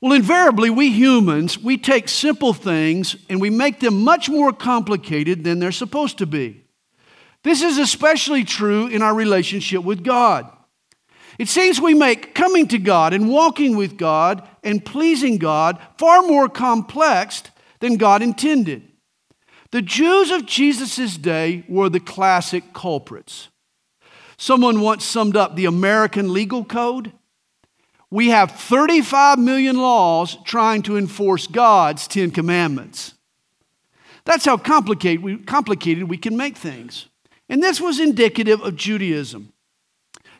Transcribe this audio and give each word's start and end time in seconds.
Well, 0.00 0.12
invariably, 0.12 0.70
we 0.70 0.90
humans, 0.90 1.58
we 1.58 1.76
take 1.76 2.08
simple 2.08 2.52
things 2.52 3.16
and 3.28 3.40
we 3.40 3.50
make 3.50 3.80
them 3.80 4.04
much 4.04 4.28
more 4.28 4.52
complicated 4.52 5.42
than 5.42 5.58
they're 5.58 5.72
supposed 5.72 6.18
to 6.18 6.26
be. 6.26 6.64
This 7.42 7.62
is 7.62 7.78
especially 7.78 8.44
true 8.44 8.86
in 8.86 9.02
our 9.02 9.14
relationship 9.14 9.82
with 9.82 10.04
God. 10.04 10.48
It 11.38 11.48
seems 11.48 11.80
we 11.80 11.94
make 11.94 12.34
coming 12.34 12.66
to 12.68 12.78
God 12.78 13.12
and 13.12 13.28
walking 13.28 13.76
with 13.76 13.96
God 13.96 14.46
and 14.64 14.84
pleasing 14.84 15.38
God 15.38 15.80
far 15.96 16.22
more 16.22 16.48
complex 16.48 17.42
than 17.80 17.96
God 17.96 18.22
intended. 18.22 18.82
The 19.70 19.82
Jews 19.82 20.30
of 20.30 20.46
Jesus' 20.46 21.16
day 21.16 21.64
were 21.68 21.88
the 21.88 22.00
classic 22.00 22.72
culprits. 22.72 23.48
Someone 24.36 24.80
once 24.80 25.04
summed 25.04 25.36
up 25.36 25.54
the 25.54 25.66
American 25.66 26.32
legal 26.32 26.64
code. 26.64 27.12
We 28.10 28.28
have 28.28 28.52
35 28.52 29.38
million 29.38 29.76
laws 29.76 30.36
trying 30.44 30.82
to 30.82 30.96
enforce 30.96 31.46
God's 31.46 32.08
10 32.08 32.30
commandments. 32.30 33.14
That's 34.24 34.44
how 34.44 34.56
complicated 34.56 35.22
we, 35.22 35.38
complicated 35.38 36.08
we 36.08 36.18
can 36.18 36.36
make 36.36 36.56
things. 36.56 37.06
And 37.48 37.62
this 37.62 37.80
was 37.80 38.00
indicative 38.00 38.60
of 38.60 38.76
Judaism. 38.76 39.52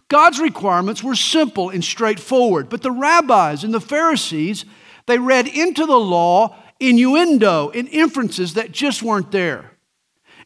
God's 0.08 0.40
requirements 0.40 1.02
were 1.02 1.14
simple 1.14 1.68
and 1.68 1.84
straightforward, 1.84 2.70
but 2.70 2.82
the 2.82 2.90
rabbis 2.90 3.64
and 3.64 3.74
the 3.74 3.80
Pharisees, 3.80 4.64
they 5.06 5.18
read 5.18 5.46
into 5.46 5.84
the 5.84 5.98
law 5.98 6.56
innuendo 6.80 7.70
and 7.70 7.88
inferences 7.88 8.54
that 8.54 8.72
just 8.72 9.02
weren't 9.02 9.30
there. 9.30 9.72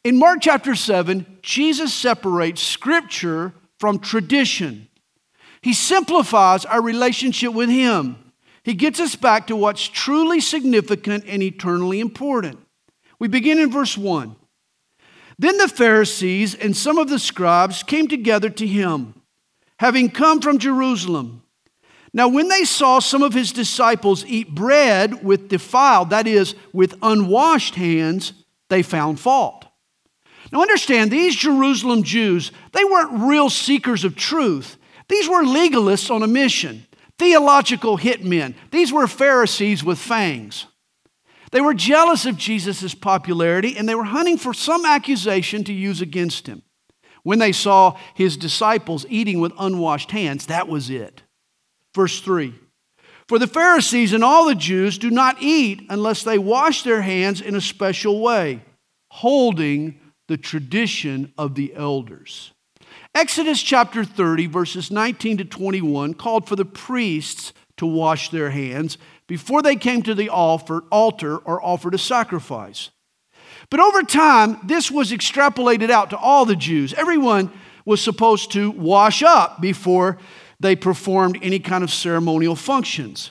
In 0.03 0.19
Mark 0.19 0.39
chapter 0.41 0.75
7, 0.75 1.39
Jesus 1.43 1.95
separates 1.95 2.61
scripture 2.61 3.53
from 3.79 4.01
tradition. 4.01 4.89
He 5.63 5.73
simplifies 5.73 6.65
our 6.65 6.83
relationship 6.83 7.53
with 7.53 7.69
Him. 7.69 8.17
He 8.65 8.75
gets 8.75 9.01
us 9.01 9.17
back 9.17 9.47
to 9.47 9.57
what's 9.57 9.89
truly 9.89 10.41
significant 10.41 11.25
and 11.27 11.43
eternally 11.43 12.01
important. 12.01 12.59
We 13.19 13.29
begin 13.29 13.59
in 13.59 13.71
verse 13.71 13.97
1. 13.97 14.37
Then 15.39 15.59
the 15.59 15.69
Pharisees 15.69 16.55
and 16.55 16.77
some 16.77 16.99
of 16.99 17.09
the 17.09 17.19
scribes 17.19 17.83
came 17.83 18.07
together 18.07 18.51
to 18.51 18.67
him 18.67 19.15
having 19.83 20.09
come 20.09 20.41
from 20.41 20.59
Jerusalem. 20.59 21.43
Now, 22.15 22.29
when 22.29 22.47
they 22.47 22.63
saw 22.63 23.01
some 23.01 23.21
of 23.21 23.35
his 23.35 23.51
disciples 23.51 24.25
eat 24.27 24.55
bread 24.55 25.25
with 25.25 25.49
defiled, 25.49 26.11
that 26.11 26.29
is, 26.29 26.55
with 26.73 26.95
unwashed 27.03 27.75
hands, 27.75 28.33
they 28.69 28.83
found 28.83 29.19
fault. 29.19 29.65
Now, 30.53 30.63
understand, 30.63 31.11
these 31.11 31.35
Jerusalem 31.35 32.05
Jews, 32.05 32.53
they 32.71 32.85
weren't 32.85 33.27
real 33.27 33.51
seekers 33.51 34.05
of 34.05 34.15
truth. 34.15 34.77
These 35.13 35.29
were 35.29 35.43
legalists 35.43 36.11
on 36.11 36.23
a 36.23 36.27
mission, 36.27 36.87
theological 37.19 37.99
hitmen. 37.99 38.55
These 38.71 38.95
were 38.95 39.07
Pharisees 39.07 39.85
with 39.85 39.99
fangs. 39.99 40.65
They 41.51 41.61
were 41.61 41.75
jealous 41.75 42.25
of 42.25 42.39
Jesus' 42.39 42.95
popularity 42.95 43.77
and 43.77 43.87
they 43.87 43.95
were 43.95 44.05
hunting 44.05 44.39
for 44.39 44.55
some 44.55 44.87
accusation 44.87 45.65
to 45.65 45.73
use 45.75 46.01
against 46.01 46.47
him. 46.47 46.63
When 47.25 47.41
they 47.41 47.53
saw 47.53 47.99
his 48.15 48.39
disciples 48.39 49.05
eating 49.11 49.39
with 49.39 49.53
unwashed 49.59 50.13
hands, 50.13 50.47
that 50.47 50.67
was 50.67 50.89
it. 50.89 51.21
Verse 51.95 52.23
3 52.23 52.55
For 53.29 53.39
the 53.39 53.47
Pharisees 53.47 54.15
and 54.15 54.25
all 54.25 54.47
the 54.47 54.55
Jews 54.55 54.97
do 54.97 55.11
not 55.11 55.43
eat 55.43 55.83
unless 55.91 56.23
they 56.23 56.39
wash 56.39 56.85
their 56.85 57.03
hands 57.03 57.43
in 57.43 57.55
a 57.55 57.61
special 57.61 58.23
way, 58.23 58.63
holding 59.11 60.01
the 60.29 60.39
tradition 60.39 61.35
of 61.37 61.55
the 61.55 61.75
elders. 61.75 62.53
Exodus 63.15 63.63
chapter 63.63 64.05
30, 64.05 64.47
verses 64.47 64.91
19 64.91 65.39
to 65.39 65.45
21, 65.45 66.15
called 66.15 66.49
for 66.49 66.57
the 66.57 66.65
priests 66.65 67.53
to 67.77 67.85
wash 67.85 68.31
their 68.31 68.51
hands 68.51 68.97
before 69.27 69.61
they 69.61 69.77
came 69.77 70.03
to 70.03 70.15
the 70.15 70.31
altar, 70.31 70.81
or 70.91 71.63
offered 71.63 71.95
a 71.95 71.99
sacrifice. 71.99 72.91
But 73.69 73.81
over 73.81 74.03
time, 74.03 74.59
this 74.65 74.91
was 74.91 75.13
extrapolated 75.13 75.91
out 75.91 76.11
to 76.11 76.17
all 76.17 76.47
the 76.47 76.57
Jews. 76.57 76.95
Everyone 76.95 77.51
was 77.85 78.01
supposed 78.01 78.51
to 78.53 78.71
wash 78.71 79.23
up 79.23 79.61
before 79.61 80.19
they 80.59 80.75
performed 80.75 81.39
any 81.43 81.59
kind 81.59 81.85
of 81.85 81.91
ceremonial 81.91 82.57
functions. 82.57 83.31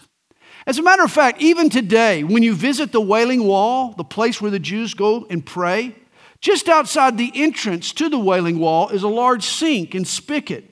As 0.68 0.78
a 0.78 0.84
matter 0.84 1.04
of 1.04 1.12
fact, 1.12 1.42
even 1.42 1.70
today, 1.70 2.24
when 2.24 2.44
you 2.44 2.54
visit 2.54 2.92
the 2.92 3.02
Wailing 3.02 3.46
Wall, 3.46 3.94
the 3.98 4.04
place 4.04 4.40
where 4.40 4.52
the 4.52 4.60
Jews 4.60 4.94
go 4.94 5.26
and 5.30 5.44
pray, 5.44 5.96
just 6.42 6.68
outside 6.68 7.18
the 7.18 7.32
entrance 7.36 7.94
to 7.94 8.10
the 8.10 8.20
Wailing 8.20 8.60
Wall 8.60 8.90
is 8.90 9.04
a 9.04 9.08
large 9.08 9.46
sink 9.46 9.94
and 9.96 10.08
spigot. 10.08 10.66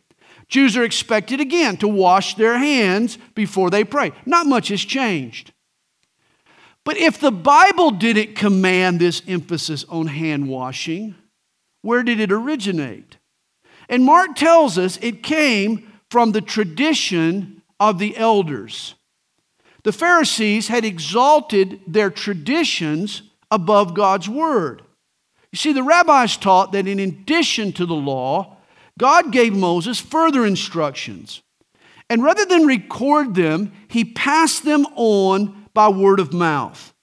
Jews 0.48 0.76
are 0.76 0.84
expected 0.84 1.40
again 1.40 1.78
to 1.78 1.88
wash 1.88 2.34
their 2.34 2.58
hands 2.58 3.18
before 3.36 3.70
they 3.70 3.84
pray. 3.84 4.12
Not 4.26 4.48
much 4.48 4.70
has 4.70 4.82
changed. 4.82 5.54
But 6.84 6.98
if 6.98 7.20
the 7.20 7.32
Bible 7.32 7.92
didn't 7.92 8.36
command 8.36 9.00
this 9.00 9.22
emphasis 9.28 9.86
on 9.90 10.08
hand 10.08 10.48
washing, 10.48 11.14
where 11.84 12.02
did 12.02 12.20
it 12.20 12.32
originate? 12.32 13.18
And 13.88 14.04
Mark 14.04 14.36
tells 14.36 14.78
us 14.80 14.98
it 15.02 15.22
came 15.22 15.92
from 16.10 16.32
the 16.32 16.42
tradition 16.42 17.62
of 17.80 18.00
the 18.00 18.18
elders. 18.18 18.96
The 19.84 19.92
Pharisees 19.92 20.68
had 20.68 20.84
exalted 20.84 21.80
their 21.86 22.10
traditions 22.10 23.22
above 23.52 23.94
God's 23.94 24.28
word. 24.28 24.82
You 25.52 25.58
see, 25.58 25.74
the 25.74 25.84
rabbis 25.84 26.38
taught 26.38 26.72
that 26.74 26.88
in 26.88 27.00
addition 27.00 27.72
to 27.74 27.86
the 27.86 27.96
law, 27.96 28.58
God 28.98 29.32
gave 29.32 29.56
Moses 29.56 30.00
further 30.00 30.46
instructions. 30.46 31.42
And 32.10 32.24
rather 32.24 32.46
than 32.46 32.66
record 32.66 33.36
them, 33.36 33.72
he 33.88 34.04
passed 34.04 34.64
them 34.64 34.86
on 34.96 35.68
by 35.74 35.90
word 35.90 36.20
of 36.20 36.34
mouth. 36.34 36.94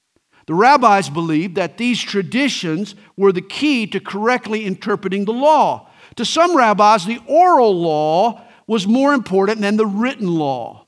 The 0.47 0.55
rabbis 0.55 1.09
believed 1.09 1.57
that 1.57 1.79
these 1.79 2.01
traditions 2.01 2.95
were 3.17 3.33
the 3.33 3.41
key 3.41 3.87
to 3.89 4.01
correctly 4.01 4.65
interpreting 4.65 5.25
the 5.25 5.33
law. 5.33 5.91
To 6.17 6.25
some 6.25 6.57
rabbis, 6.57 7.05
the 7.05 7.21
oral 7.27 7.81
law 7.81 8.43
was 8.67 8.87
more 8.87 9.13
important 9.13 9.61
than 9.61 9.77
the 9.77 9.87
written 9.87 10.29
law. 10.29 10.87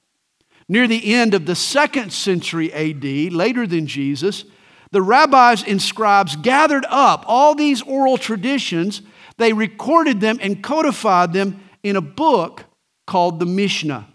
Near 0.69 0.87
the 0.87 1.15
end 1.15 1.35
of 1.35 1.47
the 1.47 1.55
second 1.55 2.13
century 2.13 2.73
AD, 2.73 3.33
later 3.33 3.67
than 3.67 3.87
Jesus, 3.87 4.45
the 4.91 5.03
rabbis 5.03 5.63
and 5.65 5.81
scribes 5.81 6.37
gathered 6.37 6.87
up 6.89 7.25
all 7.27 7.55
these 7.55 7.83
oral 7.83 8.17
traditions. 8.17 9.03
They 9.37 9.53
recorded 9.53 10.21
them 10.21 10.39
and 10.41 10.63
codified 10.63 11.33
them 11.33 11.61
in 11.83 11.97
a 11.97 12.01
book 12.01 12.65
called 13.07 13.39
the 13.39 13.47
Mishnah. 13.47 14.09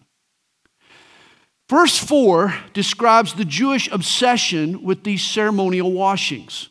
Verse 1.69 1.97
4 1.97 2.53
describes 2.73 3.33
the 3.33 3.45
Jewish 3.45 3.89
obsession 3.91 4.83
with 4.83 5.03
these 5.03 5.23
ceremonial 5.23 5.91
washings. 5.91 6.69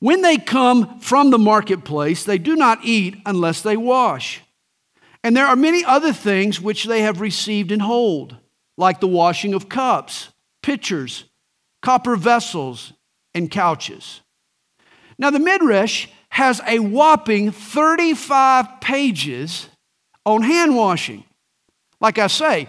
When 0.00 0.22
they 0.22 0.36
come 0.36 1.00
from 1.00 1.30
the 1.30 1.38
marketplace, 1.38 2.24
they 2.24 2.38
do 2.38 2.54
not 2.54 2.84
eat 2.84 3.16
unless 3.26 3.62
they 3.62 3.76
wash. 3.76 4.42
And 5.24 5.36
there 5.36 5.46
are 5.46 5.56
many 5.56 5.84
other 5.84 6.12
things 6.12 6.60
which 6.60 6.84
they 6.84 7.02
have 7.02 7.20
received 7.20 7.72
and 7.72 7.82
hold, 7.82 8.36
like 8.76 9.00
the 9.00 9.08
washing 9.08 9.54
of 9.54 9.68
cups, 9.68 10.28
pitchers, 10.62 11.24
copper 11.82 12.16
vessels, 12.16 12.92
and 13.34 13.50
couches. 13.50 14.20
Now, 15.18 15.30
the 15.30 15.38
Midrash 15.38 16.08
has 16.30 16.60
a 16.66 16.78
whopping 16.78 17.50
35 17.50 18.80
pages 18.80 19.68
on 20.24 20.42
hand 20.42 20.76
washing. 20.76 21.24
Like 22.00 22.18
I 22.18 22.26
say, 22.26 22.68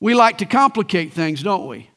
we 0.00 0.14
like 0.14 0.38
to 0.38 0.46
complicate 0.46 1.12
things, 1.12 1.42
don't 1.42 1.66
we? 1.66 1.90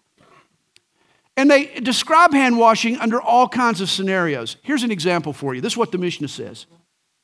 And 1.35 1.49
they 1.49 1.65
describe 1.79 2.33
hand 2.33 2.57
washing 2.57 2.97
under 2.97 3.21
all 3.21 3.47
kinds 3.47 3.81
of 3.81 3.89
scenarios. 3.89 4.57
Here's 4.61 4.83
an 4.83 4.91
example 4.91 5.33
for 5.33 5.55
you. 5.55 5.61
This 5.61 5.73
is 5.73 5.77
what 5.77 5.91
the 5.91 5.97
Mishnah 5.97 6.27
says 6.27 6.65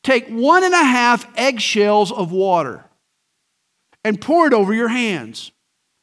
Take 0.03 0.28
one 0.28 0.63
and 0.63 0.73
a 0.73 0.84
half 0.84 1.28
eggshells 1.38 2.11
of 2.11 2.31
water 2.31 2.85
and 4.03 4.22
pour 4.22 4.47
it 4.47 4.53
over 4.53 4.73
your 4.73 4.88
hands, 4.88 5.51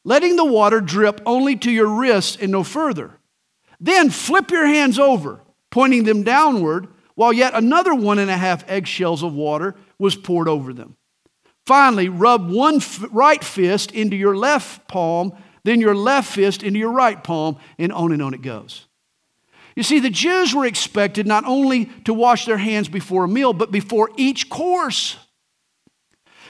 letting 0.04 0.36
the 0.36 0.44
water 0.44 0.80
drip 0.80 1.20
only 1.26 1.56
to 1.56 1.70
your 1.70 1.86
wrists 1.86 2.36
and 2.40 2.52
no 2.52 2.64
further. 2.64 3.18
Then 3.80 4.10
flip 4.10 4.50
your 4.50 4.66
hands 4.66 4.98
over, 4.98 5.40
pointing 5.70 6.04
them 6.04 6.22
downward, 6.22 6.88
while 7.14 7.32
yet 7.32 7.54
another 7.54 7.94
one 7.94 8.18
and 8.18 8.30
a 8.30 8.36
half 8.36 8.68
eggshells 8.68 9.22
of 9.22 9.34
water 9.34 9.74
was 9.98 10.16
poured 10.16 10.48
over 10.48 10.72
them. 10.72 10.96
Finally, 11.66 12.08
rub 12.08 12.50
one 12.50 12.76
f- 12.76 13.04
right 13.10 13.44
fist 13.44 13.92
into 13.92 14.16
your 14.16 14.36
left 14.36 14.88
palm, 14.88 15.32
then 15.64 15.80
your 15.80 15.94
left 15.94 16.32
fist 16.32 16.62
into 16.62 16.78
your 16.78 16.90
right 16.90 17.22
palm, 17.22 17.56
and 17.78 17.92
on 17.92 18.12
and 18.12 18.22
on 18.22 18.34
it 18.34 18.42
goes. 18.42 18.86
You 19.76 19.82
see, 19.82 20.00
the 20.00 20.10
Jews 20.10 20.54
were 20.54 20.66
expected 20.66 21.26
not 21.26 21.44
only 21.46 21.86
to 22.04 22.12
wash 22.12 22.44
their 22.44 22.58
hands 22.58 22.88
before 22.88 23.24
a 23.24 23.28
meal, 23.28 23.52
but 23.52 23.70
before 23.70 24.10
each 24.16 24.50
course. 24.50 25.16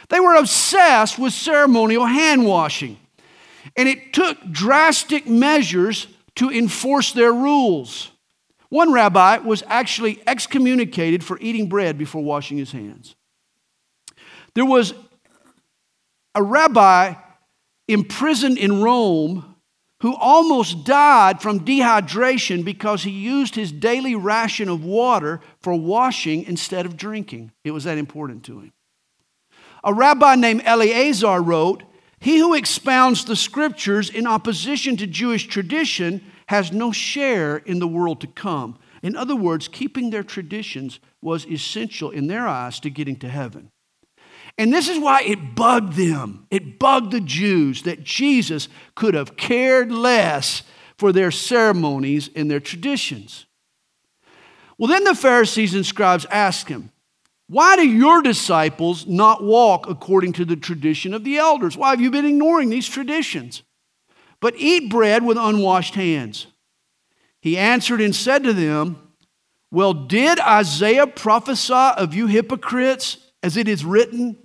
They 0.08 0.18
were 0.18 0.34
obsessed 0.34 1.18
with 1.18 1.32
ceremonial 1.32 2.04
hand 2.04 2.44
washing, 2.44 2.98
and 3.76 3.88
it 3.88 4.12
took 4.12 4.38
drastic 4.50 5.26
measures 5.26 6.06
to 6.36 6.50
enforce 6.50 7.12
their 7.12 7.32
rules. 7.32 8.10
One 8.68 8.92
rabbi 8.92 9.38
was 9.38 9.62
actually 9.66 10.22
excommunicated 10.26 11.22
for 11.22 11.38
eating 11.40 11.68
bread 11.68 11.98
before 11.98 12.22
washing 12.22 12.56
his 12.56 12.72
hands. 12.72 13.14
There 14.54 14.64
was 14.64 14.94
a 16.34 16.42
rabbi 16.42 17.14
imprisoned 17.88 18.58
in 18.58 18.82
Rome 18.82 19.56
who 20.00 20.16
almost 20.16 20.84
died 20.84 21.40
from 21.40 21.60
dehydration 21.60 22.64
because 22.64 23.04
he 23.04 23.10
used 23.10 23.54
his 23.54 23.70
daily 23.70 24.16
ration 24.16 24.68
of 24.68 24.84
water 24.84 25.40
for 25.60 25.74
washing 25.74 26.42
instead 26.44 26.86
of 26.86 26.96
drinking. 26.96 27.52
It 27.64 27.70
was 27.70 27.84
that 27.84 27.98
important 27.98 28.42
to 28.44 28.58
him. 28.58 28.72
A 29.84 29.94
rabbi 29.94 30.34
named 30.34 30.62
Eleazar 30.64 31.40
wrote, 31.40 31.84
He 32.22 32.38
who 32.38 32.54
expounds 32.54 33.24
the 33.24 33.34
scriptures 33.34 34.08
in 34.08 34.28
opposition 34.28 34.96
to 34.98 35.08
Jewish 35.08 35.48
tradition 35.48 36.24
has 36.46 36.70
no 36.70 36.92
share 36.92 37.56
in 37.56 37.80
the 37.80 37.88
world 37.88 38.20
to 38.20 38.28
come. 38.28 38.78
In 39.02 39.16
other 39.16 39.34
words, 39.34 39.66
keeping 39.66 40.10
their 40.10 40.22
traditions 40.22 41.00
was 41.20 41.44
essential 41.46 42.12
in 42.12 42.28
their 42.28 42.46
eyes 42.46 42.78
to 42.80 42.90
getting 42.90 43.16
to 43.16 43.28
heaven. 43.28 43.70
And 44.56 44.72
this 44.72 44.88
is 44.88 45.00
why 45.00 45.22
it 45.22 45.56
bugged 45.56 45.94
them. 45.94 46.46
It 46.48 46.78
bugged 46.78 47.10
the 47.10 47.20
Jews 47.20 47.82
that 47.82 48.04
Jesus 48.04 48.68
could 48.94 49.14
have 49.14 49.36
cared 49.36 49.90
less 49.90 50.62
for 50.96 51.10
their 51.10 51.32
ceremonies 51.32 52.30
and 52.36 52.48
their 52.48 52.60
traditions. 52.60 53.46
Well, 54.78 54.86
then 54.86 55.02
the 55.02 55.16
Pharisees 55.16 55.74
and 55.74 55.84
scribes 55.84 56.24
asked 56.26 56.68
him, 56.68 56.92
Why 57.48 57.76
do 57.76 57.86
your 57.86 58.22
disciples 58.22 59.06
not 59.06 59.42
walk 59.42 59.88
according 59.88 60.32
to 60.34 60.44
the 60.44 60.56
tradition 60.56 61.12
of 61.12 61.24
the 61.24 61.36
elders? 61.36 61.76
Why 61.76 61.90
have 61.90 62.00
you 62.00 62.10
been 62.10 62.24
ignoring 62.24 62.70
these 62.70 62.88
traditions? 62.88 63.62
But 64.40 64.54
eat 64.56 64.90
bread 64.90 65.24
with 65.24 65.36
unwashed 65.36 65.94
hands. 65.94 66.46
He 67.40 67.58
answered 67.58 68.00
and 68.00 68.14
said 68.14 68.44
to 68.44 68.52
them, 68.52 69.12
Well, 69.70 69.92
did 69.92 70.40
Isaiah 70.40 71.06
prophesy 71.06 71.72
of 71.74 72.14
you 72.14 72.26
hypocrites, 72.26 73.18
as 73.42 73.56
it 73.56 73.68
is 73.68 73.84
written? 73.84 74.36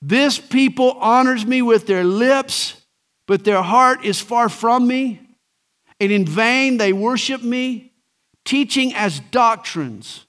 This 0.00 0.38
people 0.38 0.92
honors 0.92 1.44
me 1.44 1.62
with 1.62 1.86
their 1.86 2.04
lips, 2.04 2.80
but 3.26 3.44
their 3.44 3.62
heart 3.62 4.04
is 4.04 4.20
far 4.20 4.48
from 4.48 4.86
me. 4.86 5.20
And 6.00 6.12
in 6.12 6.26
vain 6.26 6.76
they 6.76 6.92
worship 6.92 7.42
me, 7.42 7.92
teaching 8.44 8.94
as 8.94 9.20
doctrines 9.20 10.23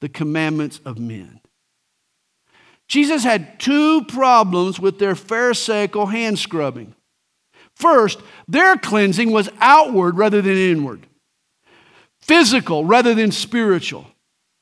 the 0.00 0.08
commandments 0.08 0.80
of 0.84 0.98
men. 0.98 1.40
Jesus 2.88 3.24
had 3.24 3.58
two 3.58 4.04
problems 4.04 4.78
with 4.78 4.98
their 4.98 5.14
Pharisaical 5.14 6.06
hand 6.06 6.38
scrubbing. 6.38 6.94
First, 7.74 8.20
their 8.48 8.76
cleansing 8.76 9.32
was 9.32 9.50
outward 9.60 10.16
rather 10.16 10.40
than 10.40 10.56
inward, 10.56 11.06
physical 12.20 12.84
rather 12.84 13.14
than 13.14 13.32
spiritual. 13.32 14.06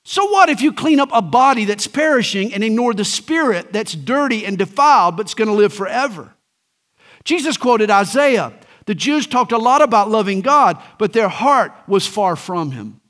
So, 0.04 0.24
what 0.30 0.48
if 0.48 0.60
you 0.60 0.72
clean 0.72 1.00
up 1.00 1.10
a 1.12 1.22
body 1.22 1.64
that's 1.64 1.86
perishing 1.86 2.52
and 2.52 2.62
ignore 2.62 2.92
the 2.92 3.04
spirit 3.04 3.72
that's 3.72 3.94
dirty 3.94 4.44
and 4.44 4.58
defiled 4.58 5.16
but's 5.16 5.34
going 5.34 5.48
to 5.48 5.54
live 5.54 5.72
forever? 5.72 6.34
Jesus 7.24 7.56
quoted 7.56 7.90
Isaiah. 7.90 8.52
The 8.86 8.94
Jews 8.94 9.26
talked 9.26 9.52
a 9.52 9.58
lot 9.58 9.80
about 9.80 10.10
loving 10.10 10.42
God, 10.42 10.82
but 10.98 11.14
their 11.14 11.28
heart 11.28 11.72
was 11.88 12.06
far 12.06 12.36
from 12.36 12.70
Him. 12.70 13.00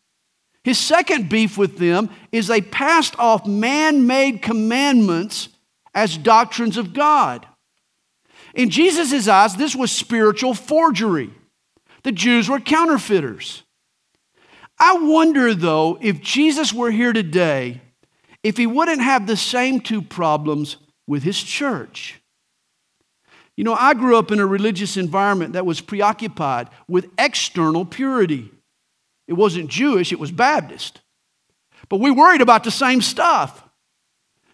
His 0.64 0.78
second 0.78 1.28
beef 1.28 1.58
with 1.58 1.76
them 1.78 2.08
is 2.32 2.46
they 2.46 2.62
passed 2.62 3.18
off 3.18 3.46
man 3.46 4.06
made 4.06 4.40
commandments 4.42 5.50
as 5.94 6.16
doctrines 6.16 6.78
of 6.78 6.94
God. 6.94 7.46
In 8.54 8.70
Jesus' 8.70 9.28
eyes, 9.28 9.56
this 9.56 9.76
was 9.76 9.92
spiritual 9.92 10.54
forgery. 10.54 11.30
The 12.02 12.12
Jews 12.12 12.48
were 12.48 12.60
counterfeiters. 12.60 13.62
I 14.78 14.96
wonder, 14.98 15.54
though, 15.54 15.98
if 16.00 16.20
Jesus 16.20 16.72
were 16.72 16.90
here 16.90 17.12
today, 17.12 17.82
if 18.42 18.56
he 18.56 18.66
wouldn't 18.66 19.02
have 19.02 19.26
the 19.26 19.36
same 19.36 19.80
two 19.80 20.02
problems 20.02 20.78
with 21.06 21.22
his 21.22 21.42
church. 21.42 22.20
You 23.56 23.64
know, 23.64 23.74
I 23.74 23.94
grew 23.94 24.18
up 24.18 24.32
in 24.32 24.40
a 24.40 24.46
religious 24.46 24.96
environment 24.96 25.52
that 25.52 25.66
was 25.66 25.80
preoccupied 25.80 26.70
with 26.88 27.10
external 27.18 27.84
purity. 27.84 28.50
It 29.26 29.34
wasn't 29.34 29.70
Jewish, 29.70 30.12
it 30.12 30.18
was 30.18 30.30
Baptist. 30.30 31.00
But 31.88 32.00
we 32.00 32.10
worried 32.10 32.40
about 32.40 32.64
the 32.64 32.70
same 32.70 33.00
stuff. 33.00 33.62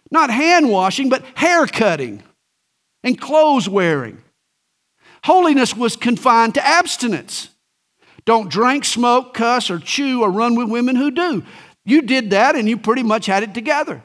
Not 0.09 0.29
hand 0.29 0.69
washing, 0.69 1.09
but 1.09 1.23
hair 1.35 1.65
cutting 1.65 2.23
and 3.03 3.19
clothes 3.19 3.69
wearing. 3.69 4.21
Holiness 5.23 5.75
was 5.75 5.95
confined 5.95 6.55
to 6.55 6.65
abstinence. 6.65 7.49
Don't 8.25 8.49
drink, 8.49 8.85
smoke, 8.85 9.33
cuss, 9.33 9.69
or 9.69 9.79
chew, 9.79 10.21
or 10.21 10.29
run 10.29 10.55
with 10.55 10.69
women 10.69 10.95
who 10.95 11.11
do. 11.11 11.43
You 11.85 12.01
did 12.01 12.31
that 12.31 12.55
and 12.55 12.69
you 12.69 12.77
pretty 12.77 13.03
much 13.03 13.25
had 13.25 13.43
it 13.43 13.53
together. 13.53 14.03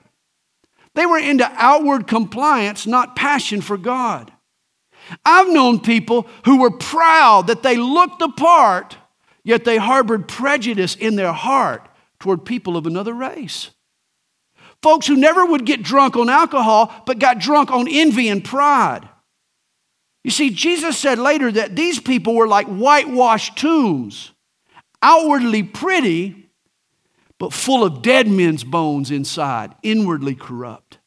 They 0.94 1.04
were 1.04 1.18
into 1.18 1.50
outward 1.56 2.06
compliance, 2.06 2.86
not 2.86 3.16
passion 3.16 3.60
for 3.60 3.76
God. 3.76 4.32
I've 5.24 5.52
known 5.52 5.80
people 5.80 6.26
who 6.46 6.60
were 6.60 6.70
proud 6.70 7.48
that 7.48 7.62
they 7.62 7.76
looked 7.76 8.18
the 8.18 8.30
part, 8.30 8.96
yet 9.46 9.64
they 9.64 9.76
harbored 9.76 10.26
prejudice 10.26 10.96
in 10.96 11.14
their 11.14 11.32
heart 11.32 11.88
toward 12.18 12.44
people 12.44 12.76
of 12.76 12.84
another 12.84 13.14
race. 13.14 13.70
Folks 14.82 15.06
who 15.06 15.16
never 15.16 15.46
would 15.46 15.64
get 15.64 15.84
drunk 15.84 16.16
on 16.16 16.28
alcohol, 16.28 16.92
but 17.06 17.20
got 17.20 17.38
drunk 17.38 17.70
on 17.70 17.86
envy 17.88 18.28
and 18.28 18.44
pride. 18.44 19.08
You 20.24 20.32
see, 20.32 20.50
Jesus 20.50 20.98
said 20.98 21.20
later 21.20 21.52
that 21.52 21.76
these 21.76 22.00
people 22.00 22.34
were 22.34 22.48
like 22.48 22.66
whitewashed 22.66 23.56
tombs, 23.56 24.32
outwardly 25.00 25.62
pretty, 25.62 26.50
but 27.38 27.52
full 27.52 27.84
of 27.84 28.02
dead 28.02 28.26
men's 28.26 28.64
bones 28.64 29.12
inside, 29.12 29.76
inwardly 29.84 30.34
corrupt. 30.34 30.98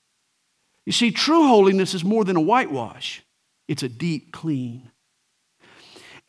You 0.86 0.94
see, 0.94 1.12
true 1.12 1.46
holiness 1.46 1.94
is 1.94 2.06
more 2.06 2.24
than 2.24 2.38
a 2.38 2.42
whitewash, 2.42 3.22
it's 3.68 3.84
a 3.84 3.90
deep 3.90 4.32
clean. 4.32 4.89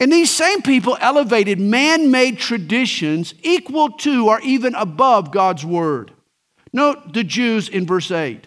And 0.00 0.10
these 0.10 0.30
same 0.30 0.62
people 0.62 0.96
elevated 0.98 1.60
man 1.60 2.10
made 2.10 2.38
traditions 2.38 3.34
equal 3.42 3.90
to 3.98 4.28
or 4.28 4.40
even 4.40 4.74
above 4.74 5.30
God's 5.30 5.64
word. 5.64 6.12
Note 6.72 7.12
the 7.12 7.22
Jews 7.22 7.68
in 7.68 7.86
verse 7.86 8.10
8. 8.10 8.46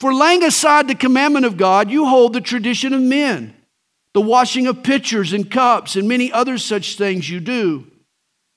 For 0.00 0.14
laying 0.14 0.42
aside 0.42 0.88
the 0.88 0.94
commandment 0.94 1.44
of 1.44 1.58
God, 1.58 1.90
you 1.90 2.06
hold 2.06 2.32
the 2.32 2.40
tradition 2.40 2.94
of 2.94 3.02
men, 3.02 3.54
the 4.14 4.20
washing 4.22 4.66
of 4.66 4.82
pitchers 4.82 5.34
and 5.34 5.50
cups, 5.50 5.96
and 5.96 6.08
many 6.08 6.32
other 6.32 6.56
such 6.56 6.96
things 6.96 7.28
you 7.28 7.40
do. 7.40 7.86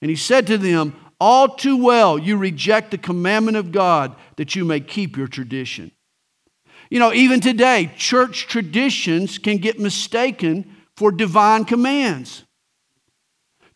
And 0.01 0.09
he 0.09 0.15
said 0.15 0.47
to 0.47 0.57
them, 0.57 0.95
All 1.19 1.49
too 1.49 1.75
well 1.75 2.17
you 2.17 2.37
reject 2.37 2.91
the 2.91 2.97
commandment 2.97 3.57
of 3.57 3.71
God 3.71 4.15
that 4.37 4.55
you 4.55 4.63
may 4.63 4.79
keep 4.79 5.17
your 5.17 5.27
tradition. 5.27 5.91
You 6.89 6.99
know, 6.99 7.11
even 7.11 7.41
today, 7.41 7.91
church 7.97 8.47
traditions 8.47 9.37
can 9.37 9.57
get 9.57 9.79
mistaken 9.79 10.77
for 11.01 11.11
divine 11.11 11.65
commands. 11.65 12.43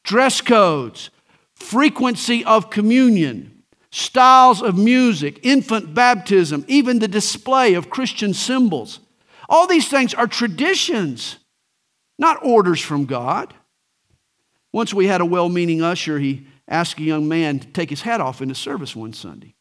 Dress 0.03 0.41
codes, 0.41 1.10
frequency 1.55 2.46
of 2.46 2.70
communion, 2.70 3.63
styles 3.89 4.62
of 4.62 4.77
music, 4.77 5.39
infant 5.41 5.96
baptism, 5.96 6.63
even 6.67 7.00
the 7.00 7.08
display 7.08 7.74
of 7.74 7.89
Christian 7.89 8.32
symbols. 8.32 9.00
All 9.50 9.65
these 9.65 9.88
things 9.88 10.13
are 10.13 10.27
traditions, 10.27 11.38
not 12.20 12.46
orders 12.46 12.79
from 12.79 13.05
God. 13.05 13.55
Once 14.72 14.94
we 14.94 15.08
had 15.08 15.20
a 15.20 15.25
well 15.25 15.50
meaning 15.50 15.82
usher, 15.82 16.20
he 16.20 16.46
asked 16.67 17.00
a 17.00 17.03
young 17.03 17.27
man 17.27 17.58
to 17.58 17.67
take 17.70 17.89
his 17.89 18.03
hat 18.03 18.22
off 18.22 18.39
in 18.39 18.50
the 18.50 18.53
service 18.53 18.96
one 18.96 19.13
Sunday. 19.13 19.55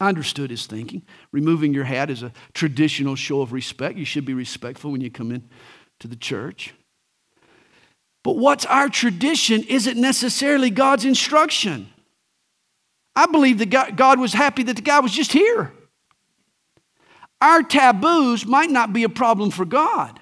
I 0.00 0.08
understood 0.08 0.48
his 0.48 0.64
thinking. 0.64 1.02
Removing 1.32 1.74
your 1.74 1.84
hat 1.84 2.08
is 2.08 2.22
a 2.22 2.32
traditional 2.54 3.14
show 3.14 3.42
of 3.42 3.52
respect. 3.52 3.98
You 3.98 4.06
should 4.06 4.24
be 4.24 4.32
respectful 4.32 4.90
when 4.90 5.02
you 5.02 5.10
come 5.10 5.32
in 5.32 5.50
to 6.02 6.08
the 6.08 6.16
church. 6.16 6.74
But 8.24 8.36
what's 8.36 8.64
our 8.66 8.88
tradition 8.88 9.62
isn't 9.64 10.00
necessarily 10.00 10.68
God's 10.68 11.04
instruction. 11.04 11.88
I 13.14 13.26
believe 13.26 13.58
that 13.58 13.96
God 13.96 14.18
was 14.18 14.32
happy 14.32 14.62
that 14.64 14.76
the 14.76 14.82
guy 14.82 15.00
was 15.00 15.12
just 15.12 15.32
here. 15.32 15.72
Our 17.40 17.62
taboos 17.62 18.46
might 18.46 18.70
not 18.70 18.92
be 18.92 19.04
a 19.04 19.08
problem 19.08 19.50
for 19.50 19.64
God. 19.64 20.20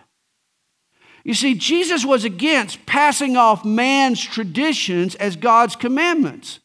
You 1.25 1.35
see, 1.35 1.55
Jesus 1.55 2.05
was 2.05 2.25
against 2.25 2.85
passing 2.87 3.37
off 3.37 3.65
man's 3.65 4.21
traditions 4.23 5.15
as 5.15 5.37
God's 5.37 5.77
commandments, 5.77 6.61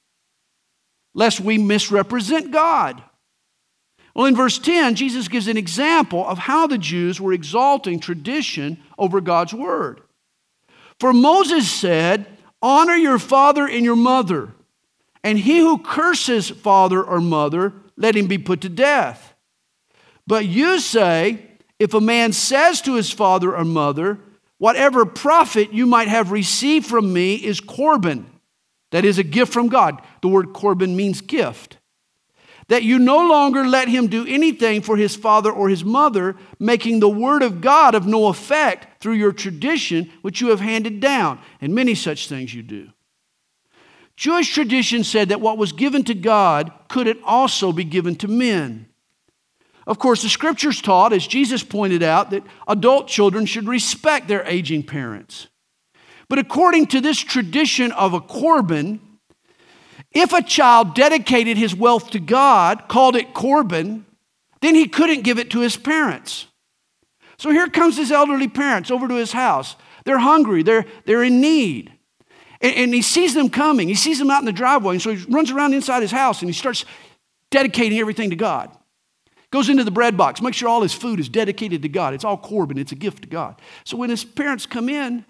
lest 1.13 1.39
we 1.39 1.57
misrepresent 1.57 2.51
God. 2.51 3.01
Well, 4.15 4.25
in 4.25 4.35
verse 4.35 4.57
10, 4.57 4.95
Jesus 4.95 5.27
gives 5.27 5.47
an 5.47 5.57
example 5.57 6.25
of 6.25 6.37
how 6.37 6.65
the 6.65 6.77
Jews 6.77 7.21
were 7.21 7.33
exalting 7.33 7.99
tradition 7.99 8.79
over 8.97 9.21
God's 9.21 9.53
word. 9.53 10.01
For 10.99 11.13
Moses 11.13 11.69
said, 11.69 12.25
Honor 12.61 12.95
your 12.95 13.19
father 13.19 13.67
and 13.67 13.83
your 13.83 13.97
mother 13.97 14.55
and 15.25 15.39
he 15.39 15.57
who 15.57 15.79
curses 15.79 16.51
father 16.51 17.03
or 17.03 17.19
mother, 17.19 17.73
let 17.97 18.15
him 18.15 18.27
be 18.27 18.37
put 18.37 18.61
to 18.61 18.69
death. 18.69 19.33
But 20.27 20.45
you 20.45 20.79
say, 20.79 21.47
if 21.79 21.95
a 21.95 21.99
man 21.99 22.31
says 22.31 22.79
to 22.81 22.93
his 22.93 23.11
father 23.11 23.57
or 23.57 23.65
mother, 23.65 24.19
Whatever 24.57 25.05
profit 25.05 25.73
you 25.73 25.85
might 25.85 26.07
have 26.07 26.31
received 26.31 26.85
from 26.85 27.11
me 27.11 27.35
is 27.35 27.59
Corban, 27.59 28.25
that 28.91 29.03
is 29.03 29.17
a 29.17 29.23
gift 29.23 29.51
from 29.51 29.67
God. 29.67 30.01
The 30.21 30.29
word 30.29 30.53
Corban 30.53 30.95
means 30.95 31.19
gift. 31.19 31.77
That 32.67 32.83
you 32.83 32.97
no 32.97 33.17
longer 33.27 33.65
let 33.65 33.87
him 33.87 34.07
do 34.07 34.25
anything 34.27 34.81
for 34.81 34.97
his 34.97 35.15
father 35.15 35.51
or 35.51 35.69
his 35.69 35.85
mother, 35.85 36.35
making 36.59 36.99
the 36.99 37.09
word 37.09 37.43
of 37.43 37.61
God 37.61 37.93
of 37.93 38.07
no 38.07 38.27
effect 38.27 39.01
through 39.01 39.13
your 39.13 39.31
tradition 39.31 40.11
which 40.21 40.41
you 40.41 40.49
have 40.49 40.59
handed 40.59 40.99
down, 40.99 41.39
and 41.61 41.75
many 41.75 41.93
such 41.93 42.27
things 42.27 42.53
you 42.53 42.63
do. 42.63 42.89
Jewish 44.15 44.53
tradition 44.53 45.03
said 45.03 45.29
that 45.29 45.41
what 45.41 45.57
was 45.57 45.73
given 45.73 46.03
to 46.05 46.13
God 46.15 46.71
could 46.87 47.07
it 47.07 47.17
also 47.23 47.71
be 47.71 47.83
given 47.83 48.15
to 48.15 48.27
men. 48.27 48.87
Of 49.85 49.99
course, 49.99 50.23
the 50.23 50.29
scriptures 50.29 50.81
taught, 50.81 51.13
as 51.13 51.27
Jesus 51.27 51.63
pointed 51.63 52.01
out, 52.01 52.31
that 52.31 52.43
adult 52.67 53.07
children 53.07 53.45
should 53.45 53.67
respect 53.67 54.27
their 54.27 54.43
aging 54.47 54.83
parents. 54.83 55.47
But 56.27 56.39
according 56.39 56.87
to 56.87 57.01
this 57.01 57.19
tradition 57.19 57.91
of 57.91 58.13
a 58.13 58.21
Corban, 58.21 58.99
if 60.15 60.31
a 60.31 60.41
child 60.41 60.95
dedicated 60.95 61.57
his 61.57 61.75
wealth 61.75 62.11
to 62.11 62.19
God, 62.19 62.87
called 62.87 63.17
it 63.17 63.33
Corban, 63.33 64.05
then 64.61 64.73
he 64.73 64.87
couldn't 64.87 65.23
give 65.23 65.37
it 65.37 65.51
to 65.51 65.59
his 65.59 65.75
parents. 65.75 66.47
So 67.37 67.51
here 67.51 67.67
comes 67.67 67.97
his 67.97 68.13
elderly 68.13 68.47
parents 68.47 68.89
over 68.89 69.09
to 69.09 69.15
his 69.15 69.33
house. 69.33 69.75
They're 70.05 70.17
hungry, 70.17 70.63
they're, 70.63 70.85
they're 71.05 71.23
in 71.23 71.41
need. 71.41 71.91
And, 72.61 72.73
and 72.75 72.93
he 72.93 73.01
sees 73.01 73.33
them 73.33 73.49
coming. 73.49 73.89
He 73.89 73.95
sees 73.95 74.17
them 74.17 74.31
out 74.31 74.39
in 74.39 74.45
the 74.45 74.53
driveway. 74.53 74.95
And 74.95 75.01
so 75.01 75.13
he 75.13 75.25
runs 75.25 75.51
around 75.51 75.73
inside 75.73 76.01
his 76.01 76.11
house 76.11 76.41
and 76.41 76.47
he 76.47 76.53
starts 76.53 76.85
dedicating 77.51 77.99
everything 77.99 78.29
to 78.29 78.37
God. 78.37 78.71
Goes 79.51 79.67
into 79.67 79.83
the 79.83 79.91
bread 79.91 80.15
box, 80.15 80.41
makes 80.41 80.57
sure 80.57 80.69
all 80.69 80.81
his 80.81 80.93
food 80.93 81.19
is 81.19 81.27
dedicated 81.27 81.81
to 81.81 81.89
God. 81.89 82.13
It's 82.13 82.23
all 82.23 82.37
Corban, 82.37 82.77
it's 82.77 82.93
a 82.93 82.95
gift 82.95 83.23
to 83.23 83.29
God. 83.29 83.61
So 83.83 83.97
when 83.97 84.09
his 84.09 84.23
parents 84.23 84.65
come 84.65 84.87
in, 84.87 85.25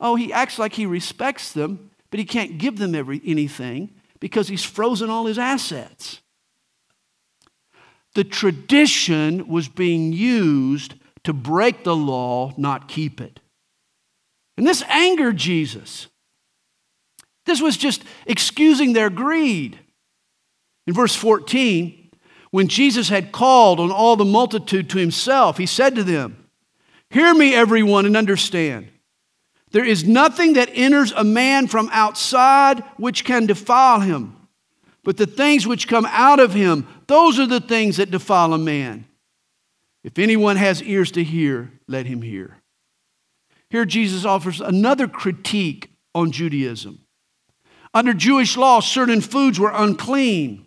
oh, 0.00 0.16
he 0.16 0.34
acts 0.34 0.58
like 0.58 0.74
he 0.74 0.84
respects 0.84 1.52
them, 1.52 1.90
but 2.10 2.20
he 2.20 2.26
can't 2.26 2.58
give 2.58 2.76
them 2.76 2.94
every, 2.94 3.22
anything 3.24 3.94
because 4.22 4.46
he's 4.46 4.64
frozen 4.64 5.10
all 5.10 5.26
his 5.26 5.36
assets. 5.36 6.20
The 8.14 8.22
tradition 8.22 9.48
was 9.48 9.66
being 9.66 10.12
used 10.12 10.94
to 11.24 11.32
break 11.32 11.82
the 11.82 11.96
law, 11.96 12.52
not 12.56 12.86
keep 12.86 13.20
it. 13.20 13.40
And 14.56 14.64
this 14.64 14.84
angered 14.88 15.38
Jesus. 15.38 16.06
This 17.46 17.60
was 17.60 17.76
just 17.76 18.04
excusing 18.24 18.92
their 18.92 19.10
greed. 19.10 19.76
In 20.86 20.94
verse 20.94 21.16
14, 21.16 22.12
when 22.52 22.68
Jesus 22.68 23.08
had 23.08 23.32
called 23.32 23.80
on 23.80 23.90
all 23.90 24.14
the 24.14 24.24
multitude 24.24 24.88
to 24.90 24.98
himself, 24.98 25.58
he 25.58 25.66
said 25.66 25.96
to 25.96 26.04
them, 26.04 26.46
Hear 27.10 27.34
me, 27.34 27.56
everyone, 27.56 28.06
and 28.06 28.16
understand. 28.16 28.91
There 29.72 29.84
is 29.84 30.04
nothing 30.04 30.52
that 30.54 30.70
enters 30.72 31.12
a 31.12 31.24
man 31.24 31.66
from 31.66 31.88
outside 31.92 32.84
which 32.98 33.24
can 33.24 33.46
defile 33.46 34.00
him. 34.00 34.36
But 35.02 35.16
the 35.16 35.26
things 35.26 35.66
which 35.66 35.88
come 35.88 36.06
out 36.10 36.38
of 36.38 36.54
him, 36.54 36.86
those 37.06 37.40
are 37.40 37.46
the 37.46 37.60
things 37.60 37.96
that 37.96 38.10
defile 38.10 38.52
a 38.52 38.58
man. 38.58 39.06
If 40.04 40.18
anyone 40.18 40.56
has 40.56 40.82
ears 40.82 41.10
to 41.12 41.24
hear, 41.24 41.72
let 41.88 42.06
him 42.06 42.22
hear. 42.22 42.58
Here, 43.70 43.84
Jesus 43.84 44.24
offers 44.24 44.60
another 44.60 45.08
critique 45.08 45.90
on 46.14 46.30
Judaism. 46.30 47.00
Under 47.94 48.12
Jewish 48.12 48.56
law, 48.56 48.80
certain 48.80 49.20
foods 49.20 49.58
were 49.58 49.72
unclean, 49.74 50.66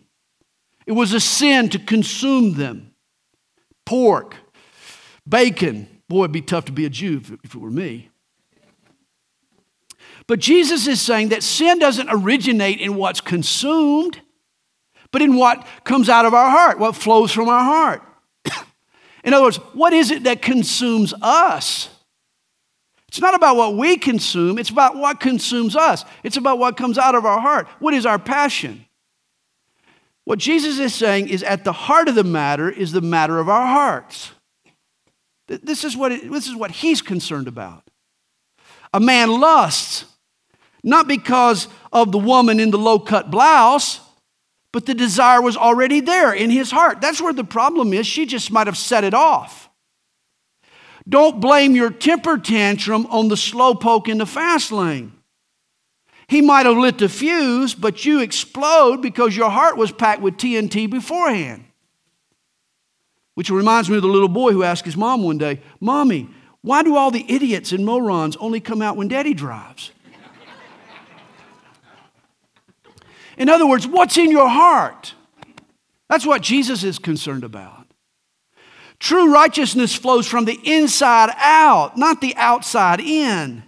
it 0.85 0.91
was 0.91 1.13
a 1.13 1.19
sin 1.19 1.69
to 1.69 1.79
consume 1.79 2.53
them. 2.53 2.93
Pork, 3.85 4.35
bacon. 5.27 5.87
Boy, 6.07 6.25
it'd 6.25 6.31
be 6.31 6.41
tough 6.41 6.65
to 6.65 6.71
be 6.71 6.85
a 6.85 6.89
Jew 6.89 7.21
if 7.43 7.55
it 7.55 7.59
were 7.59 7.71
me. 7.71 8.09
But 10.27 10.39
Jesus 10.39 10.87
is 10.87 11.01
saying 11.01 11.29
that 11.29 11.43
sin 11.43 11.79
doesn't 11.79 12.09
originate 12.09 12.79
in 12.79 12.95
what's 12.95 13.21
consumed, 13.21 14.21
but 15.11 15.21
in 15.21 15.35
what 15.35 15.65
comes 15.83 16.09
out 16.09 16.25
of 16.25 16.33
our 16.33 16.49
heart, 16.49 16.79
what 16.79 16.95
flows 16.95 17.31
from 17.31 17.47
our 17.47 17.63
heart. 17.63 18.03
in 19.23 19.33
other 19.33 19.45
words, 19.45 19.57
what 19.73 19.93
is 19.93 20.09
it 20.11 20.23
that 20.23 20.41
consumes 20.41 21.13
us? 21.21 21.89
It's 23.07 23.21
not 23.21 23.35
about 23.35 23.55
what 23.55 23.77
we 23.77 23.97
consume, 23.97 24.57
it's 24.57 24.71
about 24.71 24.97
what 24.97 25.19
consumes 25.19 25.75
us. 25.75 26.03
It's 26.23 26.37
about 26.37 26.59
what 26.59 26.75
comes 26.75 26.97
out 26.97 27.15
of 27.15 27.23
our 27.23 27.39
heart. 27.39 27.67
What 27.79 27.93
is 27.93 28.05
our 28.05 28.19
passion? 28.19 28.85
What 30.25 30.39
Jesus 30.39 30.79
is 30.79 30.93
saying 30.93 31.29
is 31.29 31.43
at 31.43 31.63
the 31.63 31.71
heart 31.71 32.09
of 32.09 32.15
the 32.15 32.23
matter 32.23 32.69
is 32.69 32.91
the 32.91 32.99
matter 32.99 33.37
of 33.37 33.47
our 33.47 33.65
hearts. 33.65 34.31
This 35.47 35.83
is 35.83 35.95
what, 35.95 36.11
it, 36.11 36.31
this 36.31 36.47
is 36.47 36.55
what 36.55 36.71
he's 36.71 37.03
concerned 37.03 37.47
about. 37.47 37.83
A 38.91 38.99
man 38.99 39.29
lusts 39.39 40.05
not 40.85 41.07
because 41.07 41.67
of 41.91 42.11
the 42.11 42.19
woman 42.19 42.59
in 42.59 42.69
the 42.69 42.77
low 42.77 42.99
cut 42.99 43.31
blouse, 43.31 43.99
but 44.71 44.85
the 44.85 44.93
desire 44.93 45.41
was 45.41 45.57
already 45.57 45.99
there 45.99 46.31
in 46.31 46.51
his 46.51 46.69
heart. 46.69 47.01
That's 47.01 47.19
where 47.19 47.33
the 47.33 47.43
problem 47.43 47.91
is. 47.91 48.05
She 48.05 48.25
just 48.25 48.51
might 48.51 48.67
have 48.67 48.77
set 48.77 49.03
it 49.03 49.13
off. 49.13 49.67
Don't 51.09 51.41
blame 51.41 51.75
your 51.75 51.89
temper 51.89 52.37
tantrum 52.37 53.07
on 53.07 53.29
the 53.29 53.37
slow 53.37 53.73
poke 53.73 54.07
in 54.07 54.19
the 54.19 54.25
fast 54.25 54.71
lane. 54.71 55.11
He 56.27 56.41
might 56.41 56.65
have 56.65 56.77
lit 56.77 56.99
the 56.99 57.09
fuse, 57.09 57.73
but 57.73 58.05
you 58.05 58.21
explode 58.21 59.01
because 59.01 59.35
your 59.35 59.49
heart 59.49 59.77
was 59.77 59.91
packed 59.91 60.21
with 60.21 60.37
TNT 60.37 60.89
beforehand. 60.89 61.65
Which 63.33 63.49
reminds 63.49 63.89
me 63.89 63.95
of 63.95 64.01
the 64.01 64.07
little 64.07 64.27
boy 64.27 64.51
who 64.51 64.63
asked 64.63 64.85
his 64.85 64.97
mom 64.97 65.23
one 65.23 65.37
day, 65.37 65.61
Mommy, 65.79 66.29
why 66.61 66.83
do 66.83 66.95
all 66.95 67.11
the 67.11 67.25
idiots 67.27 67.71
and 67.71 67.85
morons 67.85 68.35
only 68.37 68.59
come 68.59 68.81
out 68.81 68.97
when 68.97 69.07
daddy 69.07 69.33
drives? 69.33 69.91
In 73.37 73.49
other 73.49 73.67
words, 73.67 73.87
what's 73.87 74.17
in 74.17 74.31
your 74.31 74.49
heart? 74.49 75.13
That's 76.09 76.25
what 76.25 76.41
Jesus 76.41 76.83
is 76.83 76.99
concerned 76.99 77.43
about. 77.43 77.85
True 78.99 79.33
righteousness 79.33 79.93
flows 79.93 80.27
from 80.27 80.45
the 80.45 80.59
inside 80.63 81.31
out, 81.37 81.97
not 81.97 82.21
the 82.21 82.35
outside 82.37 82.99
in. 82.99 83.63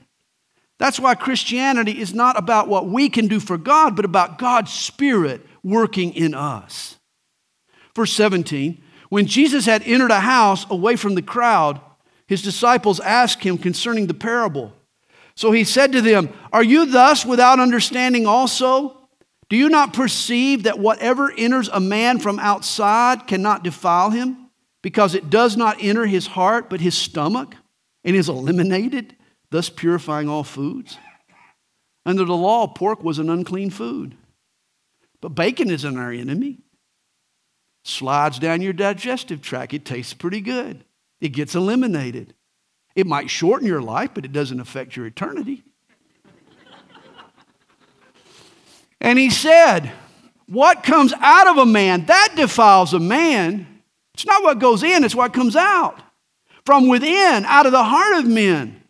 That's 0.79 0.99
why 0.99 1.15
Christianity 1.15 1.99
is 1.99 2.13
not 2.13 2.37
about 2.37 2.67
what 2.67 2.87
we 2.87 3.09
can 3.09 3.27
do 3.27 3.39
for 3.39 3.57
God, 3.57 3.95
but 3.95 4.05
about 4.05 4.37
God's 4.37 4.71
Spirit 4.71 5.45
working 5.63 6.13
in 6.13 6.33
us. 6.33 6.97
Verse 7.95 8.13
17 8.13 8.81
When 9.09 9.25
Jesus 9.25 9.65
had 9.65 9.83
entered 9.83 10.11
a 10.11 10.19
house 10.19 10.65
away 10.69 10.95
from 10.95 11.15
the 11.15 11.21
crowd, 11.21 11.81
his 12.27 12.41
disciples 12.41 12.99
asked 12.99 13.43
him 13.43 13.57
concerning 13.57 14.07
the 14.07 14.13
parable. 14.13 14.73
So 15.35 15.51
he 15.51 15.63
said 15.63 15.91
to 15.91 16.01
them, 16.01 16.29
Are 16.53 16.63
you 16.63 16.85
thus 16.85 17.25
without 17.25 17.59
understanding 17.59 18.27
also? 18.27 18.96
Do 19.49 19.55
you 19.55 19.69
not 19.69 19.93
perceive 19.93 20.63
that 20.63 20.79
whatever 20.79 21.31
enters 21.31 21.69
a 21.69 21.79
man 21.79 22.19
from 22.19 22.39
outside 22.39 23.27
cannot 23.27 23.63
defile 23.63 24.09
him, 24.09 24.49
because 24.81 25.15
it 25.15 25.29
does 25.29 25.55
not 25.55 25.77
enter 25.79 26.05
his 26.05 26.27
heart 26.27 26.69
but 26.69 26.81
his 26.81 26.95
stomach, 26.95 27.55
and 28.03 28.15
is 28.15 28.29
eliminated, 28.29 29.15
thus 29.49 29.69
purifying 29.69 30.27
all 30.27 30.43
foods? 30.43 30.97
Under 32.05 32.25
the 32.25 32.35
law, 32.35 32.67
pork 32.67 33.03
was 33.03 33.19
an 33.19 33.29
unclean 33.29 33.69
food. 33.69 34.15
But 35.21 35.29
bacon 35.29 35.69
isn't 35.69 35.97
our 35.97 36.11
enemy. 36.11 36.59
Slides 37.83 38.39
down 38.39 38.61
your 38.61 38.73
digestive 38.73 39.41
tract. 39.41 39.73
It 39.73 39.85
tastes 39.85 40.13
pretty 40.13 40.41
good. 40.41 40.83
It 41.19 41.29
gets 41.29 41.55
eliminated. 41.55 42.33
It 42.95 43.07
might 43.07 43.29
shorten 43.29 43.67
your 43.67 43.81
life, 43.81 44.11
but 44.13 44.25
it 44.25 44.31
doesn't 44.33 44.59
affect 44.59 44.95
your 44.95 45.05
eternity. 45.05 45.63
And 49.01 49.19
he 49.19 49.29
said, 49.29 49.91
What 50.47 50.83
comes 50.83 51.13
out 51.19 51.47
of 51.47 51.57
a 51.57 51.65
man, 51.65 52.05
that 52.05 52.33
defiles 52.35 52.93
a 52.93 52.99
man. 52.99 53.67
It's 54.13 54.25
not 54.25 54.43
what 54.43 54.59
goes 54.59 54.83
in, 54.83 55.03
it's 55.03 55.15
what 55.15 55.33
comes 55.33 55.55
out. 55.55 56.01
From 56.65 56.87
within, 56.87 57.45
out 57.45 57.65
of 57.65 57.71
the 57.71 57.83
heart 57.83 58.17
of 58.17 58.25
men, 58.29 58.81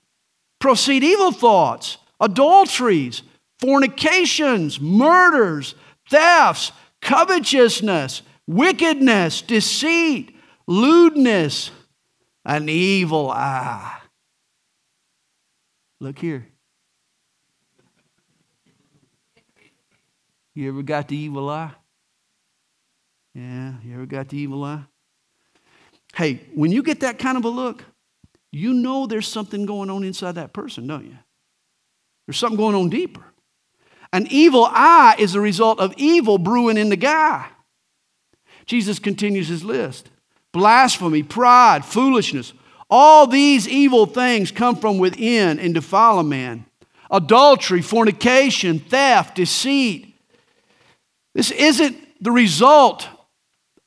proceed 0.60 1.04
evil 1.04 1.32
thoughts, 1.32 1.98
adulteries, 2.20 3.24
fornications, 3.60 4.80
murders, 4.80 5.76
thefts, 6.10 6.72
covetousness, 7.02 8.22
wickedness, 8.48 9.42
deceit, 9.42 10.36
lewdness, 10.66 11.72
an 12.46 12.70
evil 12.70 13.30
eye. 13.30 14.00
Look 16.00 16.20
here. 16.20 16.48
You 20.58 20.70
ever 20.70 20.82
got 20.82 21.08
the 21.08 21.16
evil 21.16 21.52
eye? 21.52 21.72
Yeah, 23.36 23.74
you 23.86 23.94
ever 23.94 24.08
got 24.08 24.30
the 24.30 24.40
evil 24.40 24.64
eye? 24.64 24.86
Hey, 26.16 26.42
when 26.56 26.72
you 26.72 26.82
get 26.82 27.02
that 27.02 27.20
kind 27.20 27.38
of 27.38 27.46
a 27.46 27.50
look, 27.50 27.86
you 28.52 28.74
know 28.74 29.06
there's 29.06 29.28
something 29.28 29.68
going 29.68 29.92
on 29.92 30.04
inside 30.04 30.32
that 30.32 30.54
person, 30.54 30.88
don't 30.88 31.06
you? 31.06 31.16
There's 32.26 32.40
something 32.40 32.58
going 32.58 32.74
on 32.74 32.90
deeper. 32.90 33.24
An 34.12 34.26
evil 34.32 34.68
eye 34.68 35.16
is 35.20 35.36
a 35.36 35.40
result 35.40 35.80
of 35.80 35.94
evil 35.96 36.40
brewing 36.40 36.78
in 36.78 36.90
the 36.90 36.96
guy. 36.96 37.50
Jesus 38.66 38.98
continues 38.98 39.50
his 39.50 39.64
list 39.64 40.10
blasphemy, 40.54 41.22
pride, 41.22 41.86
foolishness. 41.86 42.54
All 42.90 43.28
these 43.28 43.70
evil 43.70 44.08
things 44.08 44.50
come 44.50 44.76
from 44.76 44.98
within 44.98 45.60
and 45.60 45.76
defile 45.76 46.18
a 46.18 46.24
man. 46.24 46.66
Adultery, 47.12 47.84
fornication, 47.84 48.80
theft, 48.80 49.36
deceit, 49.36 50.16
this 51.38 51.52
isn't 51.52 51.96
the 52.20 52.32
result 52.32 53.08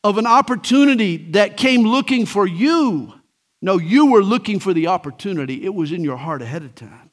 of 0.05 0.19
an 0.19 0.27
opportunity 0.27 1.17
that 1.33 1.57
came 1.57 1.83
looking 1.83 2.25
for 2.25 2.47
you. 2.47 3.13
No, 3.61 3.77
you 3.77 4.07
were 4.07 4.23
looking 4.23 4.61
for 4.61 4.73
the 4.73 4.87
opportunity. 4.87 5.65
It 5.65 5.75
was 5.75 5.91
in 5.91 6.05
your 6.05 6.17
heart 6.17 6.43
ahead 6.43 6.63
of 6.63 6.77
time. 6.77 7.11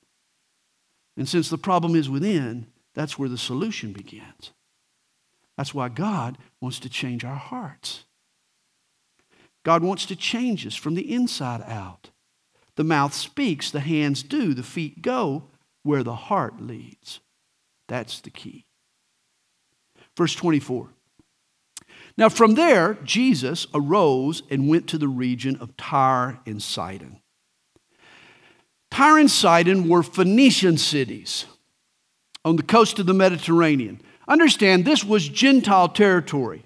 And 1.18 1.28
since 1.28 1.50
the 1.50 1.58
problem 1.58 1.96
is 1.96 2.08
within, 2.08 2.68
that's 2.94 3.18
where 3.18 3.28
the 3.28 3.38
solution 3.40 3.94
begins. 3.94 4.52
That's 5.58 5.74
why 5.74 5.90
God 5.90 6.38
wants 6.62 6.78
to 6.82 6.90
change 6.90 7.26
our 7.26 7.36
hearts. 7.36 8.04
God 9.66 9.82
wants 9.82 10.06
to 10.06 10.16
change 10.16 10.68
us 10.68 10.76
from 10.76 10.94
the 10.94 11.12
inside 11.12 11.64
out. 11.64 12.12
The 12.76 12.84
mouth 12.84 13.16
speaks, 13.16 13.72
the 13.72 13.80
hands 13.80 14.22
do, 14.22 14.54
the 14.54 14.62
feet 14.62 15.02
go 15.02 15.46
where 15.82 16.04
the 16.04 16.14
heart 16.14 16.62
leads. 16.62 17.22
That's 17.88 18.22
the 18.22 18.30
key. 18.30 18.67
Verse 20.18 20.34
24. 20.34 20.90
Now, 22.18 22.30
from 22.30 22.56
there, 22.56 22.96
Jesus 23.04 23.68
arose 23.76 24.42
and 24.50 24.68
went 24.68 24.88
to 24.88 24.98
the 24.98 25.08
region 25.08 25.56
of 25.58 25.78
Tyre 25.78 26.40
and 26.48 26.62
Sidon. 26.62 27.22
Tyre 28.90 29.20
and 29.20 29.30
Sidon 29.30 29.88
were 29.88 30.02
Phoenician 30.02 30.80
cities 30.80 31.46
on 32.44 32.56
the 32.56 32.64
coast 32.64 32.98
of 32.98 33.06
the 33.06 33.14
Mediterranean. 33.14 34.02
Understand, 34.28 34.84
this 34.84 35.04
was 35.04 35.30
Gentile 35.30 35.90
territory. 35.90 36.64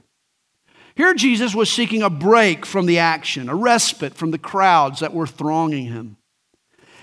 Here, 0.96 1.14
Jesus 1.14 1.54
was 1.54 1.70
seeking 1.70 2.02
a 2.02 2.10
break 2.10 2.66
from 2.66 2.86
the 2.86 3.00
action, 3.00 3.50
a 3.50 3.56
respite 3.56 4.14
from 4.14 4.32
the 4.32 4.38
crowds 4.38 5.02
that 5.02 5.14
were 5.14 5.28
thronging 5.28 5.88
him. 5.88 6.16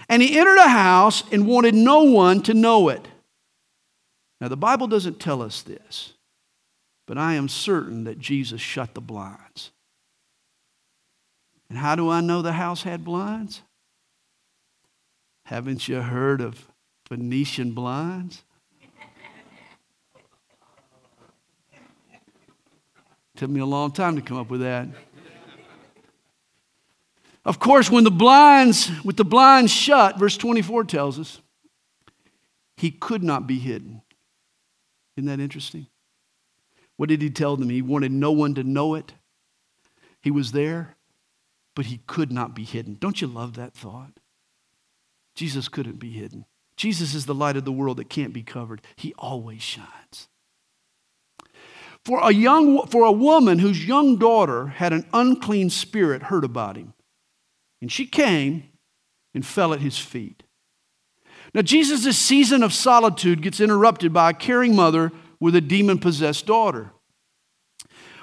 And 0.09 0.23
he 0.23 0.39
entered 0.39 0.59
a 0.59 0.69
house 0.69 1.23
and 1.31 1.47
wanted 1.47 1.75
no 1.75 2.05
one 2.05 2.43
to 2.45 2.55
know 2.55 2.89
it. 2.89 3.07
Now, 4.41 4.49
the 4.49 4.57
Bible 4.57 4.87
doesn't 4.87 5.21
tell 5.21 5.43
us 5.43 5.61
this. 5.61 6.15
But 7.09 7.17
I 7.17 7.35
am 7.35 7.49
certain 7.49 8.05
that 8.05 8.19
Jesus 8.19 8.61
shut 8.61 8.95
the 8.95 9.01
blinds. 9.01 9.73
And 11.71 11.79
how 11.79 11.95
do 11.95 12.11
I 12.11 12.21
know 12.21 12.43
the 12.43 12.53
house 12.53 12.83
had 12.83 13.03
blinds? 13.03 13.63
Haven't 15.47 15.89
you 15.89 16.03
heard 16.03 16.43
of 16.43 16.69
Venetian 17.09 17.73
blinds? 17.73 18.45
Took 23.37 23.49
me 23.49 23.61
a 23.61 23.67
long 23.67 23.91
time 23.91 24.17
to 24.17 24.23
come 24.23 24.37
up 24.37 24.51
with 24.51 24.61
that. 24.61 24.89
Of 27.47 27.59
course, 27.59 27.91
when 27.91 28.05
the 28.05 28.11
blinds, 28.11 28.91
with 29.03 29.17
the 29.17 29.25
blinds 29.25 29.73
shut, 29.73 30.19
verse 30.19 30.37
24 30.37 30.85
tells 30.85 31.19
us, 31.19 31.41
he 32.77 32.91
could 32.91 33.23
not 33.23 33.47
be 33.47 33.59
hidden. 33.59 34.03
Isn't 35.17 35.29
that 35.29 35.41
interesting? 35.41 35.87
What 36.99 37.09
did 37.09 37.23
he 37.23 37.31
tell 37.31 37.57
them? 37.57 37.71
He 37.71 37.81
wanted 37.81 38.13
no 38.13 38.33
one 38.33 38.55
to 38.57 38.65
know 38.65 38.95
it. 38.97 39.15
He 40.21 40.33
was 40.33 40.53
there, 40.53 40.97
but 41.75 41.87
he 41.87 42.01
could 42.09 42.33
not 42.33 42.55
be 42.55 42.65
hidden. 42.65 42.99
Don't 43.01 43.21
you 43.21 43.29
love 43.29 43.55
that 43.55 43.73
thought? 43.73 44.19
Jesus 45.37 45.69
couldn't 45.69 46.01
be 46.01 46.11
hidden. 46.11 46.45
Jesus 46.77 47.15
is 47.15 47.25
the 47.25 47.35
light 47.35 47.57
of 47.57 47.65
the 47.65 47.73
world 47.73 47.99
that 47.99 48.11
can't 48.11 48.33
be 48.33 48.43
covered. 48.43 48.83
He 48.97 49.15
always 49.17 49.63
shines. 49.63 50.29
For 52.05 52.21
a 52.21 52.33
young 52.33 52.85
for 52.89 53.05
a 53.05 53.13
woman 53.13 53.61
whose 53.61 53.87
young 53.87 54.17
daughter 54.17 54.67
had 54.67 54.93
an 54.93 55.07
unclean 55.13 55.71
spirit 55.71 56.25
heard 56.25 56.45
about 56.45 56.77
him. 56.77 56.95
And 57.81 57.93
she 57.93 58.07
came 58.07 58.65
and 59.35 59.47
fell 59.47 59.73
at 59.73 59.81
his 59.81 59.99
feet. 59.99 60.43
Now 61.55 61.63
Jesus' 61.63 62.19
season 62.19 62.65
of 62.65 62.73
solitude 62.73 63.41
gets 63.41 63.61
interrupted 63.61 64.13
by 64.13 64.31
a 64.31 64.35
caring 64.35 64.75
mother 64.75 65.13
with 65.41 65.55
a 65.55 65.61
demon 65.61 65.99
possessed 65.99 66.47
daughter. 66.47 66.93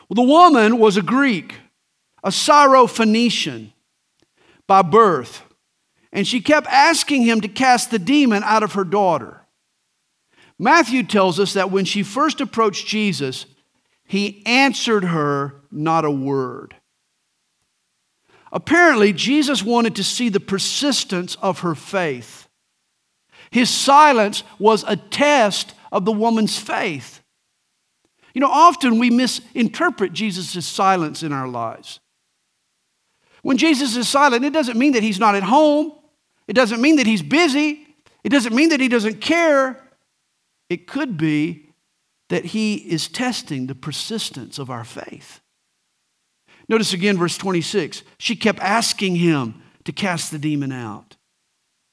Well, 0.08 0.16
the 0.16 0.32
woman 0.32 0.78
was 0.78 0.98
a 0.98 1.02
Greek, 1.02 1.56
a 2.24 2.32
Syro-Phoenician 2.32 3.74
by 4.68 4.82
birth, 4.82 5.44
and 6.12 6.28
she 6.28 6.42
kept 6.42 6.68
asking 6.68 7.24
him 7.24 7.42
to 7.42 7.48
cast 7.48 7.92
the 7.92 8.00
demon 8.00 8.44
out 8.44 8.64
of 8.64 8.74
her 8.74 8.84
daughter. 8.84 9.42
Matthew 10.58 11.04
tells 11.04 11.40
us 11.40 11.54
that 11.54 11.72
when 11.72 11.86
she 11.86 12.04
first 12.04 12.40
approached 12.40 12.88
Jesus, 12.88 13.46
he 14.06 14.44
answered 14.46 15.04
her 15.04 15.62
not 15.72 16.06
a 16.06 16.12
word. 16.12 16.76
Apparently, 18.52 19.12
Jesus 19.12 19.64
wanted 19.64 19.96
to 19.96 20.04
see 20.04 20.30
the 20.30 20.40
persistence 20.40 21.36
of 21.42 21.60
her 21.60 21.76
faith. 21.76 22.48
His 23.52 23.70
silence 23.70 24.44
was 24.60 24.86
a 24.88 24.96
test 24.96 25.74
of 25.96 26.04
the 26.04 26.12
woman's 26.12 26.60
faith. 26.60 27.22
You 28.34 28.42
know, 28.42 28.52
often 28.52 29.00
we 29.00 29.10
misinterpret 29.10 30.12
Jesus' 30.12 30.68
silence 30.68 31.24
in 31.24 31.32
our 31.32 31.48
lives. 31.48 32.02
When 33.44 33.56
Jesus 33.56 33.96
is 33.96 34.10
silent, 34.10 34.44
it 34.44 34.52
doesn't 34.52 34.78
mean 34.78 34.92
that 34.92 35.04
he's 35.04 35.22
not 35.22 35.36
at 35.36 35.44
home, 35.44 35.94
it 36.50 36.54
doesn't 36.54 36.82
mean 36.82 36.98
that 36.98 37.08
he's 37.08 37.22
busy, 37.22 37.88
it 38.26 38.30
doesn't 38.30 38.54
mean 38.54 38.70
that 38.70 38.82
he 38.82 38.90
doesn't 38.90 39.22
care. 39.22 39.82
It 40.70 40.86
could 40.86 41.16
be 41.16 41.70
that 42.28 42.44
he 42.44 42.76
is 42.76 43.08
testing 43.08 43.68
the 43.68 43.76
persistence 43.76 44.60
of 44.60 44.70
our 44.70 44.84
faith. 44.84 45.40
Notice 46.68 46.92
again, 46.92 47.18
verse 47.18 47.38
26. 47.38 48.04
She 48.18 48.36
kept 48.36 48.60
asking 48.60 49.16
him 49.16 49.62
to 49.86 49.94
cast 49.94 50.32
the 50.32 50.40
demon 50.40 50.74
out. 50.74 51.16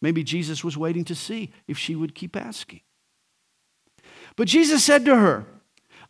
Maybe 0.01 0.25
Jesus 0.25 0.65
was 0.65 0.77
waiting 0.77 1.05
to 1.05 1.15
see 1.15 1.53
if 1.69 1.79
she 1.79 1.95
would 1.95 2.17
keep 2.17 2.35
asking. 2.35 2.81
But 4.37 4.49
Jesus 4.49 4.85
said 4.85 5.05
to 5.05 5.17
her, 5.17 5.45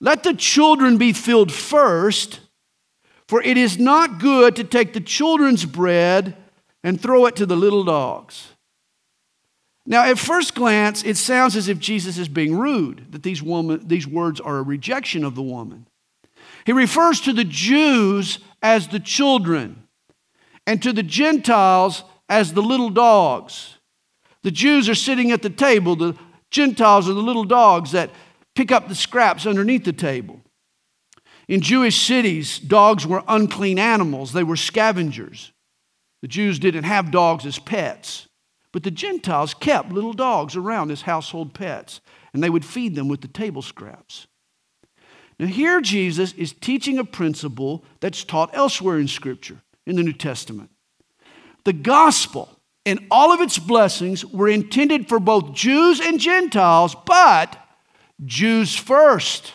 Let 0.00 0.22
the 0.22 0.34
children 0.34 0.98
be 0.98 1.12
filled 1.12 1.52
first, 1.52 2.40
for 3.28 3.42
it 3.42 3.56
is 3.56 3.78
not 3.78 4.20
good 4.20 4.56
to 4.56 4.64
take 4.64 4.92
the 4.92 5.00
children's 5.00 5.64
bread 5.64 6.36
and 6.84 7.00
throw 7.00 7.26
it 7.26 7.36
to 7.36 7.46
the 7.46 7.56
little 7.56 7.84
dogs. 7.84 8.48
Now, 9.84 10.04
at 10.04 10.18
first 10.18 10.54
glance, 10.54 11.02
it 11.02 11.16
sounds 11.16 11.56
as 11.56 11.68
if 11.68 11.78
Jesus 11.78 12.16
is 12.16 12.28
being 12.28 12.56
rude, 12.56 13.10
that 13.10 13.22
these, 13.24 13.42
woman, 13.42 13.86
these 13.86 14.06
words 14.06 14.40
are 14.40 14.58
a 14.58 14.62
rejection 14.62 15.24
of 15.24 15.34
the 15.34 15.42
woman. 15.42 15.86
He 16.64 16.72
refers 16.72 17.20
to 17.22 17.32
the 17.32 17.44
Jews 17.44 18.38
as 18.62 18.88
the 18.88 19.00
children 19.00 19.82
and 20.66 20.80
to 20.82 20.92
the 20.92 21.02
Gentiles 21.02 22.04
as 22.28 22.52
the 22.52 22.62
little 22.62 22.90
dogs. 22.90 23.78
The 24.42 24.52
Jews 24.52 24.88
are 24.88 24.94
sitting 24.94 25.32
at 25.32 25.42
the 25.42 25.50
table, 25.50 25.96
the 25.96 26.16
Gentiles 26.52 27.08
are 27.08 27.14
the 27.14 27.20
little 27.20 27.44
dogs 27.44 27.90
that 27.90 28.10
pick 28.54 28.70
up 28.70 28.86
the 28.86 28.94
scraps 28.94 29.46
underneath 29.46 29.84
the 29.84 29.92
table. 29.92 30.40
In 31.48 31.60
Jewish 31.60 32.06
cities, 32.06 32.58
dogs 32.58 33.06
were 33.06 33.24
unclean 33.26 33.78
animals, 33.78 34.32
they 34.32 34.44
were 34.44 34.56
scavengers. 34.56 35.52
The 36.20 36.28
Jews 36.28 36.60
didn't 36.60 36.84
have 36.84 37.10
dogs 37.10 37.44
as 37.46 37.58
pets, 37.58 38.28
but 38.70 38.84
the 38.84 38.90
Gentiles 38.90 39.54
kept 39.54 39.90
little 39.90 40.12
dogs 40.12 40.54
around 40.54 40.92
as 40.92 41.02
household 41.02 41.52
pets, 41.52 42.00
and 42.32 42.42
they 42.42 42.50
would 42.50 42.64
feed 42.64 42.94
them 42.94 43.08
with 43.08 43.22
the 43.22 43.28
table 43.28 43.62
scraps. 43.62 44.28
Now, 45.38 45.46
here 45.46 45.80
Jesus 45.80 46.32
is 46.34 46.52
teaching 46.52 46.98
a 46.98 47.04
principle 47.04 47.82
that's 48.00 48.22
taught 48.22 48.50
elsewhere 48.52 48.98
in 48.98 49.08
Scripture, 49.08 49.62
in 49.86 49.96
the 49.96 50.02
New 50.02 50.12
Testament. 50.12 50.70
The 51.64 51.72
gospel 51.72 52.60
and 52.84 53.06
all 53.10 53.32
of 53.32 53.40
its 53.40 53.58
blessings 53.58 54.24
were 54.24 54.48
intended 54.48 55.08
for 55.08 55.20
both 55.20 55.52
Jews 55.52 56.00
and 56.00 56.18
Gentiles, 56.18 56.96
but 57.06 57.56
Jews 58.24 58.74
first, 58.76 59.52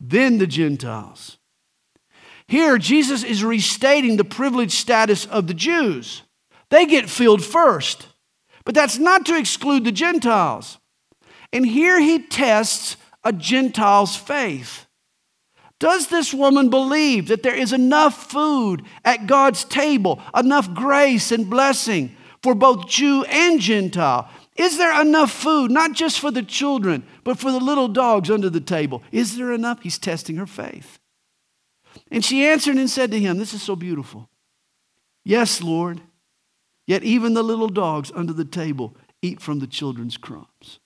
then 0.00 0.38
the 0.38 0.46
Gentiles. 0.46 1.38
Here, 2.46 2.78
Jesus 2.78 3.24
is 3.24 3.44
restating 3.44 4.16
the 4.16 4.24
privileged 4.24 4.72
status 4.72 5.26
of 5.26 5.46
the 5.46 5.54
Jews. 5.54 6.22
They 6.70 6.86
get 6.86 7.08
filled 7.08 7.44
first, 7.44 8.08
but 8.64 8.74
that's 8.74 8.98
not 8.98 9.26
to 9.26 9.36
exclude 9.36 9.84
the 9.84 9.92
Gentiles. 9.92 10.78
And 11.52 11.66
here 11.66 12.00
he 12.00 12.20
tests 12.20 12.96
a 13.24 13.32
Gentile's 13.32 14.16
faith. 14.16 14.86
Does 15.80 16.08
this 16.08 16.34
woman 16.34 16.70
believe 16.70 17.28
that 17.28 17.42
there 17.42 17.54
is 17.54 17.72
enough 17.72 18.30
food 18.30 18.82
at 19.04 19.26
God's 19.26 19.64
table, 19.64 20.20
enough 20.34 20.74
grace 20.74 21.30
and 21.30 21.48
blessing 21.48 22.16
for 22.42 22.54
both 22.54 22.88
Jew 22.88 23.24
and 23.24 23.60
Gentile? 23.60 24.28
Is 24.56 24.76
there 24.76 25.00
enough 25.00 25.30
food, 25.30 25.70
not 25.70 25.92
just 25.92 26.18
for 26.18 26.30
the 26.30 26.42
children, 26.42 27.04
but 27.24 27.38
for 27.38 27.52
the 27.52 27.60
little 27.60 27.88
dogs 27.88 28.30
under 28.30 28.50
the 28.50 28.60
table? 28.60 29.02
Is 29.12 29.36
there 29.36 29.52
enough? 29.52 29.82
He's 29.82 29.98
testing 29.98 30.36
her 30.36 30.46
faith. 30.46 30.98
And 32.10 32.24
she 32.24 32.44
answered 32.44 32.76
and 32.76 32.90
said 32.90 33.10
to 33.12 33.20
him, 33.20 33.38
This 33.38 33.54
is 33.54 33.62
so 33.62 33.76
beautiful. 33.76 34.28
Yes, 35.24 35.62
Lord. 35.62 36.00
Yet 36.86 37.04
even 37.04 37.34
the 37.34 37.42
little 37.42 37.68
dogs 37.68 38.10
under 38.14 38.32
the 38.32 38.44
table 38.44 38.96
eat 39.20 39.40
from 39.40 39.58
the 39.58 39.66
children's 39.66 40.16
crumbs. 40.16 40.80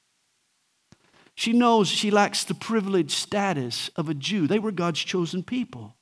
She 1.34 1.52
knows 1.52 1.88
she 1.88 2.10
lacks 2.10 2.44
the 2.44 2.54
privileged 2.54 3.12
status 3.12 3.88
of 3.96 4.08
a 4.08 4.14
Jew. 4.14 4.46
They 4.46 4.58
were 4.58 4.72
God's 4.72 5.00
chosen 5.00 5.42
people. 5.42 5.96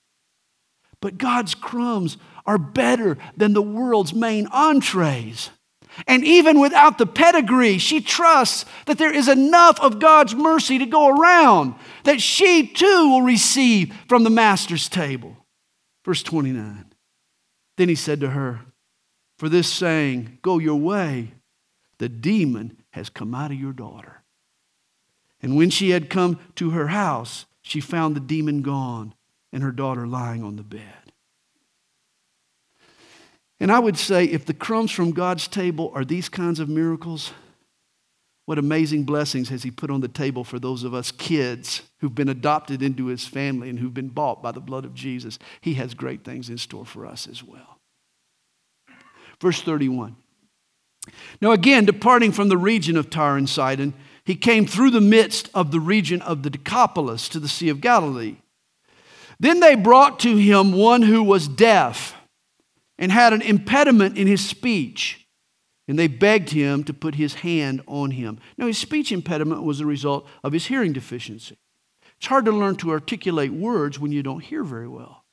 But 1.01 1.19
God's 1.19 1.55
crumbs 1.55 2.17
are 2.47 2.59
better 2.59 3.19
than 3.37 3.53
the 3.53 3.63
world's 3.63 4.15
main 4.15 4.47
entrees. 4.49 5.51
And 6.07 6.25
even 6.25 6.61
without 6.61 6.99
the 6.99 7.07
pedigree, 7.07 7.79
she 7.79 8.01
trusts 8.01 8.65
that 8.87 8.99
there 8.99 9.13
is 9.13 9.29
enough 9.29 9.81
of 9.81 9.99
God's 9.99 10.35
mercy 10.35 10.79
to 10.79 10.87
go 10.87 11.09
around, 11.09 11.75
that 12.05 12.21
she 12.21 12.67
too 12.67 13.11
will 13.11 13.23
receive 13.23 13.95
from 14.09 14.25
the 14.25 14.31
Master's 14.31 14.89
table. 14.89 15.37
Verse 16.05 16.23
29. 16.23 16.87
Then 17.77 17.89
he 17.89 17.95
said 17.95 18.21
to 18.21 18.31
her, 18.31 18.61
For 19.39 19.49
this 19.49 19.69
saying, 19.69 20.39
Go 20.43 20.59
your 20.59 20.77
way, 20.77 21.33
the 21.99 22.09
demon 22.09 22.79
has 22.91 23.11
come 23.11 23.35
out 23.35 23.51
of 23.51 23.61
your 23.61 23.73
daughter. 23.73 24.23
And 25.43 25.57
when 25.57 25.71
she 25.71 25.91
had 25.91 26.11
come 26.11 26.39
to 26.57 26.71
her 26.71 26.89
house, 26.89 27.47
she 27.63 27.81
found 27.81 28.15
the 28.15 28.21
demon 28.21 28.63
gone 28.63 29.15
and 29.53 29.63
her 29.63 29.73
daughter 29.73 30.07
lying 30.07 30.43
on 30.43 30.57
the 30.57 30.63
bed. 30.63 31.00
And 33.61 33.71
I 33.71 33.79
would 33.79 33.99
say 33.99 34.25
if 34.25 34.47
the 34.47 34.55
crumbs 34.55 34.91
from 34.91 35.13
God's 35.13 35.47
table 35.47 35.93
are 35.95 36.05
these 36.05 36.31
kinds 36.31 36.61
of 36.61 36.69
miracles, 36.69 37.33
what 38.47 38.59
amazing 38.59 39.05
blessings 39.05 39.51
has 39.51 39.63
He 39.63 39.71
put 39.71 39.91
on 39.91 40.01
the 40.01 40.09
table 40.09 40.45
for 40.45 40.59
those 40.59 40.83
of 40.83 40.95
us 40.95 41.13
kids 41.13 41.83
who've 42.01 42.15
been 42.15 42.31
adopted 42.31 42.83
into 42.83 43.07
His 43.07 43.27
family 43.27 43.69
and 43.69 43.79
who've 43.79 43.95
been 43.95 44.09
bought 44.09 44.43
by 44.43 44.51
the 44.51 44.61
blood 44.61 44.87
of 44.87 44.95
Jesus. 44.95 45.39
He 45.61 45.75
has 45.75 45.95
great 45.95 46.25
things 46.25 46.49
in 46.49 46.59
store 46.59 46.87
for 46.87 47.07
us 47.07 47.29
as 47.29 47.45
well. 47.45 47.79
Verse 49.41 49.61
31. 49.61 50.17
Now, 51.41 51.53
again, 51.53 51.85
departing 51.85 52.33
from 52.33 52.49
the 52.49 52.59
region 52.59 52.97
of 52.97 53.11
Tyre 53.11 53.37
and 53.37 53.49
Sidon, 53.49 53.95
he 54.25 54.35
came 54.37 54.67
through 54.67 54.91
the 54.91 55.01
midst 55.01 55.49
of 55.55 55.71
the 55.71 55.81
region 55.81 56.23
of 56.23 56.43
the 56.43 56.51
Decapolis 56.51 57.29
to 57.31 57.41
the 57.41 57.49
Sea 57.49 57.69
of 57.69 57.81
Galilee. 57.81 58.37
Then 59.39 59.61
they 59.61 59.75
brought 59.75 60.21
to 60.21 60.37
him 60.37 60.73
one 60.73 61.03
who 61.03 61.23
was 61.23 61.49
deaf 61.49 62.15
and 63.01 63.11
had 63.11 63.33
an 63.33 63.43
impediment 63.43 64.17
in 64.17 64.29
his 64.29 64.47
speech, 64.47 65.27
and 65.89 65.99
they 65.99 66.07
begged 66.07 66.51
him 66.51 66.85
to 66.85 66.95
put 66.95 67.17
his 67.17 67.35
hand 67.35 67.83
on 67.89 68.13
him. 68.13 68.39
Now, 68.57 68.67
his 68.67 68.79
speech 68.79 69.11
impediment 69.11 69.65
was 69.65 69.81
a 69.81 69.87
result 69.87 70.29
of 70.45 70.53
his 70.53 70.67
hearing 70.67 70.93
deficiency. 70.93 71.57
It's 72.19 72.27
hard 72.27 72.45
to 72.45 72.53
learn 72.53 72.77
to 72.77 72.91
articulate 72.91 73.53
words 73.53 73.99
when 73.99 74.13
you 74.13 74.23
don't 74.23 74.45
hear 74.45 74.63
very 74.63 74.87
well. 74.87 75.25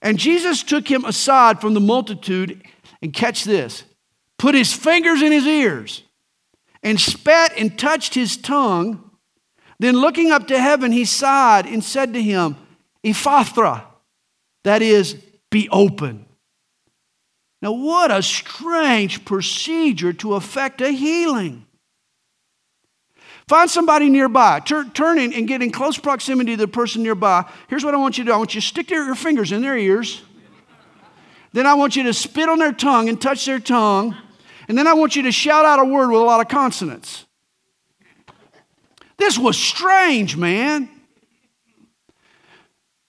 And 0.00 0.18
Jesus 0.18 0.62
took 0.62 0.90
him 0.90 1.04
aside 1.04 1.60
from 1.60 1.74
the 1.74 1.80
multitude, 1.80 2.62
and 3.02 3.12
catch 3.12 3.44
this, 3.44 3.84
put 4.38 4.54
his 4.54 4.72
fingers 4.72 5.20
in 5.20 5.32
his 5.32 5.46
ears, 5.46 6.02
and 6.82 6.98
spat 6.98 7.52
and 7.58 7.78
touched 7.78 8.14
his 8.14 8.36
tongue. 8.36 9.10
Then, 9.78 9.96
looking 9.96 10.30
up 10.30 10.48
to 10.48 10.58
heaven, 10.58 10.92
he 10.92 11.04
sighed 11.04 11.66
and 11.66 11.84
said 11.84 12.14
to 12.14 12.22
him, 12.22 12.56
Ephphatha, 13.04 13.84
that 14.64 14.80
is, 14.80 15.14
be 15.50 15.68
open. 15.68 16.25
Now, 17.66 17.72
what 17.72 18.12
a 18.12 18.22
strange 18.22 19.24
procedure 19.24 20.12
to 20.12 20.34
effect 20.34 20.80
a 20.80 20.90
healing. 20.90 21.66
Find 23.48 23.68
somebody 23.68 24.08
nearby. 24.08 24.60
Turn, 24.60 24.92
turn 24.92 25.18
in 25.18 25.32
and 25.32 25.48
get 25.48 25.62
in 25.62 25.72
close 25.72 25.98
proximity 25.98 26.52
to 26.52 26.58
the 26.58 26.68
person 26.68 27.02
nearby. 27.02 27.44
Here's 27.66 27.84
what 27.84 27.92
I 27.92 27.96
want 27.96 28.18
you 28.18 28.24
to 28.24 28.30
do 28.30 28.34
I 28.34 28.36
want 28.36 28.54
you 28.54 28.60
to 28.60 28.66
stick 28.68 28.88
your 28.88 29.12
fingers 29.16 29.50
in 29.50 29.62
their 29.62 29.76
ears. 29.76 30.22
Then 31.54 31.66
I 31.66 31.74
want 31.74 31.96
you 31.96 32.04
to 32.04 32.14
spit 32.14 32.48
on 32.48 32.60
their 32.60 32.70
tongue 32.70 33.08
and 33.08 33.20
touch 33.20 33.44
their 33.46 33.58
tongue. 33.58 34.14
And 34.68 34.78
then 34.78 34.86
I 34.86 34.94
want 34.94 35.16
you 35.16 35.22
to 35.22 35.32
shout 35.32 35.64
out 35.64 35.80
a 35.80 35.84
word 35.84 36.12
with 36.12 36.20
a 36.20 36.24
lot 36.24 36.40
of 36.40 36.46
consonants. 36.46 37.26
This 39.16 39.36
was 39.36 39.58
strange, 39.58 40.36
man. 40.36 40.88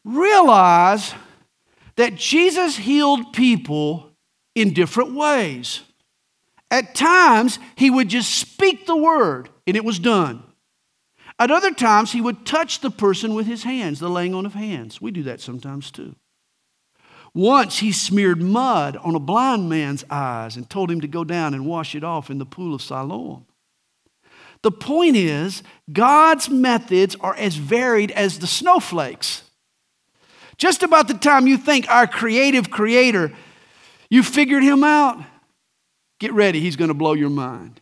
Realize 0.04 1.14
that 1.96 2.16
Jesus 2.16 2.76
healed 2.76 3.34
people 3.34 4.07
in 4.58 4.74
different 4.74 5.14
ways. 5.14 5.82
At 6.72 6.96
times, 6.96 7.60
he 7.76 7.90
would 7.90 8.10
just 8.10 8.34
speak 8.34 8.86
the 8.86 8.98
word 8.98 9.50
and 9.66 9.78
it 9.78 9.86
was 9.86 10.00
done. 10.00 10.44
At 11.40 11.52
other 11.52 11.72
times, 11.72 12.12
he 12.12 12.22
would 12.22 12.46
touch 12.46 12.82
the 12.82 12.90
person 12.90 13.36
with 13.36 13.46
his 13.46 13.64
hands, 13.64 14.00
the 14.00 14.10
laying 14.10 14.34
on 14.34 14.46
of 14.46 14.56
hands. 14.56 15.00
We 15.00 15.12
do 15.12 15.24
that 15.24 15.40
sometimes 15.40 15.92
too. 15.92 16.16
Once 17.34 17.80
he 17.80 17.92
smeared 17.92 18.42
mud 18.42 18.98
on 18.98 19.14
a 19.14 19.20
blind 19.20 19.70
man's 19.70 20.04
eyes 20.10 20.56
and 20.56 20.68
told 20.68 20.90
him 20.90 21.02
to 21.02 21.08
go 21.08 21.24
down 21.24 21.54
and 21.54 21.68
wash 21.68 21.94
it 21.94 22.04
off 22.04 22.32
in 22.32 22.40
the 22.40 22.46
pool 22.46 22.74
of 22.74 22.82
Siloam. 22.82 23.46
The 24.64 24.72
point 24.72 25.16
is, 25.16 25.62
God's 25.94 26.50
methods 26.50 27.16
are 27.22 27.36
as 27.36 27.56
varied 27.56 28.10
as 28.12 28.40
the 28.40 28.48
snowflakes. 28.48 29.44
Just 30.58 30.82
about 30.82 31.08
the 31.08 31.14
time 31.14 31.46
you 31.46 31.58
think 31.58 31.88
our 31.88 32.08
creative 32.08 32.72
creator, 32.72 33.32
you 34.10 34.24
figured 34.24 34.64
him 34.64 34.84
out, 34.84 35.24
get 36.20 36.34
ready, 36.34 36.60
he's 36.60 36.76
going 36.76 36.90
to 36.90 36.94
blow 36.94 37.14
your 37.14 37.30
mind. 37.30 37.82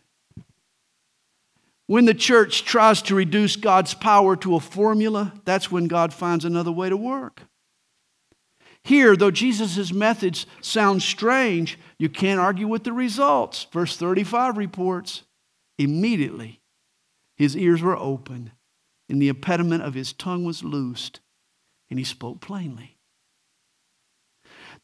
When 1.86 2.04
the 2.04 2.14
church 2.14 2.64
tries 2.64 3.00
to 3.02 3.14
reduce 3.14 3.54
God's 3.54 3.94
power 3.94 4.34
to 4.36 4.56
a 4.56 4.60
formula, 4.60 5.32
that's 5.44 5.70
when 5.70 5.86
God 5.86 6.12
finds 6.12 6.44
another 6.44 6.72
way 6.72 6.88
to 6.88 6.96
work. 6.96 7.42
Here, 8.82 9.16
though 9.16 9.30
Jesus' 9.30 9.92
methods 9.92 10.46
sound 10.60 11.02
strange, 11.02 11.78
you 11.98 12.08
can't 12.08 12.40
argue 12.40 12.68
with 12.68 12.84
the 12.84 12.92
results. 12.92 13.66
Verse 13.72 13.96
35 13.96 14.56
reports 14.56 15.22
immediately 15.78 16.60
his 17.36 17.56
ears 17.56 17.82
were 17.82 17.96
opened, 17.96 18.52
and 19.08 19.20
the 19.20 19.28
impediment 19.28 19.82
of 19.82 19.94
his 19.94 20.12
tongue 20.12 20.44
was 20.44 20.64
loosed, 20.64 21.20
and 21.90 21.98
he 21.98 22.04
spoke 22.04 22.40
plainly. 22.40 22.95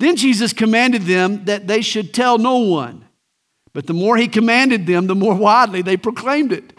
Then 0.02 0.16
Jesus 0.16 0.52
commanded 0.52 1.02
them 1.02 1.44
that 1.44 1.68
they 1.68 1.80
should 1.80 2.12
tell 2.12 2.36
no 2.36 2.58
one. 2.58 3.04
But 3.72 3.86
the 3.86 3.94
more 3.94 4.16
he 4.16 4.26
commanded 4.26 4.84
them, 4.84 5.06
the 5.06 5.14
more 5.14 5.34
widely 5.48 5.80
they 5.80 5.96
proclaimed 5.96 6.50
it. 6.50 6.76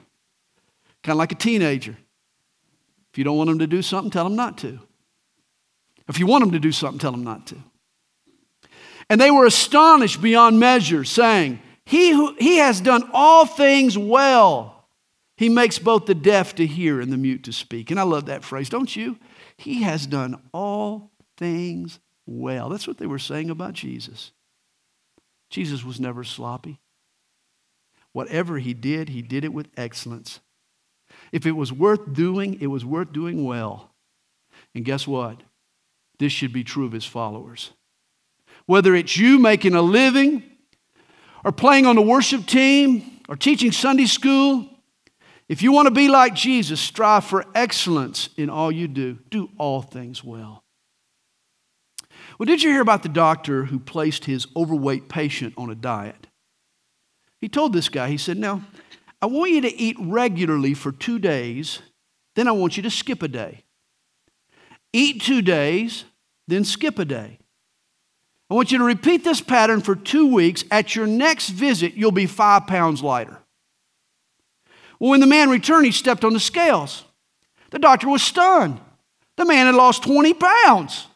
Kind 1.04 1.14
of 1.14 1.18
like 1.20 1.32
a 1.32 1.36
teenager. 1.36 1.96
If 3.12 3.18
you 3.18 3.24
don't 3.24 3.38
want 3.38 3.50
them 3.50 3.60
to 3.60 3.68
do 3.68 3.82
something, 3.82 4.12
tell 4.12 4.26
them 4.26 4.36
not 4.36 4.58
to. 4.58 4.78
If 6.10 6.20
you 6.20 6.28
want 6.28 6.44
them 6.44 6.52
to 6.52 6.60
do 6.60 6.74
something, 6.74 7.00
tell 7.00 7.14
them 7.14 7.24
not 7.24 7.48
to. 7.48 7.56
And 9.10 9.22
they 9.22 9.32
were 9.32 9.46
astonished 9.46 10.22
beyond 10.22 10.60
measure, 10.60 11.06
saying, 11.06 11.62
He, 11.86 12.12
who, 12.12 12.36
he 12.38 12.58
has 12.58 12.82
done 12.82 13.10
all 13.14 13.46
things 13.46 13.98
well. 13.98 14.86
He 15.38 15.48
makes 15.48 15.80
both 15.80 16.08
the 16.08 16.16
deaf 16.16 16.56
to 16.56 16.68
hear 16.68 17.00
and 17.00 17.10
the 17.10 17.18
mute 17.18 17.46
to 17.46 17.54
speak. 17.54 17.90
And 17.90 18.02
I 18.02 18.04
love 18.04 18.26
that 18.26 18.44
phrase, 18.44 18.68
don't 18.68 18.94
you? 18.94 19.18
He 19.56 19.84
has 19.84 20.06
done 20.06 20.42
all 20.52 21.14
things 21.38 22.00
well. 22.26 22.70
That's 22.70 22.88
what 22.88 22.98
they 22.98 23.06
were 23.06 23.20
saying 23.20 23.50
about 23.50 23.74
Jesus. 23.74 24.32
Jesus 25.50 25.84
was 25.84 26.00
never 26.00 26.24
sloppy. 26.24 26.80
Whatever 28.12 28.60
he 28.60 28.74
did, 28.74 29.10
he 29.10 29.22
did 29.22 29.44
it 29.44 29.54
with 29.54 29.70
excellence. 29.76 30.40
If 31.32 31.46
it 31.46 31.52
was 31.52 31.72
worth 31.72 32.14
doing, 32.14 32.60
it 32.62 32.68
was 32.68 32.86
worth 32.86 33.12
doing 33.12 33.44
well. 33.44 33.92
And 34.76 34.86
guess 34.86 35.08
what? 35.08 35.42
This 36.20 36.32
should 36.32 36.54
be 36.54 36.64
true 36.64 36.86
of 36.86 36.92
his 36.92 37.06
followers. 37.06 37.72
Whether 38.66 38.96
it's 38.96 39.18
you 39.18 39.40
making 39.40 39.74
a 39.74 39.82
living, 39.82 40.44
or 41.44 41.52
playing 41.52 41.86
on 41.86 41.96
the 41.96 42.02
worship 42.02 42.46
team, 42.46 43.20
or 43.28 43.36
teaching 43.36 43.72
Sunday 43.72 44.06
school, 44.06 44.70
if 45.50 45.62
you 45.62 45.72
want 45.72 45.88
to 45.88 45.94
be 45.94 46.08
like 46.08 46.36
Jesus, 46.36 46.80
strive 46.80 47.26
for 47.26 47.46
excellence 47.54 48.30
in 48.38 48.50
all 48.50 48.72
you 48.72 48.88
do. 48.88 49.20
Do 49.30 49.50
all 49.58 49.82
things 49.82 50.24
well. 50.24 50.63
Well, 52.44 52.54
did 52.54 52.62
you 52.62 52.72
hear 52.72 52.82
about 52.82 53.04
the 53.04 53.08
doctor 53.08 53.64
who 53.64 53.80
placed 53.80 54.26
his 54.26 54.48
overweight 54.54 55.08
patient 55.08 55.54
on 55.56 55.70
a 55.70 55.76
diet? 55.76 56.28
He 57.40 57.48
told 57.48 57.72
this 57.72 57.88
guy, 57.88 58.10
he 58.10 58.18
said, 58.18 58.38
Now, 58.38 58.64
I 59.22 59.28
want 59.28 59.52
you 59.52 59.62
to 59.62 59.74
eat 59.74 59.96
regularly 59.98 60.74
for 60.74 60.92
two 60.92 61.20
days, 61.20 61.80
then 62.36 62.50
I 62.50 62.52
want 62.52 62.76
you 62.76 62.84
to 62.84 62.92
skip 62.92 63.24
a 63.24 63.30
day. 63.30 63.64
Eat 64.92 65.22
two 65.22 65.42
days, 65.42 66.04
then 66.46 66.66
skip 66.66 67.00
a 67.00 67.06
day. 67.06 67.40
I 68.50 68.56
want 68.56 68.74
you 68.74 68.78
to 68.78 68.84
repeat 68.84 69.24
this 69.24 69.40
pattern 69.40 69.80
for 69.80 69.96
two 69.96 70.28
weeks. 70.28 70.66
At 70.70 70.98
your 70.98 71.08
next 71.08 71.48
visit, 71.52 71.94
you'll 71.94 72.12
be 72.12 72.26
five 72.26 72.68
pounds 72.68 73.02
lighter. 73.02 73.38
Well, 75.00 75.12
when 75.12 75.22
the 75.22 75.28
man 75.28 75.50
returned, 75.50 75.86
he 75.86 75.94
stepped 75.94 76.26
on 76.26 76.34
the 76.34 76.42
scales. 76.42 77.06
The 77.70 77.80
doctor 77.80 78.10
was 78.10 78.22
stunned. 78.22 78.82
The 79.38 79.46
man 79.46 79.66
had 79.68 79.76
lost 79.76 80.04
20 80.04 80.34
pounds. 80.34 81.08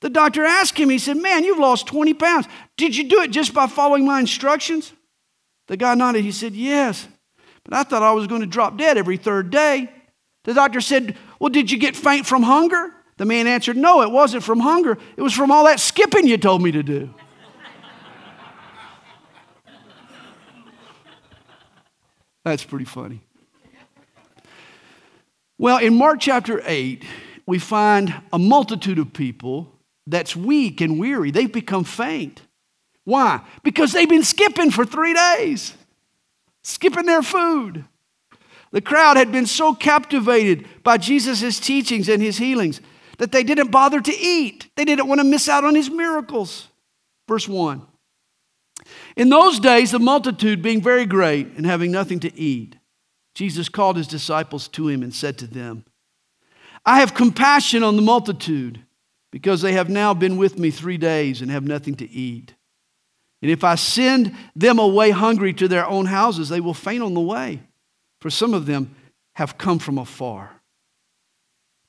The 0.00 0.10
doctor 0.10 0.44
asked 0.44 0.76
him, 0.76 0.90
he 0.90 0.98
said, 0.98 1.16
Man, 1.16 1.44
you've 1.44 1.58
lost 1.58 1.86
20 1.86 2.14
pounds. 2.14 2.46
Did 2.76 2.96
you 2.96 3.08
do 3.08 3.22
it 3.22 3.30
just 3.30 3.54
by 3.54 3.66
following 3.66 4.04
my 4.04 4.20
instructions? 4.20 4.92
The 5.68 5.76
guy 5.76 5.94
nodded. 5.94 6.22
He 6.22 6.32
said, 6.32 6.54
Yes, 6.54 7.08
but 7.64 7.74
I 7.74 7.82
thought 7.82 8.02
I 8.02 8.12
was 8.12 8.26
going 8.26 8.42
to 8.42 8.46
drop 8.46 8.76
dead 8.76 8.98
every 8.98 9.16
third 9.16 9.50
day. 9.50 9.90
The 10.44 10.54
doctor 10.54 10.80
said, 10.80 11.16
Well, 11.40 11.50
did 11.50 11.70
you 11.70 11.78
get 11.78 11.96
faint 11.96 12.26
from 12.26 12.42
hunger? 12.42 12.92
The 13.16 13.24
man 13.24 13.46
answered, 13.46 13.76
No, 13.76 14.02
it 14.02 14.10
wasn't 14.10 14.44
from 14.44 14.60
hunger. 14.60 14.98
It 15.16 15.22
was 15.22 15.32
from 15.32 15.50
all 15.50 15.64
that 15.64 15.80
skipping 15.80 16.26
you 16.26 16.36
told 16.36 16.62
me 16.62 16.72
to 16.72 16.82
do. 16.82 17.12
That's 22.44 22.62
pretty 22.62 22.84
funny. 22.84 23.22
Well, 25.58 25.78
in 25.78 25.96
Mark 25.96 26.20
chapter 26.20 26.62
8, 26.64 27.02
we 27.46 27.58
find 27.58 28.14
a 28.32 28.38
multitude 28.38 28.98
of 28.98 29.12
people 29.12 29.72
that's 30.06 30.36
weak 30.36 30.80
and 30.80 30.98
weary. 30.98 31.30
They've 31.30 31.52
become 31.52 31.84
faint. 31.84 32.42
Why? 33.04 33.40
Because 33.62 33.92
they've 33.92 34.08
been 34.08 34.24
skipping 34.24 34.70
for 34.70 34.84
three 34.84 35.14
days, 35.14 35.74
skipping 36.62 37.06
their 37.06 37.22
food. 37.22 37.84
The 38.72 38.80
crowd 38.80 39.16
had 39.16 39.32
been 39.32 39.46
so 39.46 39.74
captivated 39.74 40.66
by 40.82 40.98
Jesus' 40.98 41.60
teachings 41.60 42.08
and 42.08 42.20
his 42.20 42.38
healings 42.38 42.80
that 43.18 43.32
they 43.32 43.42
didn't 43.42 43.70
bother 43.70 44.00
to 44.00 44.16
eat. 44.16 44.68
They 44.76 44.84
didn't 44.84 45.08
want 45.08 45.20
to 45.20 45.24
miss 45.24 45.48
out 45.48 45.64
on 45.64 45.74
his 45.74 45.90
miracles. 45.90 46.68
Verse 47.28 47.48
1 47.48 47.82
In 49.16 49.28
those 49.28 49.60
days, 49.60 49.92
the 49.92 49.98
multitude 49.98 50.62
being 50.62 50.82
very 50.82 51.06
great 51.06 51.46
and 51.56 51.64
having 51.64 51.90
nothing 51.90 52.20
to 52.20 52.38
eat, 52.38 52.76
Jesus 53.34 53.68
called 53.68 53.96
his 53.96 54.08
disciples 54.08 54.68
to 54.68 54.88
him 54.88 55.02
and 55.02 55.14
said 55.14 55.38
to 55.38 55.46
them, 55.46 55.84
I 56.84 57.00
have 57.00 57.14
compassion 57.14 57.82
on 57.82 57.96
the 57.96 58.02
multitude 58.02 58.85
because 59.36 59.60
they 59.60 59.72
have 59.72 59.90
now 59.90 60.14
been 60.14 60.38
with 60.38 60.58
me 60.58 60.70
three 60.70 60.96
days 60.96 61.42
and 61.42 61.50
have 61.50 61.62
nothing 61.62 61.94
to 61.94 62.10
eat. 62.10 62.54
And 63.42 63.50
if 63.50 63.64
I 63.64 63.74
send 63.74 64.34
them 64.54 64.78
away 64.78 65.10
hungry 65.10 65.52
to 65.52 65.68
their 65.68 65.86
own 65.86 66.06
houses, 66.06 66.48
they 66.48 66.58
will 66.58 66.72
faint 66.72 67.02
on 67.02 67.12
the 67.12 67.20
way, 67.20 67.60
for 68.22 68.30
some 68.30 68.54
of 68.54 68.64
them 68.64 68.96
have 69.34 69.58
come 69.58 69.78
from 69.78 69.98
afar. 69.98 70.62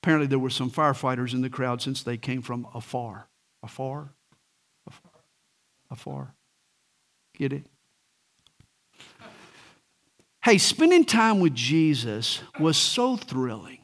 Apparently, 0.04 0.28
there 0.28 0.38
were 0.38 0.50
some 0.50 0.70
firefighters 0.70 1.34
in 1.34 1.40
the 1.40 1.50
crowd 1.50 1.82
since 1.82 2.04
they 2.04 2.18
came 2.18 2.42
from 2.42 2.68
afar. 2.76 3.30
Afar? 3.64 4.10
Afar? 4.86 5.12
Afar. 5.90 6.36
Get 7.34 7.54
it? 7.54 7.66
Hey, 10.44 10.58
spending 10.58 11.06
time 11.06 11.40
with 11.40 11.56
Jesus 11.56 12.42
was 12.60 12.76
so 12.76 13.16
thrilling 13.16 13.77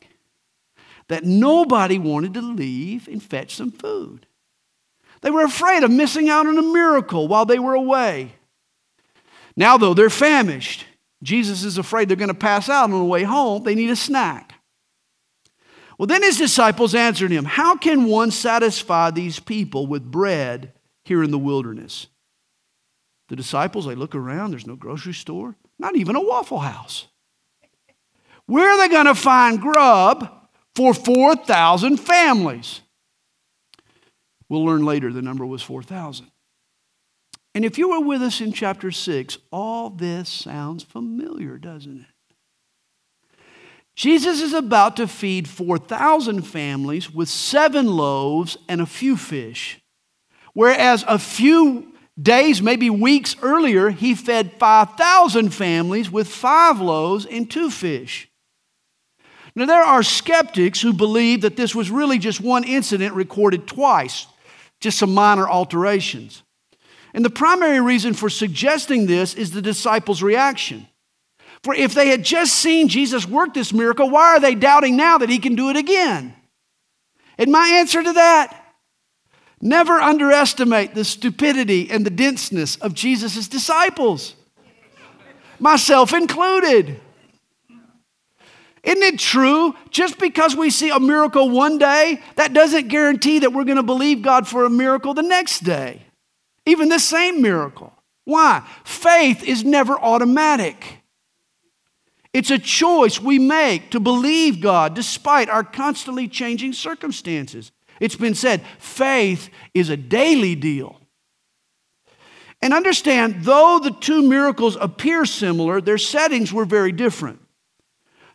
that 1.08 1.24
nobody 1.24 1.98
wanted 1.98 2.34
to 2.36 2.42
leave 2.42 3.08
and 3.08 3.22
fetch 3.22 3.56
some 3.56 3.72
food. 3.72 4.26
They 5.22 5.32
were 5.32 5.44
afraid 5.44 5.84
of 5.84 5.92
missing 5.92 6.30
out 6.30 6.48
on 6.48 6.58
a 6.58 6.62
miracle 6.62 7.28
while 7.28 7.46
they 7.46 7.60
were 7.60 7.74
away. 7.74 8.34
Now, 9.56 9.78
though, 9.78 9.94
they're 9.94 10.10
famished. 10.10 10.86
Jesus 11.22 11.63
is 11.63 11.78
afraid 11.78 12.10
they're 12.10 12.18
going 12.18 12.28
to 12.28 12.34
pass 12.34 12.70
out 12.70 12.86
on 12.86 12.92
the 12.92 13.04
way 13.04 13.24
home. 13.24 13.63
They 13.63 13.76
need 13.76 13.89
a 13.89 13.96
snack. 13.96 14.56
Well, 15.98 16.08
then 16.08 16.24
his 16.24 16.38
disciples 16.38 16.96
answered 16.96 17.32
him, 17.32 17.46
How 17.46 17.78
can 17.78 18.06
one 18.06 18.32
satisfy 18.32 19.12
these 19.12 19.39
people 19.39 19.88
with 19.88 20.12
bread 20.12 20.74
here 21.06 21.24
in 21.24 21.32
the 21.32 21.39
wilderness? 21.39 22.08
The 23.30 23.36
disciples, 23.38 23.86
they 23.86 23.96
look 23.96 24.16
around, 24.16 24.52
there's 24.52 24.68
no 24.68 24.76
grocery 24.76 25.13
store, 25.13 25.56
not 25.80 25.96
even 25.96 26.16
a 26.16 26.22
Waffle 26.22 26.60
House. 26.60 27.08
Where 28.46 28.70
are 28.70 28.78
they 28.78 28.94
going 28.94 29.06
to 29.06 29.16
find 29.16 29.62
grub 29.62 30.30
for 30.76 30.94
4,000 30.94 31.98
families? 31.98 32.82
We'll 34.50 34.66
learn 34.66 34.86
later 34.86 35.12
the 35.12 35.22
number 35.22 35.46
was 35.46 35.64
4,000. 35.64 36.28
And 37.56 37.64
if 37.64 37.78
you 37.78 37.90
were 37.90 38.06
with 38.06 38.22
us 38.22 38.42
in 38.42 38.52
chapter 38.52 38.92
6, 38.92 39.38
all 39.52 39.90
this 39.90 40.30
sounds 40.30 40.84
familiar, 40.84 41.58
doesn't 41.58 42.02
it? 42.02 42.08
Jesus 43.96 44.42
is 44.42 44.54
about 44.54 44.96
to 44.96 45.08
feed 45.08 45.48
4,000 45.48 46.42
families 46.42 47.14
with 47.14 47.30
seven 47.30 47.86
loaves 47.88 48.58
and 48.68 48.82
a 48.82 48.88
few 48.88 49.16
fish, 49.16 49.80
whereas 50.54 51.06
a 51.08 51.20
few 51.20 51.94
days, 52.20 52.62
maybe 52.62 52.90
weeks 52.90 53.36
earlier, 53.42 53.92
he 53.92 54.16
fed 54.16 54.54
5,000 54.54 55.54
families 55.54 56.12
with 56.12 56.28
five 56.28 56.80
loaves 56.80 57.26
and 57.26 57.50
two 57.50 57.70
fish. 57.70 58.30
Now, 59.56 59.66
there 59.66 59.84
are 59.84 60.02
skeptics 60.02 60.82
who 60.82 60.94
believe 60.94 61.42
that 61.42 61.56
this 61.56 61.76
was 61.76 61.92
really 61.92 62.18
just 62.18 62.42
one 62.42 62.63
incident 62.63 63.13
recorded 63.13 63.68
twice, 63.68 64.26
just 64.80 64.98
some 64.98 65.13
minor 65.13 65.48
alterations. 65.48 66.42
And 67.13 67.24
the 67.24 67.30
primary 67.30 67.80
reason 67.80 68.13
for 68.16 68.30
suggesting 68.30 69.06
this 69.06 69.36
is 69.36 69.52
the 69.52 69.62
disciples' 69.62 70.24
reaction. 70.24 70.88
For 71.63 71.76
if 71.76 71.94
they 71.94 72.10
had 72.10 72.24
just 72.24 72.56
seen 72.56 72.88
Jesus 72.88 73.28
work 73.28 73.54
this 73.54 73.72
miracle, 73.72 74.10
why 74.10 74.30
are 74.30 74.39
they 74.39 74.56
doubting 74.56 74.98
now 74.98 75.20
that 75.20 75.30
he 75.30 75.39
can 75.39 75.56
do 75.56 75.70
it 75.70 75.78
again? 75.78 76.34
And 77.38 77.52
my 77.52 77.68
answer 77.76 78.04
to 78.04 78.13
that 78.13 78.60
never 79.62 79.94
underestimate 79.94 80.94
the 80.94 81.06
stupidity 81.06 81.89
and 81.89 82.06
the 82.06 82.10
denseness 82.10 82.76
of 82.78 82.94
Jesus' 82.94 83.48
disciples, 83.48 84.36
myself 85.58 86.13
included. 86.13 87.00
Isn't 88.84 89.04
it 89.04 89.19
true? 89.19 89.74
Just 89.91 90.19
because 90.19 90.56
we 90.56 90.69
see 90.69 90.89
a 90.89 91.00
miracle 91.00 91.50
one 91.50 91.78
day, 91.78 92.22
that 92.36 92.54
doesn't 92.54 92.89
guarantee 92.89 93.39
that 93.39 93.54
we're 93.54 93.63
going 93.63 93.78
to 93.78 93.84
believe 93.84 94.22
God 94.22 94.48
for 94.48 94.65
a 94.65 94.69
miracle 94.69 95.13
the 95.13 95.24
next 95.24 95.63
day, 95.63 96.02
even 96.65 96.89
the 96.89 97.00
same 97.00 97.41
miracle. 97.41 97.93
Why? 98.26 98.67
Faith 98.84 99.43
is 99.43 99.63
never 99.63 99.93
automatic. 99.93 101.00
It's 102.34 102.52
a 102.52 102.58
choice 102.58 103.22
we 103.22 103.38
make 103.38 103.91
to 103.91 104.00
believe 104.00 104.60
God 104.60 104.96
despite 104.96 105.50
our 105.50 105.63
constantly 105.63 106.28
changing 106.28 106.74
circumstances. 106.74 107.72
It's 108.00 108.15
been 108.15 108.36
said 108.36 108.62
faith 108.80 109.50
is 109.74 109.89
a 109.89 109.98
daily 109.98 110.56
deal. 110.56 111.00
And 112.62 112.74
understand, 112.74 113.43
though 113.43 113.80
the 113.82 113.91
two 113.91 114.24
miracles 114.24 114.78
appear 114.80 115.26
similar, 115.26 115.80
their 115.80 115.98
settings 115.98 116.52
were 116.52 116.65
very 116.65 116.91
different. 116.91 117.43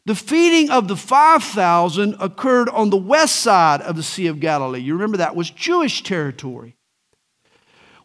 The 0.09 0.15
feeding 0.15 0.71
of 0.71 0.89
the 0.89 0.97
5,000 0.97 2.17
occurred 2.19 2.71
on 2.71 2.89
the 2.89 2.97
west 2.97 3.37
side 3.37 3.83
of 3.83 3.95
the 3.95 4.03
Sea 4.03 4.29
of 4.29 4.41
Galilee. 4.41 4.81
You 4.81 4.95
remember 4.95 5.19
that 5.19 5.37
was 5.37 5.51
Jewish 5.51 6.03
territory. 6.03 6.77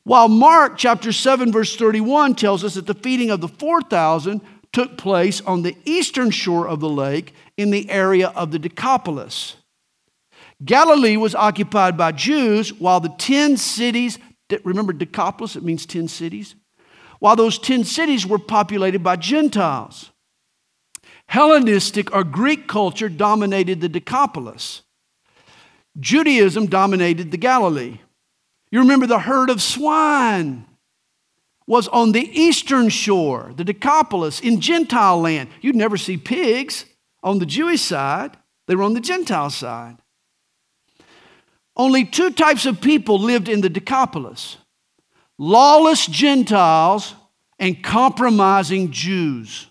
While 0.03 0.27
Mark 0.27 0.73
chapter 0.77 1.13
7 1.13 1.49
verse 1.53 1.77
31 1.77 2.35
tells 2.35 2.65
us 2.65 2.73
that 2.73 2.87
the 2.87 2.93
feeding 2.93 3.31
of 3.31 3.39
the 3.39 3.47
4,000 3.47 4.41
took 4.73 4.97
place 4.97 5.39
on 5.43 5.61
the 5.61 5.77
eastern 5.85 6.29
shore 6.29 6.67
of 6.67 6.81
the 6.81 6.89
lake 6.89 7.33
in 7.55 7.71
the 7.71 7.89
area 7.89 8.33
of 8.35 8.51
the 8.51 8.59
Decapolis. 8.59 9.55
Galilee 10.65 11.15
was 11.15 11.33
occupied 11.33 11.97
by 11.97 12.11
Jews 12.11 12.73
while 12.73 12.99
the 12.99 13.15
10 13.17 13.55
cities, 13.55 14.19
remember 14.65 14.91
Decapolis, 14.91 15.55
it 15.55 15.63
means 15.63 15.85
10 15.85 16.09
cities, 16.09 16.55
while 17.19 17.37
those 17.37 17.57
10 17.57 17.85
cities 17.85 18.27
were 18.27 18.39
populated 18.39 19.01
by 19.03 19.15
Gentiles. 19.15 20.09
Hellenistic 21.27 22.13
or 22.13 22.23
Greek 22.23 22.67
culture 22.67 23.09
dominated 23.09 23.81
the 23.81 23.89
Decapolis. 23.89 24.83
Judaism 25.99 26.67
dominated 26.67 27.31
the 27.31 27.37
Galilee. 27.37 27.99
You 28.71 28.79
remember 28.79 29.05
the 29.05 29.19
herd 29.19 29.49
of 29.49 29.61
swine 29.61 30.65
was 31.65 31.87
on 31.87 32.11
the 32.11 32.29
eastern 32.39 32.89
shore, 32.89 33.53
the 33.55 33.63
Decapolis, 33.63 34.39
in 34.39 34.59
Gentile 34.59 35.21
land. 35.21 35.49
You'd 35.61 35.75
never 35.75 35.97
see 35.97 36.17
pigs 36.17 36.85
on 37.21 37.39
the 37.39 37.45
Jewish 37.45 37.81
side, 37.81 38.37
they 38.67 38.75
were 38.75 38.83
on 38.83 38.93
the 38.93 38.99
Gentile 39.01 39.49
side. 39.49 39.97
Only 41.75 42.05
two 42.05 42.31
types 42.31 42.65
of 42.65 42.81
people 42.81 43.19
lived 43.19 43.49
in 43.49 43.61
the 43.61 43.69
Decapolis 43.69 44.57
lawless 45.39 46.05
Gentiles 46.05 47.15
and 47.57 47.83
compromising 47.83 48.91
Jews, 48.91 49.67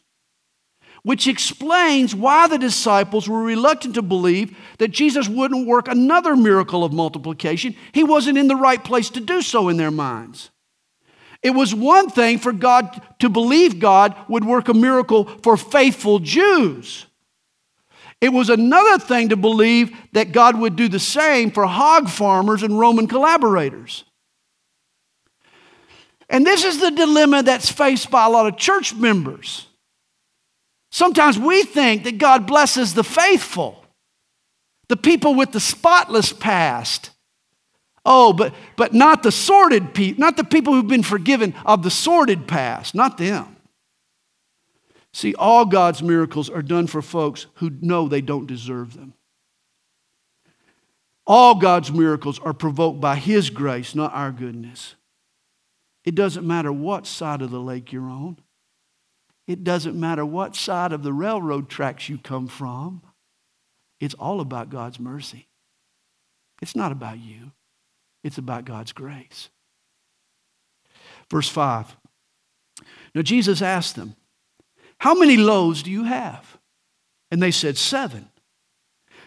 which 1.05 1.27
explains 1.27 2.15
why 2.15 2.47
the 2.47 2.59
disciples 2.59 3.29
were 3.29 3.43
reluctant 3.43 3.95
to 3.95 4.03
believe 4.03 4.57
that 4.79 4.93
Jesus 4.93 5.29
wouldn't 5.29 5.67
work 5.67 5.89
another 5.89 6.37
miracle 6.37 6.85
of 6.85 6.93
multiplication. 6.93 7.75
He 7.93 8.05
wasn't 8.05 8.39
in 8.39 8.47
the 8.47 8.57
right 8.57 8.83
place 8.83 9.11
to 9.11 9.21
do 9.21 9.43
so 9.43 9.69
in 9.69 9.77
their 9.77 9.91
minds. 9.91 10.51
It 11.43 11.51
was 11.51 11.75
one 11.75 12.09
thing 12.09 12.39
for 12.39 12.53
God 12.53 13.03
to 13.19 13.29
believe 13.29 13.81
God 13.81 14.15
would 14.29 14.45
work 14.45 14.69
a 14.69 14.75
miracle 14.75 15.25
for 15.43 15.57
faithful 15.57 16.21
Jews. 16.21 17.07
It 18.21 18.33
was 18.33 18.49
another 18.49 19.05
thing 19.05 19.31
to 19.31 19.37
believe 19.37 19.97
that 20.13 20.31
God 20.31 20.57
would 20.57 20.77
do 20.77 20.87
the 20.87 21.01
same 21.01 21.51
for 21.51 21.67
hog 21.67 22.09
farmers 22.09 22.63
and 22.63 22.79
Roman 22.79 23.09
collaborators. 23.09 24.05
And 26.29 26.47
this 26.47 26.63
is 26.63 26.79
the 26.79 26.93
dilemma 26.93 27.43
that's 27.43 27.73
faced 27.73 28.13
by 28.13 28.25
a 28.25 28.31
lot 28.31 28.47
of 28.47 28.57
church 28.57 28.95
members. 28.95 29.67
Sometimes 30.93 31.39
we 31.39 31.65
think 31.65 32.05
that 32.05 32.19
God 32.19 32.47
blesses 32.47 32.95
the 32.95 33.03
faithful, 33.03 33.85
the 34.87 34.97
people 34.97 35.35
with 35.35 35.51
the 35.51 35.59
spotless 35.59 36.33
past, 36.33 37.11
Oh, 38.05 38.33
but, 38.33 38.53
but 38.77 38.93
not 38.93 39.23
the 39.23 39.31
sordid 39.31 39.95
people, 39.95 40.21
not 40.21 40.37
the 40.37 40.45
people 40.45 40.73
who've 40.73 40.89
been 40.89 41.05
forgiven 41.05 41.55
of 41.65 41.83
the 41.83 41.91
sordid 41.91 42.49
past, 42.49 42.95
not 42.95 43.17
them. 43.17 43.57
See, 45.13 45.35
all 45.35 45.65
God's 45.67 46.03
miracles 46.03 46.51
are 46.51 46.63
done 46.63 46.87
for 46.89 47.01
folks 47.01 47.47
who 47.57 47.71
know 47.81 48.09
they 48.09 48.21
don't 48.21 48.47
deserve 48.47 48.95
them. 48.95 49.15
All 51.27 51.55
God's 51.55 51.93
miracles 51.93 52.41
are 52.41 52.53
provoked 52.53 53.01
by 53.01 53.17
His 53.17 53.51
grace, 53.51 53.95
not 53.95 54.13
our 54.15 54.33
goodness. 54.33 54.97
It 56.05 56.17
doesn't 56.17 56.47
matter 56.47 56.73
what 56.73 57.07
side 57.07 57.43
of 57.43 57.53
the 57.53 57.61
lake 57.61 57.93
you're 57.93 58.11
on. 58.11 58.39
It 59.47 59.65
doesn't 59.65 59.99
matter 59.99 60.25
what 60.25 60.55
side 60.55 60.93
of 60.93 61.03
the 61.03 61.13
railroad 61.13 61.69
tracks 61.69 62.09
you 62.09 62.19
come 62.19 62.47
from. 62.47 63.03
It's 64.01 64.15
all 64.15 64.41
about 64.41 64.71
God's 64.71 65.01
mercy. 65.01 65.49
It's 66.61 66.77
not 66.77 66.93
about 66.93 67.19
you. 67.19 67.53
It's 68.23 68.39
about 68.39 68.65
God's 68.65 68.93
grace. 68.93 69.49
Verse 71.31 71.49
5. 71.49 71.97
Now 73.15 73.23
Jesus 73.23 73.63
asked 73.63 73.97
them, 73.97 74.17
How 74.99 75.15
many 75.15 75.37
loaves 75.37 75.83
do 75.83 75.91
you 75.91 76.05
have? 76.05 76.59
And 77.31 77.43
they 77.43 77.51
said, 77.51 77.77
Seven. 77.77 78.29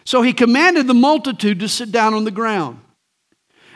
So 0.04 0.22
he 0.22 0.32
commanded 0.32 0.86
the 0.86 0.94
multitude 0.94 1.60
to 1.60 1.68
sit 1.68 1.90
down 1.90 2.14
on 2.14 2.24
the 2.24 2.30
ground. 2.30 2.78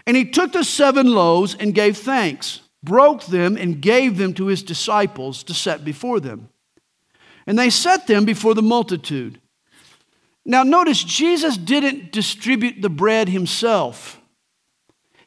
And 0.07 0.17
he 0.17 0.25
took 0.25 0.53
the 0.53 0.65
seven 0.65 1.09
loaves 1.09 1.55
and 1.55 1.75
gave 1.75 1.99
thanks, 1.99 2.61
broke 2.83 3.27
them, 3.27 3.57
and 3.57 3.81
gave 3.81 4.17
them 4.17 4.35
to 4.35 4.47
his 4.47 4.63
disciples 4.63 5.43
to 5.45 5.55
set 5.55 5.85
before 5.85 6.21
them. 6.21 6.49
And 7.47 7.59
they 7.59 7.71
set 7.71 8.07
them 8.07 8.25
before 8.25 8.55
the 8.55 8.63
multitude. 8.63 9.41
Now, 10.45 10.63
notice 10.63 11.03
Jesus 11.03 11.57
didn't 11.57 12.13
distribute 12.13 12.81
the 12.81 12.91
bread 12.91 13.29
himself. 13.29 14.21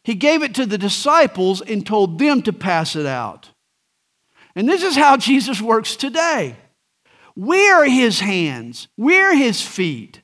He 0.04 0.16
gave 0.16 0.44
it 0.44 0.56
to 0.56 0.66
the 0.66 0.78
disciples 0.78 1.62
and 1.62 1.86
told 1.86 2.20
them 2.20 2.42
to 2.44 2.54
pass 2.54 2.96
it 2.96 3.06
out. 3.06 3.52
And 4.56 4.68
this 4.68 4.84
is 4.84 4.96
how 4.96 5.18
Jesus 5.18 5.62
works 5.62 5.96
today. 5.96 6.56
We're 7.36 7.86
his 7.86 8.20
hands, 8.20 8.88
we're 8.98 9.36
his 9.36 9.62
feet. 9.62 10.22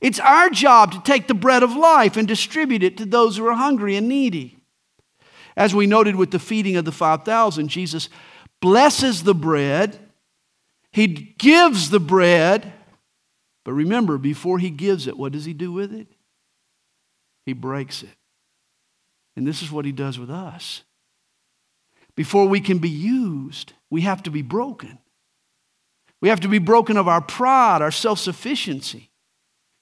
It's 0.00 0.20
our 0.20 0.50
job 0.50 0.92
to 0.92 1.02
take 1.02 1.26
the 1.26 1.34
bread 1.34 1.62
of 1.62 1.74
life 1.74 2.16
and 2.16 2.28
distribute 2.28 2.82
it 2.82 2.98
to 2.98 3.06
those 3.06 3.36
who 3.36 3.46
are 3.46 3.54
hungry 3.54 3.96
and 3.96 4.08
needy. 4.08 4.55
As 5.56 5.74
we 5.74 5.86
noted 5.86 6.16
with 6.16 6.30
the 6.30 6.38
feeding 6.38 6.76
of 6.76 6.84
the 6.84 6.92
5,000, 6.92 7.68
Jesus 7.68 8.08
blesses 8.60 9.22
the 9.22 9.34
bread, 9.34 9.98
he 10.92 11.06
gives 11.06 11.90
the 11.90 12.00
bread, 12.00 12.72
but 13.64 13.72
remember, 13.72 14.16
before 14.18 14.58
he 14.58 14.70
gives 14.70 15.06
it, 15.06 15.16
what 15.16 15.32
does 15.32 15.44
he 15.44 15.52
do 15.52 15.72
with 15.72 15.92
it? 15.92 16.06
He 17.44 17.52
breaks 17.52 18.02
it. 18.02 18.16
And 19.36 19.46
this 19.46 19.62
is 19.62 19.70
what 19.70 19.84
he 19.84 19.92
does 19.92 20.18
with 20.18 20.30
us. 20.30 20.82
Before 22.14 22.46
we 22.46 22.60
can 22.60 22.78
be 22.78 22.88
used, 22.88 23.72
we 23.90 24.02
have 24.02 24.22
to 24.22 24.30
be 24.30 24.42
broken. 24.42 24.98
We 26.20 26.30
have 26.30 26.40
to 26.40 26.48
be 26.48 26.58
broken 26.58 26.96
of 26.96 27.08
our 27.08 27.20
pride, 27.20 27.82
our 27.82 27.90
self 27.90 28.18
sufficiency. 28.18 29.10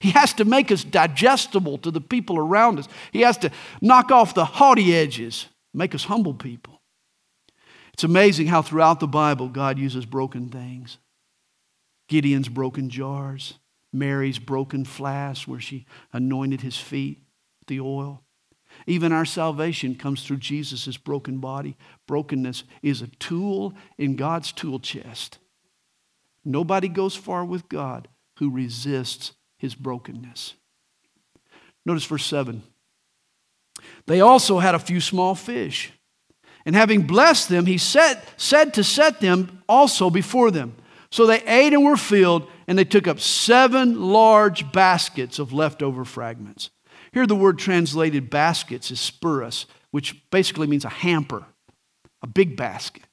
He 0.00 0.10
has 0.10 0.34
to 0.34 0.44
make 0.44 0.70
us 0.72 0.82
digestible 0.84 1.78
to 1.78 1.90
the 1.90 2.00
people 2.00 2.38
around 2.38 2.78
us. 2.78 2.88
He 3.12 3.20
has 3.20 3.38
to 3.38 3.50
knock 3.80 4.10
off 4.10 4.34
the 4.34 4.44
haughty 4.44 4.94
edges, 4.94 5.46
make 5.74 5.94
us 5.94 6.04
humble 6.04 6.34
people. 6.34 6.80
It's 7.92 8.04
amazing 8.04 8.46
how 8.46 8.62
throughout 8.62 9.00
the 9.00 9.06
Bible 9.06 9.48
God 9.48 9.78
uses 9.78 10.06
broken 10.06 10.48
things. 10.48 10.98
Gideon's 12.08 12.48
broken 12.48 12.90
jars, 12.90 13.54
Mary's 13.92 14.38
broken 14.38 14.84
flask 14.84 15.46
where 15.46 15.60
she 15.60 15.86
anointed 16.12 16.60
his 16.60 16.76
feet 16.76 17.22
with 17.60 17.68
the 17.68 17.80
oil. 17.80 18.22
Even 18.86 19.12
our 19.12 19.24
salvation 19.24 19.94
comes 19.94 20.22
through 20.24 20.38
Jesus' 20.38 20.96
broken 20.96 21.38
body. 21.38 21.76
Brokenness 22.06 22.64
is 22.82 23.00
a 23.00 23.06
tool 23.06 23.74
in 23.96 24.16
God's 24.16 24.52
tool 24.52 24.80
chest. 24.80 25.38
Nobody 26.44 26.88
goes 26.88 27.14
far 27.14 27.44
with 27.44 27.68
God 27.68 28.08
who 28.38 28.50
resists 28.50 29.32
his 29.56 29.74
brokenness. 29.74 30.54
Notice 31.86 32.04
verse 32.04 32.26
7. 32.26 32.62
They 34.06 34.20
also 34.20 34.58
had 34.58 34.74
a 34.74 34.78
few 34.78 35.00
small 35.00 35.34
fish. 35.34 35.92
And 36.66 36.74
having 36.74 37.02
blessed 37.02 37.48
them, 37.48 37.66
he 37.66 37.78
said, 37.78 38.22
said 38.36 38.74
to 38.74 38.84
set 38.84 39.20
them 39.20 39.62
also 39.68 40.10
before 40.10 40.50
them. 40.50 40.76
So 41.10 41.26
they 41.26 41.42
ate 41.42 41.72
and 41.72 41.84
were 41.84 41.96
filled, 41.96 42.48
and 42.66 42.78
they 42.78 42.84
took 42.84 43.06
up 43.06 43.20
seven 43.20 44.00
large 44.00 44.72
baskets 44.72 45.38
of 45.38 45.52
leftover 45.52 46.04
fragments. 46.04 46.70
Here, 47.12 47.26
the 47.26 47.36
word 47.36 47.58
translated 47.58 48.30
baskets 48.30 48.90
is 48.90 48.98
spuros, 48.98 49.66
which 49.92 50.28
basically 50.30 50.66
means 50.66 50.84
a 50.84 50.88
hamper, 50.88 51.44
a 52.22 52.26
big 52.26 52.56
basket. 52.56 53.04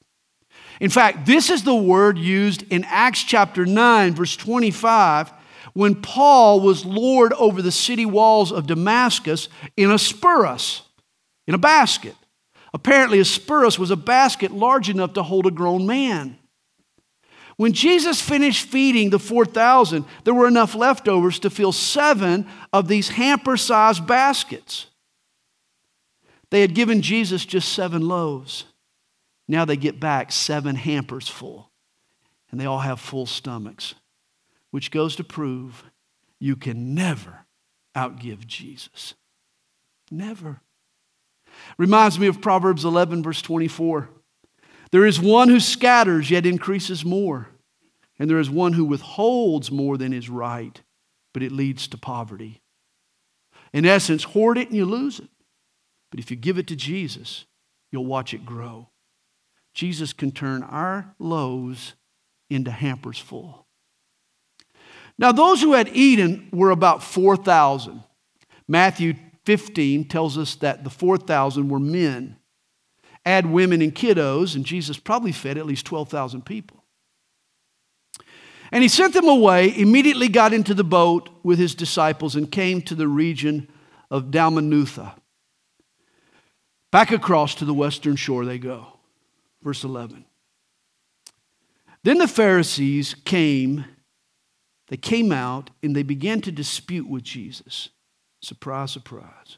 In 0.80 0.90
fact, 0.90 1.28
this 1.28 1.52
is 1.52 1.64
the 1.64 1.76
word 1.76 2.18
used 2.18 2.64
in 2.72 2.84
Acts 2.86 3.24
chapter 3.24 3.68
9, 3.68 4.16
verse 4.16 4.36
25, 4.36 5.32
when 5.74 5.96
Paul 5.96 6.60
was 6.60 6.86
Lord 6.86 7.34
over 7.34 7.62
the 7.62 7.72
city 7.72 8.06
walls 8.06 8.52
of 8.52 8.68
Damascus 8.68 9.50
in 9.78 9.92
a 9.92 9.96
spuros, 9.96 10.82
in 11.48 11.54
a 11.54 11.60
basket. 11.60 12.16
Apparently, 12.74 13.20
a 13.20 13.24
spuros 13.24 13.78
was 13.78 13.92
a 13.92 13.96
basket 13.96 14.52
large 14.52 14.90
enough 14.90 15.14
to 15.14 15.24
hold 15.24 15.46
a 15.46 15.52
grown 15.52 15.86
man. 15.86 16.38
When 17.58 17.74
Jesus 17.74 18.22
finished 18.22 18.66
feeding 18.68 19.10
the 19.10 19.20
4,000, 19.20 20.06
there 20.24 20.34
were 20.34 20.48
enough 20.48 20.74
leftovers 20.74 21.38
to 21.40 21.50
fill 21.50 21.72
seven 21.72 22.48
of 22.74 22.88
these 22.88 23.10
hamper 23.10 23.58
sized 23.58 24.08
baskets. 24.08 24.88
They 26.50 26.62
had 26.62 26.74
given 26.74 27.02
Jesus 27.02 27.46
just 27.46 27.72
seven 27.72 28.08
loaves. 28.08 28.66
Now 29.48 29.66
they 29.66 29.78
get 29.78 30.00
back 30.00 30.32
seven 30.32 30.76
hampers 30.76 31.28
full, 31.28 31.72
and 32.50 32.60
they 32.60 32.66
all 32.66 32.80
have 32.80 33.00
full 33.00 33.26
stomachs, 33.26 33.96
which 34.72 34.92
goes 34.92 35.16
to 35.18 35.24
prove 35.24 35.84
you 36.40 36.56
can 36.56 36.96
never 36.96 37.46
outgive 37.96 38.48
Jesus. 38.48 39.14
Never. 40.10 40.62
Reminds 41.78 42.18
me 42.18 42.28
of 42.28 42.42
Proverbs 42.42 42.84
11, 42.84 43.24
verse 43.24 43.42
24. 43.42 44.10
There 44.92 45.06
is 45.06 45.20
one 45.20 45.50
who 45.50 45.60
scatters, 45.60 46.32
yet 46.32 46.46
increases 46.46 47.06
more. 47.06 47.50
And 48.20 48.30
there 48.30 48.40
is 48.40 48.50
one 48.50 48.74
who 48.74 48.86
withholds 48.86 49.72
more 49.72 49.98
than 49.98 50.14
is 50.14 50.30
right, 50.30 50.82
but 51.34 51.44
it 51.44 51.52
leads 51.52 51.88
to 51.88 51.98
poverty. 51.98 52.62
In 53.74 53.86
essence, 53.86 54.24
hoard 54.24 54.58
it 54.58 54.68
and 54.68 54.78
you 54.78 54.86
lose 54.86 55.20
it. 55.20 55.30
But 56.12 56.20
if 56.20 56.30
you 56.30 56.38
give 56.38 56.58
it 56.58 56.68
to 56.68 56.76
Jesus, 56.76 57.46
you'll 57.92 58.06
watch 58.06 58.34
it 58.34 58.46
grow. 58.46 58.90
Jesus 59.74 60.12
can 60.12 60.32
turn 60.32 60.62
our 60.62 61.16
loaves 61.20 61.96
into 62.50 62.70
hampers 62.70 63.18
full. 63.18 63.66
Now, 65.22 65.32
those 65.32 65.62
who 65.62 65.74
had 65.74 65.88
eaten 65.90 66.50
were 66.52 66.72
about 66.72 67.04
4,000. 67.04 68.04
Matthew 68.68 69.14
15 69.46 70.06
tells 70.08 70.36
us 70.36 70.56
that 70.56 70.84
the 70.84 70.90
4,000 70.90 71.70
were 71.70 71.80
men. 71.80 72.38
Add 73.24 73.46
women 73.46 73.84
and 73.84 73.94
kiddos, 73.94 74.56
and 74.56 74.66
Jesus 74.66 74.98
probably 74.98 75.32
fed 75.32 75.60
at 75.60 75.68
least 75.68 75.86
12,000 75.86 76.44
people. 76.44 76.84
And 78.72 78.82
he 78.82 78.90
sent 78.90 79.14
them 79.14 79.28
away, 79.28 79.78
immediately 79.78 80.28
got 80.28 80.54
into 80.54 80.74
the 80.74 80.84
boat 80.84 81.30
with 81.44 81.60
his 81.60 81.76
disciples, 81.76 82.36
and 82.36 82.52
came 82.52 82.82
to 82.82 82.96
the 82.96 83.08
region 83.08 83.68
of 84.10 84.32
Dalmanutha. 84.32 85.14
Back 86.90 87.12
across 87.12 87.54
to 87.56 87.66
the 87.66 87.76
western 87.76 88.16
shore 88.16 88.44
they 88.44 88.58
go. 88.58 88.88
Verse 89.62 89.84
11. 89.84 90.26
Then 92.04 92.18
the 92.18 92.28
Pharisees 92.28 93.14
came, 93.24 93.86
they 94.92 94.98
came 94.98 95.32
out, 95.32 95.72
and 95.82 95.96
they 95.96 96.04
began 96.04 96.42
to 96.42 96.52
dispute 96.52 97.10
with 97.10 97.24
Jesus. 97.24 97.90
Surprise, 98.42 98.92
surprise 98.92 99.58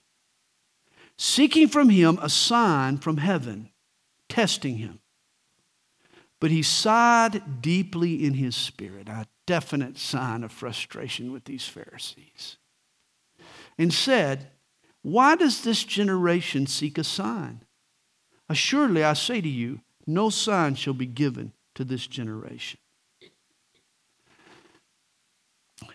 seeking 1.18 1.68
from 1.68 1.90
him 1.90 2.20
a 2.22 2.30
sign 2.30 2.98
from 2.98 3.18
heaven, 3.18 3.70
testing 4.30 4.78
him. 4.78 5.00
But 6.40 6.52
he 6.52 6.62
sighed 6.62 7.62
deeply 7.62 8.26
in 8.26 8.34
his 8.34 8.56
spirit, 8.56 9.08
a 9.08 9.28
definite 9.48 9.98
sign 9.98 10.44
of 10.44 10.52
frustration 10.52 11.32
with 11.32 11.46
these 11.46 11.66
Pharisees, 11.66 12.58
and 13.78 13.94
said, 13.94 14.48
Why 15.02 15.36
does 15.36 15.64
this 15.64 15.84
generation 15.84 16.68
seek 16.68 16.98
a 16.98 17.04
sign? 17.04 17.64
Assuredly, 18.50 19.04
I 19.04 19.14
say 19.14 19.40
to 19.40 19.50
you, 19.50 19.80
no 20.06 20.30
sign 20.30 20.76
shall 20.76 20.94
be 20.94 21.06
given 21.06 21.54
to 21.76 21.86
this 21.86 22.06
generation. 22.08 22.80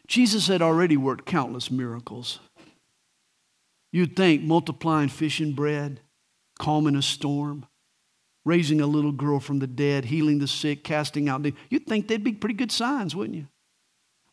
Jesus 0.09 0.49
had 0.49 0.63
already 0.63 0.97
worked 0.97 1.27
countless 1.27 1.71
miracles. 1.71 2.41
You'd 3.93 4.17
think 4.17 4.43
multiplying 4.43 5.09
fish 5.09 5.39
and 5.39 5.55
bread, 5.55 6.01
calming 6.59 6.97
a 6.97 7.03
storm, 7.03 7.67
raising 8.45 8.81
a 8.81 8.87
little 8.87 9.13
girl 9.13 9.39
from 9.39 9.59
the 9.59 9.67
dead, 9.67 10.07
healing 10.07 10.39
the 10.39 10.49
sick, 10.49 10.83
casting 10.83 11.29
out 11.29 11.43
demons. 11.43 11.61
You'd 11.69 11.87
think 11.87 12.09
they'd 12.09 12.25
be 12.25 12.33
pretty 12.33 12.55
good 12.55 12.73
signs, 12.73 13.15
wouldn't 13.15 13.37
you? 13.37 13.47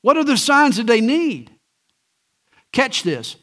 What 0.02 0.18
other 0.18 0.38
signs 0.38 0.78
did 0.78 0.88
they 0.88 1.02
need? 1.02 1.52
Catch 2.72 3.04
this. 3.04 3.36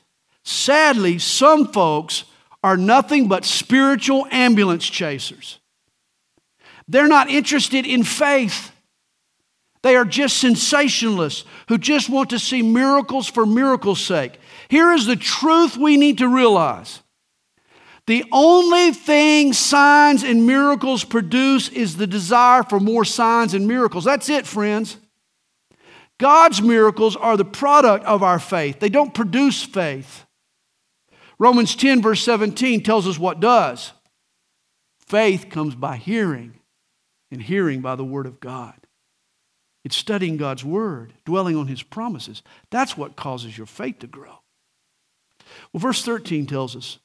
Sadly, 0.42 1.19
some 1.19 1.69
folks 1.69 2.25
are 2.65 2.77
nothing 2.77 3.29
but 3.29 3.44
spiritual 3.44 4.27
ambulance 4.31 4.88
chasers. 4.88 5.59
They're 6.88 7.09
not 7.09 7.31
interested 7.31 7.87
in 7.87 8.04
faith. 8.04 8.71
They 9.83 9.96
are 9.96 10.04
just 10.04 10.42
sensationalists 10.42 11.44
who 11.68 11.76
just 11.76 12.08
want 12.08 12.30
to 12.30 12.38
see 12.38 12.62
miracles 12.62 13.28
for 13.28 13.44
miracles' 13.44 14.00
sake. 14.00 14.38
Here 14.68 14.92
is 14.92 15.06
the 15.06 15.16
truth 15.16 15.76
we 15.76 15.96
need 15.96 16.18
to 16.18 16.28
realize. 16.28 17.02
The 18.06 18.24
only 18.33 18.92
thing 18.92 19.52
signs 19.52 20.22
and 20.22 20.46
miracles 20.46 21.04
produce 21.04 21.68
is 21.68 21.96
the 21.96 22.06
desire 22.06 22.62
for 22.62 22.80
more 22.80 23.04
signs 23.04 23.54
and 23.54 23.66
miracles. 23.66 24.04
That's 24.04 24.28
it, 24.28 24.46
friends. 24.46 24.96
God's 26.18 26.62
miracles 26.62 27.16
are 27.16 27.37
the 27.37 27.44
product 27.44 28.04
of 28.04 28.22
our 28.22 28.38
faith, 28.38 28.78
they 28.80 28.88
don't 28.88 29.14
produce 29.14 29.62
faith. 29.62 30.24
Romans 31.38 31.74
10, 31.74 32.02
verse 32.02 32.22
17, 32.22 32.85
tells 32.85 33.08
us 33.08 33.18
what 33.18 33.40
does. 33.40 33.92
Faith 35.00 35.50
comes 35.50 35.74
by 35.74 35.96
hearing, 35.96 36.60
and 37.33 37.42
hearing 37.42 37.80
by 37.80 37.96
the 37.96 38.04
Word 38.04 38.26
of 38.26 38.38
God. 38.38 38.81
It's 39.85 39.96
studying 39.96 40.37
God's 40.37 40.64
word, 40.64 41.12
dwelling 41.24 41.56
on 41.56 41.66
his 41.66 41.83
promises. 41.83 42.42
That's 42.70 42.96
what 42.96 43.16
causes 43.16 43.56
your 43.56 43.66
faith 43.66 43.98
to 44.00 44.06
grow. 44.06 44.38
Well, 45.72 45.80
verse 45.80 46.04
13 46.04 46.46
tells 46.46 46.76
us, 46.76 46.98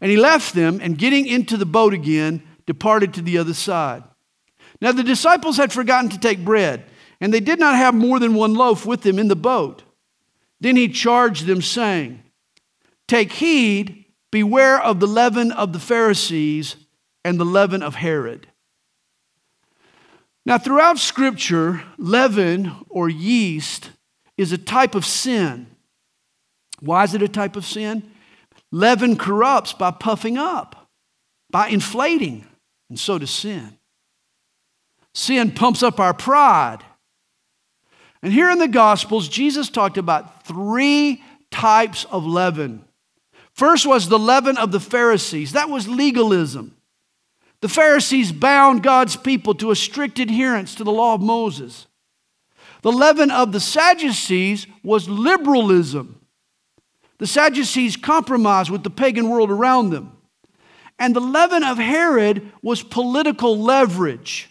and 0.00 0.10
he 0.10 0.16
left 0.16 0.54
them 0.54 0.78
and 0.82 0.98
getting 0.98 1.26
into 1.26 1.56
the 1.56 1.66
boat 1.66 1.94
again, 1.94 2.42
departed 2.66 3.14
to 3.14 3.22
the 3.22 3.38
other 3.38 3.54
side. 3.54 4.04
Now 4.80 4.92
the 4.92 5.02
disciples 5.02 5.56
had 5.56 5.72
forgotten 5.72 6.10
to 6.10 6.20
take 6.20 6.44
bread, 6.44 6.84
and 7.20 7.32
they 7.32 7.40
did 7.40 7.58
not 7.58 7.74
have 7.74 7.94
more 7.94 8.20
than 8.20 8.34
one 8.34 8.54
loaf 8.54 8.86
with 8.86 9.02
them 9.02 9.18
in 9.18 9.28
the 9.28 9.36
boat. 9.36 9.82
Then 10.60 10.76
he 10.76 10.88
charged 10.88 11.46
them, 11.46 11.62
saying, 11.62 12.22
Take 13.06 13.32
heed, 13.32 14.04
beware 14.30 14.80
of 14.80 15.00
the 15.00 15.06
leaven 15.06 15.50
of 15.50 15.72
the 15.72 15.78
Pharisees 15.80 16.76
and 17.24 17.40
the 17.40 17.44
leaven 17.44 17.82
of 17.82 17.96
Herod. 17.96 18.48
Now, 20.46 20.58
throughout 20.58 20.98
Scripture, 20.98 21.82
leaven 21.98 22.72
or 22.88 23.08
yeast 23.08 23.90
is 24.36 24.52
a 24.52 24.58
type 24.58 24.94
of 24.94 25.04
sin. 25.04 25.66
Why 26.80 27.04
is 27.04 27.14
it 27.14 27.22
a 27.22 27.28
type 27.28 27.56
of 27.56 27.66
sin? 27.66 28.10
Leaven 28.70 29.16
corrupts 29.16 29.72
by 29.72 29.90
puffing 29.90 30.38
up, 30.38 30.88
by 31.50 31.68
inflating, 31.68 32.46
and 32.88 32.98
so 32.98 33.18
does 33.18 33.30
sin. 33.30 33.78
Sin 35.14 35.50
pumps 35.50 35.82
up 35.82 35.98
our 35.98 36.14
pride. 36.14 36.78
And 38.22 38.32
here 38.32 38.50
in 38.50 38.58
the 38.58 38.68
Gospels, 38.68 39.28
Jesus 39.28 39.68
talked 39.68 39.98
about 39.98 40.44
three 40.44 41.22
types 41.50 42.04
of 42.04 42.24
leaven. 42.24 42.84
First 43.52 43.86
was 43.86 44.08
the 44.08 44.18
leaven 44.18 44.56
of 44.56 44.70
the 44.70 44.80
Pharisees, 44.80 45.52
that 45.52 45.68
was 45.68 45.88
legalism. 45.88 46.76
The 47.60 47.68
Pharisees 47.68 48.30
bound 48.30 48.82
God's 48.82 49.16
people 49.16 49.54
to 49.54 49.70
a 49.70 49.76
strict 49.76 50.18
adherence 50.18 50.74
to 50.76 50.84
the 50.84 50.92
law 50.92 51.14
of 51.14 51.20
Moses. 51.20 51.86
The 52.82 52.92
leaven 52.92 53.30
of 53.30 53.50
the 53.52 53.60
Sadducees 53.60 54.66
was 54.84 55.08
liberalism. 55.08 56.20
The 57.18 57.26
Sadducees 57.26 57.96
compromised 57.96 58.70
with 58.70 58.84
the 58.84 58.90
pagan 58.90 59.28
world 59.28 59.50
around 59.50 59.90
them. 59.90 60.12
And 61.00 61.14
the 61.14 61.20
leaven 61.20 61.64
of 61.64 61.78
Herod 61.78 62.52
was 62.62 62.82
political 62.82 63.58
leverage. 63.58 64.48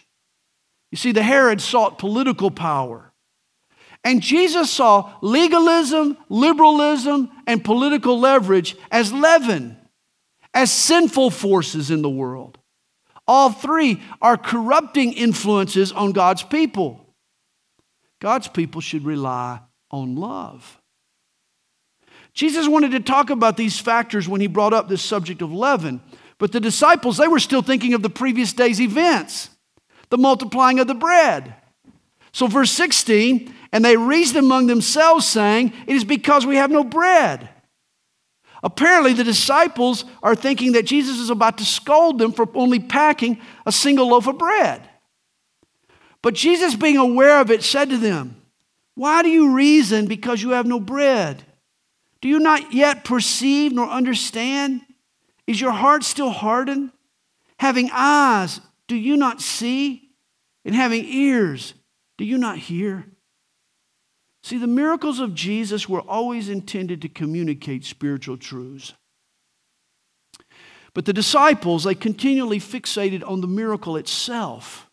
You 0.90 0.96
see, 0.96 1.12
the 1.12 1.22
Herod 1.22 1.60
sought 1.60 1.98
political 1.98 2.50
power. 2.50 3.12
And 4.04 4.22
Jesus 4.22 4.70
saw 4.70 5.12
legalism, 5.22 6.16
liberalism, 6.28 7.30
and 7.46 7.64
political 7.64 8.20
leverage 8.20 8.76
as 8.90 9.12
leaven, 9.12 9.76
as 10.54 10.70
sinful 10.70 11.30
forces 11.30 11.90
in 11.90 12.02
the 12.02 12.10
world. 12.10 12.58
All 13.28 13.52
three 13.52 14.02
are 14.22 14.38
corrupting 14.38 15.12
influences 15.12 15.92
on 15.92 16.12
God's 16.12 16.42
people. 16.42 17.14
God's 18.20 18.48
people 18.48 18.80
should 18.80 19.04
rely 19.04 19.60
on 19.90 20.16
love. 20.16 20.80
Jesus 22.32 22.66
wanted 22.66 22.92
to 22.92 23.00
talk 23.00 23.28
about 23.28 23.56
these 23.56 23.78
factors 23.78 24.28
when 24.28 24.40
he 24.40 24.46
brought 24.46 24.72
up 24.72 24.88
this 24.88 25.02
subject 25.02 25.42
of 25.42 25.52
leaven, 25.52 26.00
but 26.38 26.52
the 26.52 26.60
disciples, 26.60 27.18
they 27.18 27.28
were 27.28 27.38
still 27.38 27.62
thinking 27.62 27.94
of 27.94 28.02
the 28.02 28.10
previous 28.10 28.52
day's 28.52 28.80
events, 28.80 29.50
the 30.08 30.18
multiplying 30.18 30.78
of 30.78 30.86
the 30.86 30.94
bread. 30.94 31.54
So, 32.32 32.46
verse 32.46 32.70
16, 32.70 33.52
and 33.72 33.84
they 33.84 33.96
reasoned 33.96 34.38
among 34.38 34.68
themselves, 34.68 35.26
saying, 35.26 35.72
It 35.86 35.96
is 35.96 36.04
because 36.04 36.46
we 36.46 36.56
have 36.56 36.70
no 36.70 36.84
bread. 36.84 37.48
Apparently, 38.62 39.12
the 39.12 39.24
disciples 39.24 40.04
are 40.22 40.34
thinking 40.34 40.72
that 40.72 40.86
Jesus 40.86 41.18
is 41.18 41.30
about 41.30 41.58
to 41.58 41.64
scold 41.64 42.18
them 42.18 42.32
for 42.32 42.48
only 42.54 42.80
packing 42.80 43.40
a 43.64 43.72
single 43.72 44.08
loaf 44.08 44.26
of 44.26 44.38
bread. 44.38 44.88
But 46.22 46.34
Jesus, 46.34 46.74
being 46.74 46.96
aware 46.96 47.40
of 47.40 47.50
it, 47.50 47.62
said 47.62 47.90
to 47.90 47.96
them, 47.96 48.42
Why 48.94 49.22
do 49.22 49.28
you 49.28 49.54
reason 49.54 50.06
because 50.06 50.42
you 50.42 50.50
have 50.50 50.66
no 50.66 50.80
bread? 50.80 51.44
Do 52.20 52.28
you 52.28 52.40
not 52.40 52.72
yet 52.72 53.04
perceive 53.04 53.72
nor 53.72 53.86
understand? 53.86 54.80
Is 55.46 55.60
your 55.60 55.72
heart 55.72 56.02
still 56.02 56.30
hardened? 56.30 56.90
Having 57.58 57.90
eyes, 57.92 58.60
do 58.88 58.96
you 58.96 59.16
not 59.16 59.40
see? 59.40 60.10
And 60.64 60.74
having 60.74 61.04
ears, 61.04 61.74
do 62.16 62.24
you 62.24 62.36
not 62.36 62.58
hear? 62.58 63.06
See, 64.48 64.56
the 64.56 64.66
miracles 64.66 65.20
of 65.20 65.34
Jesus 65.34 65.90
were 65.90 66.00
always 66.00 66.48
intended 66.48 67.02
to 67.02 67.08
communicate 67.10 67.84
spiritual 67.84 68.38
truths. 68.38 68.94
But 70.94 71.04
the 71.04 71.12
disciples, 71.12 71.84
they 71.84 71.94
continually 71.94 72.58
fixated 72.58 73.22
on 73.28 73.42
the 73.42 73.46
miracle 73.46 73.98
itself, 73.98 74.88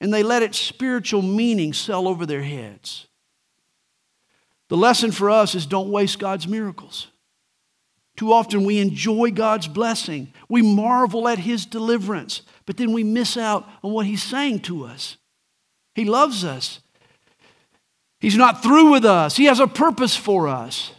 and 0.00 0.14
they 0.14 0.22
let 0.22 0.42
its 0.42 0.58
spiritual 0.58 1.20
meaning 1.20 1.74
sail 1.74 2.08
over 2.08 2.24
their 2.24 2.42
heads. 2.42 3.06
The 4.70 4.78
lesson 4.78 5.12
for 5.12 5.28
us 5.28 5.54
is 5.54 5.66
don't 5.66 5.90
waste 5.90 6.18
God's 6.18 6.48
miracles. 6.48 7.08
Too 8.16 8.32
often 8.32 8.64
we 8.64 8.78
enjoy 8.78 9.30
God's 9.30 9.68
blessing, 9.68 10.32
we 10.48 10.62
marvel 10.62 11.28
at 11.28 11.40
His 11.40 11.66
deliverance, 11.66 12.40
but 12.64 12.78
then 12.78 12.94
we 12.94 13.04
miss 13.04 13.36
out 13.36 13.68
on 13.84 13.92
what 13.92 14.06
He's 14.06 14.22
saying 14.22 14.60
to 14.60 14.86
us. 14.86 15.18
He 15.94 16.06
loves 16.06 16.44
us, 16.44 16.80
He's 18.20 18.36
not 18.36 18.62
through 18.62 18.90
with 18.90 19.04
us, 19.04 19.36
He 19.36 19.44
has 19.44 19.60
a 19.60 19.66
purpose 19.66 20.16
for 20.16 20.48
us. 20.48 20.92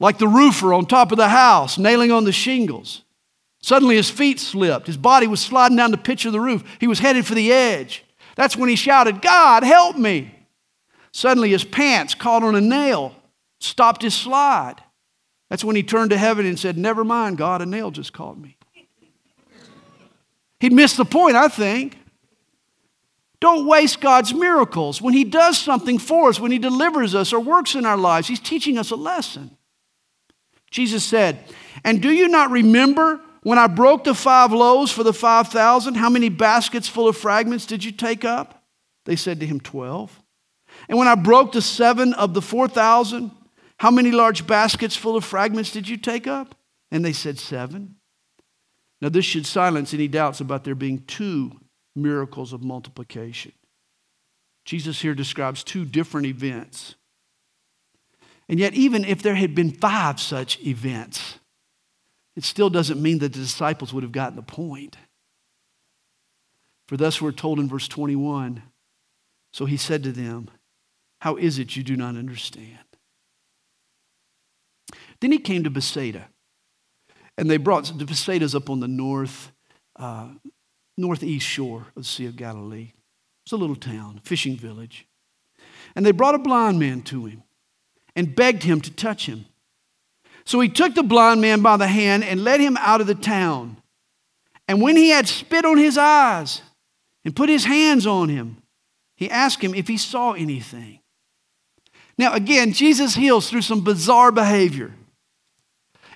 Like 0.00 0.18
the 0.18 0.28
roofer 0.28 0.74
on 0.74 0.86
top 0.86 1.12
of 1.12 1.18
the 1.18 1.28
house, 1.28 1.78
nailing 1.78 2.10
on 2.10 2.24
the 2.24 2.32
shingles. 2.32 3.02
Suddenly 3.62 3.96
his 3.96 4.10
feet 4.10 4.38
slipped. 4.38 4.86
His 4.86 4.98
body 4.98 5.26
was 5.26 5.40
sliding 5.40 5.78
down 5.78 5.90
the 5.90 5.96
pitch 5.96 6.26
of 6.26 6.32
the 6.32 6.40
roof. 6.40 6.62
He 6.80 6.86
was 6.86 6.98
headed 6.98 7.24
for 7.24 7.34
the 7.34 7.50
edge. 7.50 8.04
That's 8.36 8.58
when 8.58 8.68
he 8.68 8.76
shouted, 8.76 9.22
God, 9.22 9.62
help 9.62 9.96
me. 9.96 10.34
Suddenly 11.12 11.50
his 11.50 11.64
pants 11.64 12.14
caught 12.14 12.42
on 12.42 12.54
a 12.54 12.60
nail, 12.60 13.14
stopped 13.60 14.02
his 14.02 14.14
slide. 14.14 14.82
That's 15.48 15.64
when 15.64 15.76
he 15.76 15.82
turned 15.82 16.10
to 16.10 16.18
heaven 16.18 16.44
and 16.44 16.58
said, 16.58 16.76
Never 16.76 17.04
mind, 17.04 17.38
God, 17.38 17.62
a 17.62 17.66
nail 17.66 17.90
just 17.90 18.12
caught 18.12 18.36
me. 18.36 18.58
He'd 20.60 20.72
missed 20.72 20.98
the 20.98 21.06
point, 21.06 21.36
I 21.36 21.48
think. 21.48 21.96
Don't 23.44 23.66
waste 23.66 24.00
God's 24.00 24.32
miracles. 24.32 25.02
When 25.02 25.12
He 25.12 25.22
does 25.22 25.58
something 25.58 25.98
for 25.98 26.30
us, 26.30 26.40
when 26.40 26.50
He 26.50 26.56
delivers 26.56 27.14
us 27.14 27.30
or 27.30 27.40
works 27.40 27.74
in 27.74 27.84
our 27.84 27.98
lives, 27.98 28.26
He's 28.26 28.40
teaching 28.40 28.78
us 28.78 28.90
a 28.90 28.96
lesson. 28.96 29.58
Jesus 30.70 31.04
said, 31.04 31.44
And 31.84 32.00
do 32.00 32.10
you 32.10 32.26
not 32.26 32.50
remember 32.50 33.20
when 33.42 33.58
I 33.58 33.66
broke 33.66 34.04
the 34.04 34.14
five 34.14 34.50
loaves 34.50 34.92
for 34.92 35.02
the 35.02 35.12
5,000? 35.12 35.94
How 35.94 36.08
many 36.08 36.30
baskets 36.30 36.88
full 36.88 37.06
of 37.06 37.18
fragments 37.18 37.66
did 37.66 37.84
you 37.84 37.92
take 37.92 38.24
up? 38.24 38.64
They 39.04 39.14
said 39.14 39.40
to 39.40 39.46
him, 39.46 39.60
12. 39.60 40.22
And 40.88 40.96
when 40.96 41.06
I 41.06 41.14
broke 41.14 41.52
the 41.52 41.60
seven 41.60 42.14
of 42.14 42.32
the 42.32 42.40
4,000, 42.40 43.30
how 43.76 43.90
many 43.90 44.10
large 44.10 44.46
baskets 44.46 44.96
full 44.96 45.16
of 45.16 45.24
fragments 45.24 45.70
did 45.70 45.86
you 45.86 45.98
take 45.98 46.26
up? 46.26 46.54
And 46.90 47.04
they 47.04 47.12
said, 47.12 47.38
Seven. 47.38 47.96
Now, 49.02 49.10
this 49.10 49.26
should 49.26 49.44
silence 49.44 49.92
any 49.92 50.08
doubts 50.08 50.40
about 50.40 50.64
there 50.64 50.74
being 50.74 51.04
two 51.04 51.60
miracles 51.94 52.52
of 52.52 52.62
multiplication. 52.62 53.52
Jesus 54.64 55.00
here 55.00 55.14
describes 55.14 55.62
two 55.62 55.84
different 55.84 56.26
events. 56.26 56.94
And 58.48 58.58
yet, 58.58 58.74
even 58.74 59.04
if 59.04 59.22
there 59.22 59.34
had 59.34 59.54
been 59.54 59.70
five 59.70 60.20
such 60.20 60.60
events, 60.60 61.38
it 62.36 62.44
still 62.44 62.70
doesn't 62.70 63.00
mean 63.00 63.18
that 63.18 63.32
the 63.32 63.38
disciples 63.38 63.92
would 63.92 64.02
have 64.02 64.12
gotten 64.12 64.36
the 64.36 64.42
point. 64.42 64.96
For 66.88 66.96
thus 66.96 67.20
we're 67.20 67.32
told 67.32 67.58
in 67.58 67.68
verse 67.68 67.88
21 67.88 68.62
So 69.52 69.66
he 69.66 69.76
said 69.76 70.02
to 70.02 70.12
them, 70.12 70.48
How 71.20 71.36
is 71.36 71.58
it 71.58 71.76
you 71.76 71.82
do 71.82 71.96
not 71.96 72.16
understand? 72.16 72.78
Then 75.20 75.32
he 75.32 75.38
came 75.38 75.64
to 75.64 75.70
Bethsaida, 75.70 76.28
and 77.38 77.48
they 77.48 77.56
brought 77.56 77.86
the 77.96 78.04
Bethsaida's 78.04 78.54
up 78.54 78.68
on 78.68 78.80
the 78.80 78.88
north, 78.88 79.52
uh, 79.96 80.28
northeast 80.96 81.46
shore 81.46 81.86
of 81.96 82.02
the 82.02 82.04
Sea 82.04 82.26
of 82.26 82.36
Galilee. 82.36 82.92
It's 83.44 83.52
a 83.52 83.56
little 83.56 83.76
town, 83.76 84.20
fishing 84.24 84.56
village. 84.56 85.06
And 85.94 86.04
they 86.04 86.12
brought 86.12 86.34
a 86.34 86.38
blind 86.38 86.78
man 86.78 87.02
to 87.02 87.26
him 87.26 87.42
and 88.16 88.34
begged 88.34 88.62
him 88.62 88.80
to 88.80 88.90
touch 88.90 89.26
him. 89.26 89.46
So 90.44 90.60
he 90.60 90.68
took 90.68 90.94
the 90.94 91.02
blind 91.02 91.40
man 91.40 91.62
by 91.62 91.76
the 91.76 91.86
hand 91.86 92.24
and 92.24 92.44
led 92.44 92.60
him 92.60 92.76
out 92.78 93.00
of 93.00 93.06
the 93.06 93.14
town. 93.14 93.78
And 94.68 94.80
when 94.80 94.96
he 94.96 95.10
had 95.10 95.28
spit 95.28 95.64
on 95.64 95.78
his 95.78 95.98
eyes 95.98 96.62
and 97.24 97.36
put 97.36 97.48
his 97.48 97.64
hands 97.64 98.06
on 98.06 98.28
him, 98.28 98.58
he 99.16 99.30
asked 99.30 99.62
him 99.62 99.74
if 99.74 99.88
he 99.88 99.96
saw 99.96 100.32
anything. 100.32 101.00
Now, 102.16 102.34
again, 102.34 102.72
Jesus 102.72 103.14
heals 103.14 103.48
through 103.48 103.62
some 103.62 103.82
bizarre 103.82 104.32
behavior. 104.32 104.94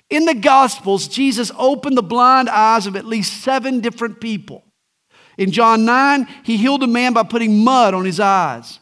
In 0.09 0.25
the 0.25 0.33
Gospels, 0.33 1.07
Jesus 1.07 1.51
opened 1.57 1.97
the 1.97 2.03
blind 2.03 2.49
eyes 2.49 2.87
of 2.87 2.95
at 2.95 3.05
least 3.05 3.43
seven 3.43 3.79
different 3.79 4.19
people. 4.19 4.63
In 5.39 5.51
John 5.51 5.85
9, 5.85 6.27
he 6.43 6.57
healed 6.57 6.83
a 6.83 6.87
man 6.87 7.13
by 7.13 7.23
putting 7.23 7.63
mud 7.63 7.93
on 7.93 8.03
his 8.03 8.19
eyes. 8.19 8.79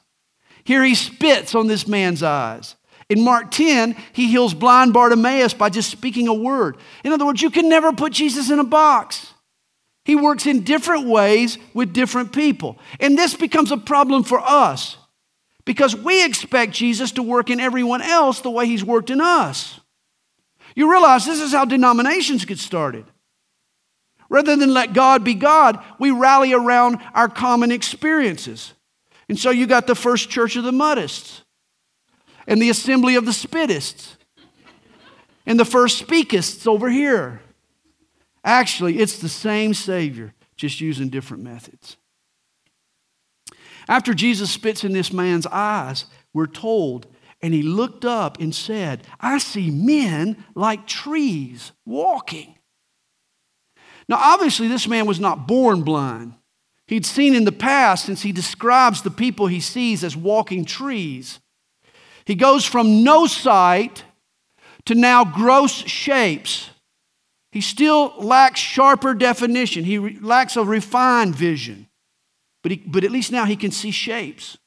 Here 0.63 0.83
he 0.83 0.95
spits 0.95 1.53
on 1.53 1.67
this 1.67 1.87
man's 1.87 2.23
eyes. 2.23 2.75
In 3.09 3.23
Mark 3.23 3.51
10, 3.51 3.95
he 4.11 4.27
heals 4.27 4.55
blind 4.55 4.91
Bartimaeus 4.91 5.53
by 5.53 5.69
just 5.69 5.91
speaking 5.91 6.27
a 6.27 6.33
word. 6.33 6.77
In 7.03 7.13
other 7.13 7.27
words, 7.27 7.43
you 7.43 7.51
can 7.51 7.69
never 7.69 7.93
put 7.93 8.11
Jesus 8.11 8.49
in 8.49 8.57
a 8.57 8.63
box. 8.63 9.33
He 10.03 10.15
works 10.15 10.47
in 10.47 10.63
different 10.63 11.07
ways 11.07 11.59
with 11.75 11.93
different 11.93 12.33
people. 12.33 12.79
And 12.99 13.15
this 13.15 13.35
becomes 13.35 13.71
a 13.71 13.77
problem 13.77 14.23
for 14.23 14.39
us 14.39 14.97
because 15.63 15.95
we 15.95 16.25
expect 16.25 16.73
Jesus 16.73 17.11
to 17.11 17.23
work 17.23 17.51
in 17.51 17.59
everyone 17.59 18.01
else 18.01 18.41
the 18.41 18.49
way 18.49 18.65
he's 18.65 18.83
worked 18.83 19.11
in 19.11 19.21
us. 19.21 19.79
You 20.75 20.89
realize 20.89 21.23
this 21.23 21.39
is 21.39 21.51
how 21.51 21.65
denominations 21.65 22.45
get 22.45 22.57
started. 22.57 23.05
Rather 24.29 24.55
than 24.55 24.73
let 24.73 24.93
God 24.93 25.23
be 25.23 25.33
God, 25.33 25.83
we 25.99 26.11
rally 26.11 26.53
around 26.53 26.99
our 27.13 27.29
common 27.29 27.71
experiences. 27.71 28.73
And 29.29 29.39
so 29.39 29.49
you 29.49 29.67
got 29.67 29.87
the 29.87 29.95
first 29.95 30.29
church 30.29 30.55
of 30.55 30.63
the 30.63 30.71
Muddists, 30.71 31.41
and 32.47 32.61
the 32.61 32.69
assembly 32.69 33.15
of 33.15 33.25
the 33.25 33.31
Spittists, 33.31 34.15
and 35.45 35.59
the 35.59 35.65
first 35.65 36.05
Speakists 36.05 36.67
over 36.67 36.89
here. 36.89 37.41
Actually, 38.43 38.99
it's 38.99 39.19
the 39.19 39.29
same 39.29 39.73
Savior, 39.73 40.33
just 40.55 40.81
using 40.81 41.09
different 41.09 41.43
methods. 41.43 41.97
After 43.89 44.13
Jesus 44.13 44.51
spits 44.51 44.83
in 44.83 44.91
this 44.91 45.13
man's 45.13 45.47
eyes, 45.47 46.05
we're 46.33 46.47
told, 46.47 47.07
and 47.41 47.53
he 47.53 47.63
looked 47.63 48.03
up 48.03 48.39
and 48.39 48.53
said, 48.53 49.07
I 49.19 49.37
see 49.37 49.71
men 49.71 50.43
like 50.55 50.87
trees 50.87 51.71
walking. 51.85 52.56
Now, 54.09 54.17
obviously, 54.19 54.67
this 54.67 54.87
man 54.87 55.05
was 55.05 55.19
not 55.19 55.47
born 55.47 55.83
blind. 55.83 56.33
He'd 56.87 57.05
seen 57.05 57.35
in 57.35 57.43
the 57.43 57.51
past, 57.51 58.05
since 58.05 58.21
he 58.21 58.31
describes 58.31 59.01
the 59.01 59.11
people 59.11 59.47
he 59.47 59.59
sees 59.59 60.03
as 60.03 60.15
walking 60.15 60.63
trees. 60.63 61.39
He 62.25 62.35
goes 62.35 62.65
from 62.65 63.03
no 63.03 63.27
sight 63.27 64.03
to 64.85 64.95
now 64.95 65.25
gross 65.25 65.71
shapes. 65.71 66.69
He 67.51 67.61
still 67.61 68.13
lacks 68.17 68.59
sharper 68.59 69.13
definition, 69.13 69.83
he 69.83 69.97
re- 69.97 70.17
lacks 70.21 70.55
a 70.55 70.63
refined 70.63 71.35
vision. 71.35 71.87
But, 72.63 72.71
he, 72.71 72.83
but 72.85 73.03
at 73.03 73.11
least 73.11 73.31
now 73.31 73.45
he 73.45 73.55
can 73.55 73.71
see 73.71 73.91
shapes. 73.91 74.57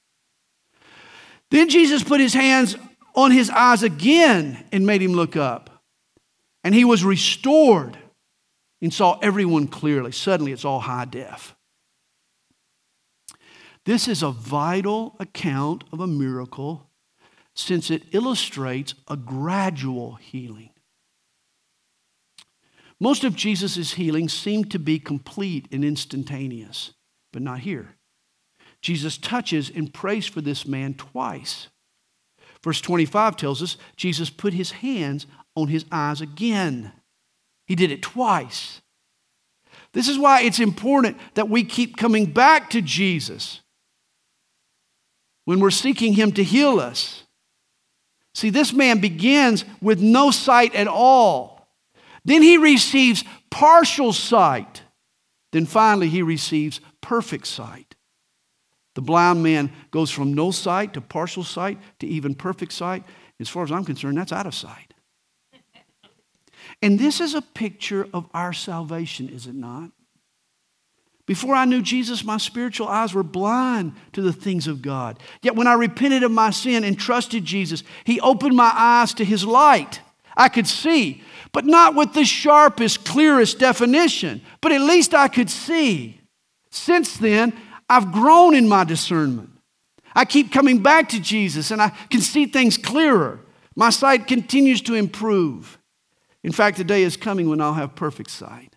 Then 1.50 1.68
Jesus 1.68 2.02
put 2.02 2.20
his 2.20 2.34
hands 2.34 2.76
on 3.14 3.30
his 3.30 3.50
eyes 3.50 3.82
again 3.82 4.64
and 4.72 4.86
made 4.86 5.02
him 5.02 5.12
look 5.12 5.36
up. 5.36 5.82
And 6.62 6.74
he 6.74 6.84
was 6.84 7.04
restored 7.04 7.98
and 8.80 8.92
saw 8.92 9.18
everyone 9.20 9.66
clearly. 9.66 10.12
Suddenly, 10.12 10.52
it's 10.52 10.64
all 10.64 10.80
high 10.80 11.04
def. 11.04 11.54
This 13.84 14.08
is 14.08 14.22
a 14.22 14.30
vital 14.30 15.16
account 15.18 15.84
of 15.92 16.00
a 16.00 16.06
miracle 16.06 16.90
since 17.54 17.90
it 17.90 18.04
illustrates 18.12 18.94
a 19.08 19.16
gradual 19.16 20.14
healing. 20.14 20.70
Most 23.00 23.24
of 23.24 23.34
Jesus' 23.34 23.94
healings 23.94 24.32
seem 24.32 24.66
to 24.66 24.78
be 24.78 24.98
complete 24.98 25.66
and 25.72 25.84
instantaneous, 25.84 26.92
but 27.32 27.42
not 27.42 27.60
here. 27.60 27.96
Jesus 28.82 29.16
touches 29.18 29.70
and 29.70 29.92
prays 29.92 30.26
for 30.26 30.42
this 30.42 30.66
man 30.66 30.94
twice. 30.94 31.68
Verse 32.62 32.80
25 32.80 33.36
tells 33.36 33.62
us 33.62 33.78
Jesus 33.96 34.28
put 34.28 34.52
his 34.52 34.70
hands 34.70 35.26
on 35.56 35.68
his 35.68 35.86
eyes 35.90 36.20
again. 36.20 36.92
He 37.70 37.76
did 37.76 37.92
it 37.92 38.02
twice. 38.02 38.80
This 39.92 40.08
is 40.08 40.18
why 40.18 40.42
it's 40.42 40.58
important 40.58 41.16
that 41.34 41.48
we 41.48 41.62
keep 41.62 41.96
coming 41.96 42.26
back 42.26 42.68
to 42.70 42.82
Jesus 42.82 43.60
when 45.44 45.60
we're 45.60 45.70
seeking 45.70 46.14
Him 46.14 46.32
to 46.32 46.42
heal 46.42 46.80
us. 46.80 47.22
See, 48.34 48.50
this 48.50 48.72
man 48.72 48.98
begins 48.98 49.64
with 49.80 50.00
no 50.00 50.32
sight 50.32 50.74
at 50.74 50.88
all. 50.88 51.68
Then 52.24 52.42
he 52.42 52.56
receives 52.56 53.22
partial 53.52 54.12
sight. 54.12 54.82
Then 55.52 55.64
finally, 55.64 56.08
he 56.08 56.22
receives 56.22 56.80
perfect 57.00 57.46
sight. 57.46 57.94
The 58.96 59.00
blind 59.00 59.44
man 59.44 59.70
goes 59.92 60.10
from 60.10 60.34
no 60.34 60.50
sight 60.50 60.94
to 60.94 61.00
partial 61.00 61.44
sight 61.44 61.78
to 62.00 62.08
even 62.08 62.34
perfect 62.34 62.72
sight. 62.72 63.04
As 63.38 63.48
far 63.48 63.62
as 63.62 63.70
I'm 63.70 63.84
concerned, 63.84 64.18
that's 64.18 64.32
out 64.32 64.48
of 64.48 64.56
sight. 64.56 64.89
And 66.82 66.98
this 66.98 67.20
is 67.20 67.34
a 67.34 67.42
picture 67.42 68.08
of 68.12 68.28
our 68.32 68.52
salvation, 68.52 69.28
is 69.28 69.46
it 69.46 69.54
not? 69.54 69.90
Before 71.26 71.54
I 71.54 71.64
knew 71.64 71.82
Jesus, 71.82 72.24
my 72.24 72.38
spiritual 72.38 72.88
eyes 72.88 73.14
were 73.14 73.22
blind 73.22 73.92
to 74.14 74.22
the 74.22 74.32
things 74.32 74.66
of 74.66 74.82
God. 74.82 75.20
Yet 75.42 75.54
when 75.54 75.68
I 75.68 75.74
repented 75.74 76.24
of 76.24 76.32
my 76.32 76.50
sin 76.50 76.82
and 76.82 76.98
trusted 76.98 77.44
Jesus, 77.44 77.84
He 78.04 78.20
opened 78.20 78.56
my 78.56 78.72
eyes 78.74 79.14
to 79.14 79.24
His 79.24 79.44
light. 79.44 80.00
I 80.36 80.48
could 80.48 80.66
see, 80.66 81.22
but 81.52 81.66
not 81.66 81.94
with 81.94 82.14
the 82.14 82.24
sharpest, 82.24 83.04
clearest 83.04 83.58
definition, 83.58 84.40
but 84.60 84.72
at 84.72 84.80
least 84.80 85.14
I 85.14 85.28
could 85.28 85.50
see. 85.50 86.20
Since 86.70 87.18
then, 87.18 87.52
I've 87.88 88.12
grown 88.12 88.54
in 88.54 88.68
my 88.68 88.84
discernment. 88.84 89.50
I 90.14 90.24
keep 90.24 90.52
coming 90.52 90.82
back 90.82 91.08
to 91.10 91.20
Jesus 91.20 91.70
and 91.70 91.80
I 91.80 91.90
can 92.10 92.20
see 92.20 92.46
things 92.46 92.76
clearer. 92.76 93.40
My 93.76 93.90
sight 93.90 94.26
continues 94.26 94.80
to 94.82 94.94
improve. 94.94 95.78
In 96.42 96.52
fact, 96.52 96.78
the 96.78 96.84
day 96.84 97.02
is 97.02 97.16
coming 97.16 97.48
when 97.48 97.60
I'll 97.60 97.74
have 97.74 97.94
perfect 97.94 98.30
sight. 98.30 98.76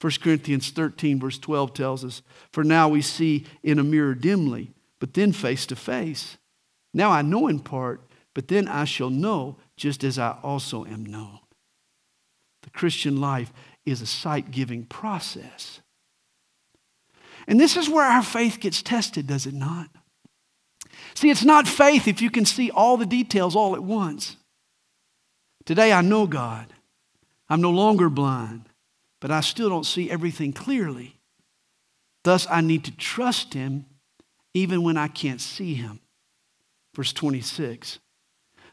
1 0.00 0.12
Corinthians 0.22 0.70
13, 0.70 1.20
verse 1.20 1.38
12 1.38 1.74
tells 1.74 2.04
us, 2.04 2.22
For 2.52 2.64
now 2.64 2.88
we 2.88 3.02
see 3.02 3.46
in 3.62 3.78
a 3.78 3.84
mirror 3.84 4.14
dimly, 4.14 4.72
but 4.98 5.14
then 5.14 5.32
face 5.32 5.66
to 5.66 5.76
face. 5.76 6.38
Now 6.94 7.10
I 7.10 7.22
know 7.22 7.48
in 7.48 7.60
part, 7.60 8.02
but 8.34 8.48
then 8.48 8.66
I 8.68 8.84
shall 8.84 9.10
know 9.10 9.58
just 9.76 10.04
as 10.04 10.18
I 10.18 10.36
also 10.42 10.84
am 10.84 11.04
known. 11.04 11.40
The 12.62 12.70
Christian 12.70 13.20
life 13.20 13.52
is 13.84 14.00
a 14.00 14.06
sight 14.06 14.50
giving 14.50 14.84
process. 14.84 15.80
And 17.46 17.58
this 17.58 17.76
is 17.76 17.88
where 17.88 18.04
our 18.04 18.22
faith 18.22 18.60
gets 18.60 18.82
tested, 18.82 19.26
does 19.26 19.46
it 19.46 19.54
not? 19.54 19.88
See, 21.14 21.30
it's 21.30 21.44
not 21.44 21.66
faith 21.66 22.06
if 22.06 22.22
you 22.22 22.30
can 22.30 22.44
see 22.44 22.70
all 22.70 22.96
the 22.96 23.06
details 23.06 23.56
all 23.56 23.74
at 23.74 23.82
once. 23.82 24.36
Today 25.64 25.92
I 25.92 26.00
know 26.00 26.26
God. 26.26 26.66
I'm 27.48 27.60
no 27.60 27.70
longer 27.70 28.08
blind, 28.08 28.68
but 29.20 29.30
I 29.30 29.40
still 29.40 29.68
don't 29.68 29.84
see 29.84 30.10
everything 30.10 30.52
clearly. 30.52 31.16
Thus, 32.22 32.46
I 32.50 32.60
need 32.60 32.84
to 32.84 32.96
trust 32.96 33.54
Him 33.54 33.86
even 34.54 34.82
when 34.82 34.96
I 34.96 35.08
can't 35.08 35.40
see 35.40 35.74
Him. 35.74 36.00
Verse 36.94 37.12
26. 37.12 37.98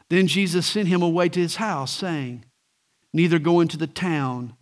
Then 0.08 0.26
Jesus 0.26 0.66
sent 0.66 0.88
him 0.88 1.02
away 1.02 1.28
to 1.28 1.40
his 1.40 1.56
house, 1.56 1.92
saying, 1.92 2.44
Neither 3.12 3.38
go 3.38 3.60
into 3.60 3.76
the 3.76 3.86
town 3.86 4.54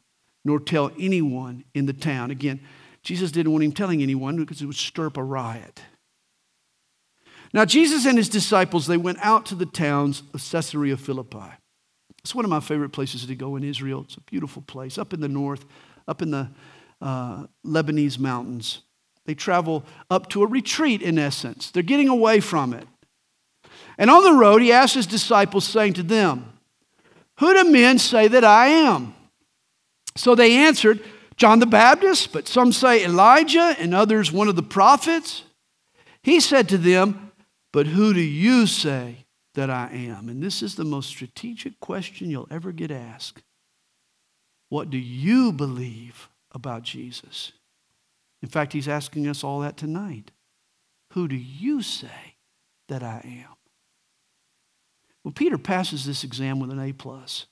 nor 0.44 0.60
tell 0.60 0.90
anyone 0.98 1.64
in 1.74 1.86
the 1.86 1.92
town. 1.92 2.30
Again, 2.30 2.60
Jesus 3.02 3.32
didn't 3.32 3.52
want 3.52 3.64
him 3.64 3.72
telling 3.72 4.02
anyone 4.02 4.36
because 4.36 4.60
it 4.60 4.66
would 4.66 4.76
stir 4.76 5.06
up 5.06 5.16
a 5.16 5.22
riot. 5.22 5.82
Now, 7.52 7.64
Jesus 7.64 8.06
and 8.06 8.18
his 8.18 8.28
disciples, 8.28 8.86
they 8.86 8.96
went 8.96 9.18
out 9.20 9.46
to 9.46 9.54
the 9.54 9.66
towns 9.66 10.22
of 10.34 10.44
Caesarea 10.50 10.96
Philippi. 10.96 11.54
It's 12.26 12.34
one 12.34 12.44
of 12.44 12.50
my 12.50 12.58
favorite 12.58 12.88
places 12.88 13.24
to 13.24 13.36
go 13.36 13.54
in 13.54 13.62
Israel. 13.62 14.00
It's 14.00 14.16
a 14.16 14.20
beautiful 14.22 14.60
place 14.60 14.98
up 14.98 15.12
in 15.12 15.20
the 15.20 15.28
north, 15.28 15.64
up 16.08 16.22
in 16.22 16.32
the 16.32 16.50
uh, 17.00 17.46
Lebanese 17.64 18.18
mountains. 18.18 18.82
They 19.26 19.34
travel 19.34 19.84
up 20.10 20.28
to 20.30 20.42
a 20.42 20.46
retreat, 20.48 21.02
in 21.02 21.20
essence. 21.20 21.70
They're 21.70 21.84
getting 21.84 22.08
away 22.08 22.40
from 22.40 22.72
it. 22.72 22.84
And 23.96 24.10
on 24.10 24.24
the 24.24 24.32
road, 24.32 24.60
he 24.60 24.72
asked 24.72 24.96
his 24.96 25.06
disciples, 25.06 25.68
saying 25.68 25.92
to 25.92 26.02
them, 26.02 26.52
Who 27.38 27.54
do 27.54 27.70
men 27.70 27.96
say 28.00 28.26
that 28.26 28.42
I 28.42 28.70
am? 28.70 29.14
So 30.16 30.34
they 30.34 30.56
answered, 30.56 31.04
John 31.36 31.60
the 31.60 31.66
Baptist, 31.66 32.32
but 32.32 32.48
some 32.48 32.72
say 32.72 33.04
Elijah, 33.04 33.76
and 33.78 33.94
others 33.94 34.32
one 34.32 34.48
of 34.48 34.56
the 34.56 34.64
prophets. 34.64 35.44
He 36.24 36.40
said 36.40 36.68
to 36.70 36.76
them, 36.76 37.30
But 37.72 37.86
who 37.86 38.12
do 38.12 38.20
you 38.20 38.66
say 38.66 39.25
that 39.56 39.70
I 39.70 39.90
am? 39.92 40.28
And 40.28 40.42
this 40.42 40.62
is 40.62 40.76
the 40.76 40.84
most 40.84 41.08
strategic 41.08 41.80
question 41.80 42.30
you'll 42.30 42.48
ever 42.50 42.72
get 42.72 42.90
asked. 42.90 43.42
What 44.68 44.90
do 44.90 44.98
you 44.98 45.52
believe 45.52 46.28
about 46.52 46.82
Jesus? 46.82 47.52
In 48.42 48.48
fact, 48.48 48.72
he's 48.72 48.88
asking 48.88 49.26
us 49.26 49.42
all 49.42 49.60
that 49.60 49.76
tonight. 49.76 50.30
Who 51.12 51.26
do 51.26 51.36
you 51.36 51.82
say 51.82 52.36
that 52.88 53.02
I 53.02 53.22
am? 53.24 53.56
Well, 55.24 55.32
Peter 55.32 55.58
passes 55.58 56.04
this 56.04 56.22
exam 56.22 56.60
with 56.60 56.70
an 56.70 56.78
A 56.78 56.92
plus. 56.92 57.46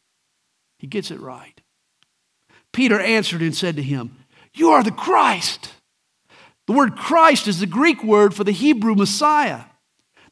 He 0.79 0.87
gets 0.87 1.11
it 1.11 1.21
right. 1.21 1.61
Peter 2.73 3.01
answered 3.01 3.41
and 3.41 3.57
said 3.57 3.77
to 3.77 3.83
him, 3.83 4.17
You 4.53 4.71
are 4.71 4.83
the 4.83 4.91
Christ. 4.91 5.73
The 6.67 6.73
word 6.73 6.97
Christ 6.97 7.49
is 7.49 7.61
the 7.61 7.67
Greek 7.67 8.05
word 8.05 8.35
for 8.35 8.45
the 8.45 8.53
Hebrew 8.53 8.95
Messiah 8.95 9.65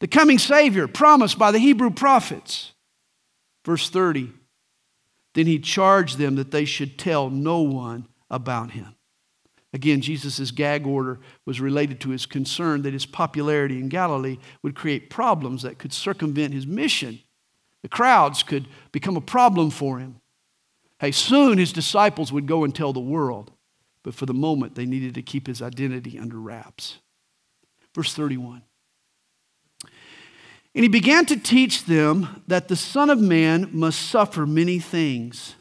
the 0.02 0.08
coming 0.08 0.40
Savior 0.40 0.88
promised 0.88 1.38
by 1.38 1.52
the 1.52 1.60
Hebrew 1.60 1.90
prophets. 1.90 2.72
Verse 3.64 3.88
30 3.88 4.32
Then 5.34 5.46
he 5.46 5.60
charged 5.60 6.18
them 6.18 6.34
that 6.34 6.50
they 6.50 6.64
should 6.64 6.98
tell 6.98 7.30
no 7.30 7.60
one 7.60 8.08
about 8.28 8.72
him. 8.72 8.96
Again, 9.72 10.00
Jesus' 10.00 10.50
gag 10.50 10.88
order 10.88 11.20
was 11.46 11.60
related 11.60 12.00
to 12.00 12.10
his 12.10 12.26
concern 12.26 12.82
that 12.82 12.92
his 12.92 13.06
popularity 13.06 13.78
in 13.78 13.88
Galilee 13.88 14.38
would 14.64 14.74
create 14.74 15.08
problems 15.08 15.62
that 15.62 15.78
could 15.78 15.92
circumvent 15.92 16.52
his 16.52 16.66
mission. 16.66 17.20
The 17.82 17.88
crowds 17.88 18.42
could 18.42 18.66
become 18.90 19.16
a 19.16 19.20
problem 19.20 19.70
for 19.70 20.00
him. 20.00 20.16
Hey, 20.98 21.12
soon 21.12 21.58
his 21.58 21.72
disciples 21.72 22.32
would 22.32 22.48
go 22.48 22.64
and 22.64 22.74
tell 22.74 22.92
the 22.92 22.98
world. 22.98 23.52
but 24.02 24.16
for 24.16 24.26
the 24.26 24.34
moment, 24.34 24.74
they 24.74 24.84
needed 24.84 25.14
to 25.14 25.22
keep 25.22 25.46
his 25.46 25.62
identity 25.62 26.18
under 26.18 26.40
wraps. 26.40 26.98
Verse 27.94 28.12
31. 28.12 28.62
And 30.74 30.84
he 30.84 30.88
began 30.88 31.26
to 31.26 31.36
teach 31.36 31.84
them 31.84 32.42
that 32.46 32.68
the 32.68 32.76
Son 32.76 33.10
of 33.10 33.20
Man 33.20 33.68
must 33.72 34.00
suffer 34.00 34.46
many 34.46 34.78
things 34.78 35.54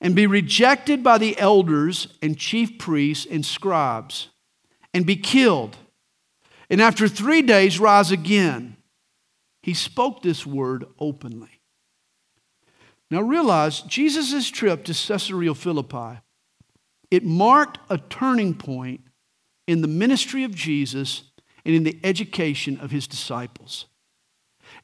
and 0.00 0.14
be 0.14 0.26
rejected 0.26 1.02
by 1.02 1.16
the 1.16 1.38
elders 1.38 2.08
and 2.20 2.36
chief 2.36 2.78
priests 2.78 3.26
and 3.30 3.44
scribes 3.44 4.28
and 4.92 5.06
be 5.06 5.16
killed, 5.16 5.78
and 6.68 6.80
after 6.80 7.08
three 7.08 7.40
days 7.42 7.80
rise 7.80 8.10
again. 8.10 8.76
He 9.62 9.72
spoke 9.72 10.22
this 10.22 10.44
word 10.44 10.84
openly. 10.98 11.62
Now 13.10 13.22
realize 13.22 13.80
Jesus' 13.80 14.50
trip 14.50 14.84
to 14.84 14.92
Caesarea 14.92 15.54
Philippi, 15.54 16.20
it 17.10 17.24
marked 17.24 17.78
a 17.88 17.96
turning 17.96 18.52
point 18.52 19.00
in 19.66 19.80
the 19.80 19.88
ministry 19.88 20.44
of 20.44 20.54
Jesus 20.54 21.22
and 21.64 21.74
in 21.74 21.84
the 21.84 21.98
education 22.04 22.78
of 22.78 22.90
his 22.90 23.06
disciples. 23.06 23.86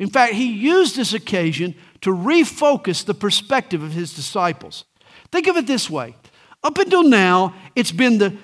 In 0.01 0.09
fact, 0.09 0.33
he 0.33 0.51
used 0.51 0.97
this 0.97 1.13
occasion 1.13 1.77
to 2.01 2.11
refocus 2.11 3.05
the 3.05 3.15
perspective 3.15 3.83
of 3.83 3.93
his 3.93 4.15
disciples. 4.15 4.87
Think 5.31 5.47
of 5.47 5.57
it 5.57 5.67
this 5.67 5.89
way 5.89 6.17
up 6.63 6.79
until 6.79 7.05
now, 7.05 7.55
it's 7.77 7.93
been 7.93 8.19
the, 8.19 8.37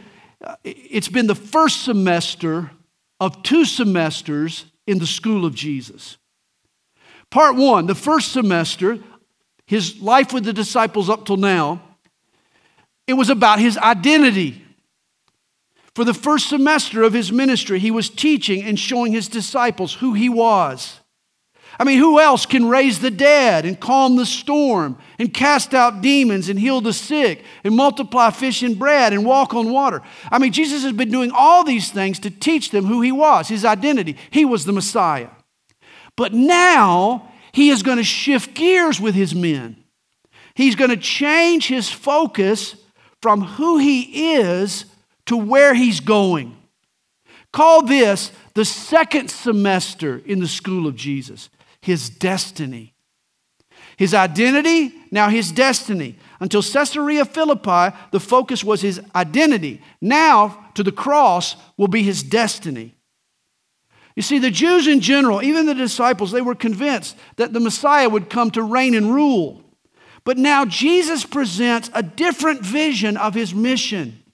uh, 0.43 0.57
it's 0.65 1.09
been 1.09 1.27
the 1.27 1.35
first 1.35 1.83
semester 1.83 2.71
of 3.21 3.43
two 3.43 3.65
semesters 3.65 4.67
in 4.87 4.99
the 4.99 5.07
school 5.07 5.45
of 5.45 5.55
Jesus. 5.55 6.17
Part 7.31 7.57
one, 7.57 7.87
the 7.87 7.95
first 7.95 8.33
semester, 8.33 8.99
his 9.67 10.01
life 10.01 10.33
with 10.33 10.45
the 10.45 10.53
disciples 10.53 11.11
up 11.11 11.27
till 11.27 11.37
now, 11.37 11.83
it 13.07 13.15
was 13.15 13.31
about 13.31 13.59
his 13.59 13.77
identity. 13.79 14.63
For 15.95 16.05
the 16.05 16.15
first 16.15 16.49
semester 16.49 17.03
of 17.03 17.15
his 17.15 17.33
ministry, 17.33 17.79
he 17.79 17.91
was 17.91 18.11
teaching 18.11 18.63
and 18.63 18.79
showing 18.79 19.13
his 19.13 19.29
disciples 19.29 19.95
who 19.95 20.13
he 20.13 20.29
was. 20.29 21.01
I 21.79 21.85
mean, 21.85 21.99
who 21.99 22.19
else 22.19 22.47
can 22.47 22.69
raise 22.69 23.01
the 23.01 23.11
dead 23.11 23.67
and 23.67 23.79
calm 23.79 24.17
the 24.17 24.25
storm 24.25 24.97
and 25.19 25.33
cast 25.33 25.75
out 25.75 26.01
demons 26.01 26.49
and 26.49 26.59
heal 26.59 26.81
the 26.81 26.93
sick 26.93 27.45
and 27.65 27.77
multiply 27.77 28.31
fish 28.31 28.63
and 28.63 28.79
bread 28.79 29.13
and 29.13 29.27
walk 29.27 29.53
on 29.55 29.71
water? 29.71 30.01
I 30.31 30.39
mean, 30.39 30.53
Jesus 30.53 30.83
has 30.85 30.93
been 30.93 31.11
doing 31.11 31.31
all 31.35 31.65
these 31.65 31.91
things 31.91 32.19
to 32.21 32.31
teach 32.31 32.71
them 32.71 32.87
who 32.87 33.03
he 33.03 33.13
was, 33.13 33.49
his 33.49 33.65
identity. 33.65 34.17
He 34.31 34.45
was 34.45 34.65
the 34.65 34.73
Messiah. 34.73 35.29
But 36.17 36.33
now 36.33 37.31
he 37.53 37.69
is 37.69 37.83
going 37.83 37.99
to 37.99 38.05
shift 38.05 38.55
gears 38.55 38.99
with 38.99 39.15
his 39.15 39.35
men. 39.35 39.77
He's 40.55 40.77
going 40.77 40.91
to 40.91 40.97
change 40.97 41.69
his 41.69 41.91
focus 41.91 42.77
from 43.21 43.43
who 43.43 43.77
he 43.77 44.37
is 44.37 44.87
to 45.27 45.37
where 45.37 45.75
he's 45.75 46.01
going. 46.01 46.57
Call 47.53 47.83
this 47.83 48.33
the 48.55 48.65
second 48.65 49.31
semester 49.31 50.23
in 50.25 50.41
the 50.41 50.49
school 50.49 50.87
of 50.87 50.97
Jesus 50.97 51.51
his 51.87 52.11
destiny. 52.11 52.93
His 53.97 54.13
identity, 54.13 54.93
now 55.13 55.29
his 55.29 55.53
destiny. 55.53 56.19
Until 56.41 56.61
Caesarea 56.61 57.25
Philippi, 57.25 57.97
the 58.11 58.19
focus 58.19 58.65
was 58.65 58.83
his 58.83 59.01
identity. 59.15 59.81
Now, 60.01 60.69
to 60.75 60.83
the 60.83 60.91
cross, 60.91 61.55
will 61.77 61.87
be 61.87 62.03
his 62.03 62.25
destiny. 62.25 62.97
You 64.17 64.23
see, 64.23 64.41
the 64.41 64.51
Jews 64.51 64.89
in 64.89 64.99
general, 64.99 65.45
even 65.45 65.67
the 65.67 65.75
disciples, 65.75 66.33
they 66.33 66.43
were 66.43 66.57
convinced 66.57 67.17
that 67.37 67.53
the 67.53 67.61
Messiah 67.61 68.09
would 68.09 68.31
come 68.31 68.51
to 68.51 68.65
reign 68.65 68.97
and 68.97 69.15
rule. 69.15 69.63
But 70.25 70.39
now 70.39 70.65
Jesus 70.65 71.25
presents 71.25 71.89
a 71.95 72.03
different 72.03 72.63
vision 72.63 73.17
of 73.17 73.35
his 73.35 73.55
mission. 73.55 74.25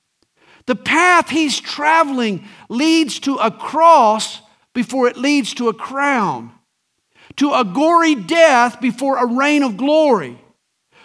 The 0.65 0.77
path 0.77 1.29
he's 1.29 1.61
traveling 1.61 2.49
leads 2.71 3.21
to 3.21 3.37
a 3.37 3.51
cross 3.51 4.41
before 4.73 5.07
it 5.07 5.19
leads 5.19 5.53
to 5.55 5.69
a 5.69 5.75
crown 5.75 6.51
to 7.37 7.53
a 7.53 7.65
gory 7.65 8.15
death 8.15 8.81
before 8.81 9.17
a 9.17 9.27
reign 9.27 9.63
of 9.63 9.77
glory. 9.77 10.39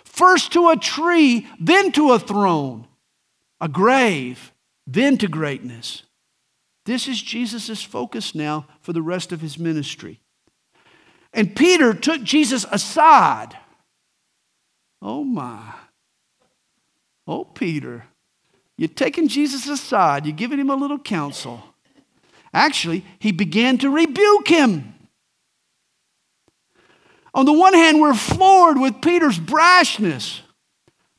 First 0.03 0.53
to 0.53 0.69
a 0.69 0.77
tree, 0.77 1.47
then 1.59 1.91
to 1.93 2.11
a 2.11 2.19
throne, 2.19 2.87
a 3.61 3.67
grave, 3.67 4.51
then 4.85 5.17
to 5.19 5.27
greatness. 5.27 6.03
This 6.85 7.07
is 7.07 7.21
Jesus' 7.21 7.83
focus 7.83 8.33
now 8.33 8.65
for 8.81 8.93
the 8.93 9.01
rest 9.01 9.31
of 9.31 9.41
his 9.41 9.59
ministry. 9.59 10.21
And 11.33 11.55
Peter 11.55 11.93
took 11.93 12.23
Jesus 12.23 12.65
aside. 12.71 13.57
Oh 15.01 15.23
my. 15.23 15.73
Oh, 17.27 17.43
Peter. 17.43 18.05
You're 18.77 18.87
taking 18.87 19.27
Jesus 19.27 19.67
aside, 19.67 20.25
you're 20.25 20.35
giving 20.35 20.59
him 20.59 20.69
a 20.69 20.75
little 20.75 20.99
counsel. 20.99 21.63
Actually, 22.53 23.03
he 23.19 23.31
began 23.31 23.77
to 23.79 23.89
rebuke 23.89 24.47
him. 24.47 24.93
On 27.37 27.45
the 27.45 27.53
one 27.53 27.75
hand, 27.75 28.01
we're 28.01 28.15
floored 28.15 28.79
with 28.79 28.99
Peter's 28.99 29.37
brashness 29.37 30.41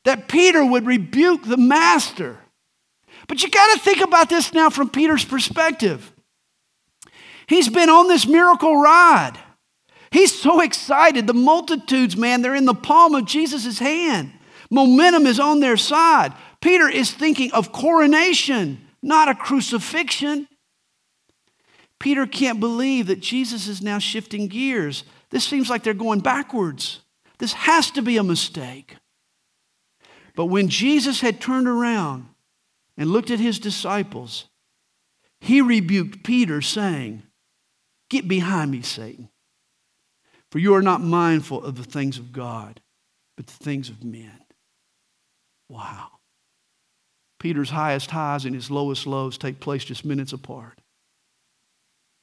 that 0.03 0.27
Peter 0.27 0.65
would 0.65 0.85
rebuke 0.85 1.45
the 1.45 1.55
master. 1.55 2.37
But 3.29 3.41
you 3.41 3.49
got 3.49 3.73
to 3.73 3.79
think 3.79 4.01
about 4.01 4.27
this 4.27 4.53
now 4.53 4.69
from 4.69 4.89
Peter's 4.89 5.23
perspective. 5.23 6.11
He's 7.47 7.69
been 7.69 7.89
on 7.89 8.09
this 8.09 8.27
miracle 8.27 8.75
ride. 8.75 9.39
He's 10.11 10.37
so 10.37 10.59
excited. 10.59 11.25
The 11.25 11.33
multitudes, 11.33 12.17
man, 12.17 12.41
they're 12.41 12.53
in 12.53 12.65
the 12.65 12.73
palm 12.73 13.15
of 13.15 13.23
Jesus' 13.23 13.79
hand. 13.79 14.33
Momentum 14.69 15.25
is 15.25 15.39
on 15.39 15.61
their 15.61 15.77
side. 15.77 16.33
Peter 16.59 16.89
is 16.89 17.11
thinking 17.11 17.53
of 17.53 17.71
coronation, 17.71 18.85
not 19.01 19.29
a 19.29 19.35
crucifixion. 19.35 20.49
Peter 21.97 22.27
can't 22.27 22.59
believe 22.59 23.07
that 23.07 23.21
Jesus 23.21 23.69
is 23.69 23.81
now 23.81 23.99
shifting 23.99 24.47
gears 24.47 25.05
this 25.31 25.43
seems 25.43 25.69
like 25.69 25.83
they're 25.83 25.93
going 25.93 26.19
backwards. 26.19 27.01
This 27.37 27.53
has 27.53 27.91
to 27.91 28.01
be 28.01 28.17
a 28.17 28.23
mistake. 28.23 28.95
But 30.35 30.45
when 30.45 30.69
Jesus 30.69 31.21
had 31.21 31.41
turned 31.41 31.67
around 31.67 32.27
and 32.97 33.09
looked 33.09 33.31
at 33.31 33.39
his 33.39 33.59
disciples, 33.59 34.45
he 35.39 35.61
rebuked 35.61 36.23
Peter, 36.23 36.61
saying, 36.61 37.23
Get 38.09 38.27
behind 38.27 38.71
me, 38.71 38.81
Satan, 38.81 39.29
for 40.51 40.59
you 40.59 40.73
are 40.73 40.81
not 40.81 41.01
mindful 41.01 41.63
of 41.63 41.75
the 41.75 41.83
things 41.83 42.17
of 42.17 42.31
God, 42.31 42.81
but 43.37 43.47
the 43.47 43.63
things 43.63 43.89
of 43.89 44.03
men. 44.03 44.39
Wow. 45.69 46.07
Peter's 47.39 47.69
highest 47.69 48.11
highs 48.11 48.45
and 48.45 48.55
his 48.55 48.71
lowest 48.71 49.07
lows 49.07 49.37
take 49.37 49.59
place 49.59 49.85
just 49.85 50.03
minutes 50.03 50.33
apart. 50.33 50.79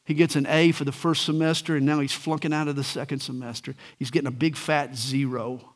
He 0.07 0.15
gets 0.15 0.37
an 0.37 0.47
A 0.47 0.71
for 0.71 0.85
the 0.85 0.93
first 0.93 1.25
semester, 1.25 1.77
and 1.77 1.85
now 1.85 1.99
he's 1.99 2.13
flunking 2.13 2.53
out 2.53 2.69
of 2.69 2.77
the 2.77 2.85
second 2.85 3.21
semester. 3.21 3.75
He's 3.99 4.13
getting 4.13 4.29
a 4.29 4.33
big 4.33 4.57
fat 4.57 4.97
zero. 4.97 5.75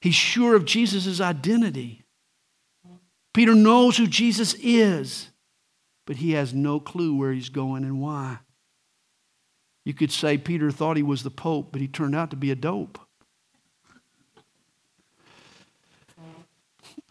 He's 0.00 0.14
sure 0.14 0.54
of 0.54 0.64
Jesus' 0.64 1.20
identity. 1.20 2.04
Peter 3.34 3.54
knows 3.54 3.96
who 3.96 4.06
Jesus 4.06 4.54
is, 4.62 5.28
but 6.06 6.16
he 6.16 6.32
has 6.32 6.54
no 6.54 6.78
clue 6.78 7.16
where 7.16 7.32
he's 7.32 7.48
going 7.48 7.82
and 7.82 8.00
why. 8.00 8.38
You 9.84 9.92
could 9.92 10.12
say 10.12 10.38
Peter 10.38 10.70
thought 10.70 10.96
he 10.96 11.02
was 11.02 11.24
the 11.24 11.30
Pope, 11.30 11.72
but 11.72 11.80
he 11.80 11.88
turned 11.88 12.14
out 12.14 12.30
to 12.30 12.36
be 12.36 12.52
a 12.52 12.56
dope. 12.56 13.00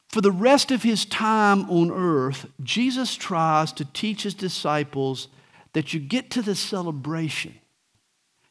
For 0.08 0.22
the 0.22 0.32
rest 0.32 0.72
of 0.72 0.84
his 0.84 1.04
time 1.06 1.70
on 1.70 1.92
earth, 1.92 2.46
Jesus 2.62 3.16
tries 3.16 3.74
to 3.74 3.86
teach 3.86 4.24
his 4.24 4.34
disciples 4.34 5.28
that 5.74 5.94
you 5.94 6.00
get 6.00 6.30
to 6.32 6.42
the 6.42 6.56
celebration, 6.56 7.56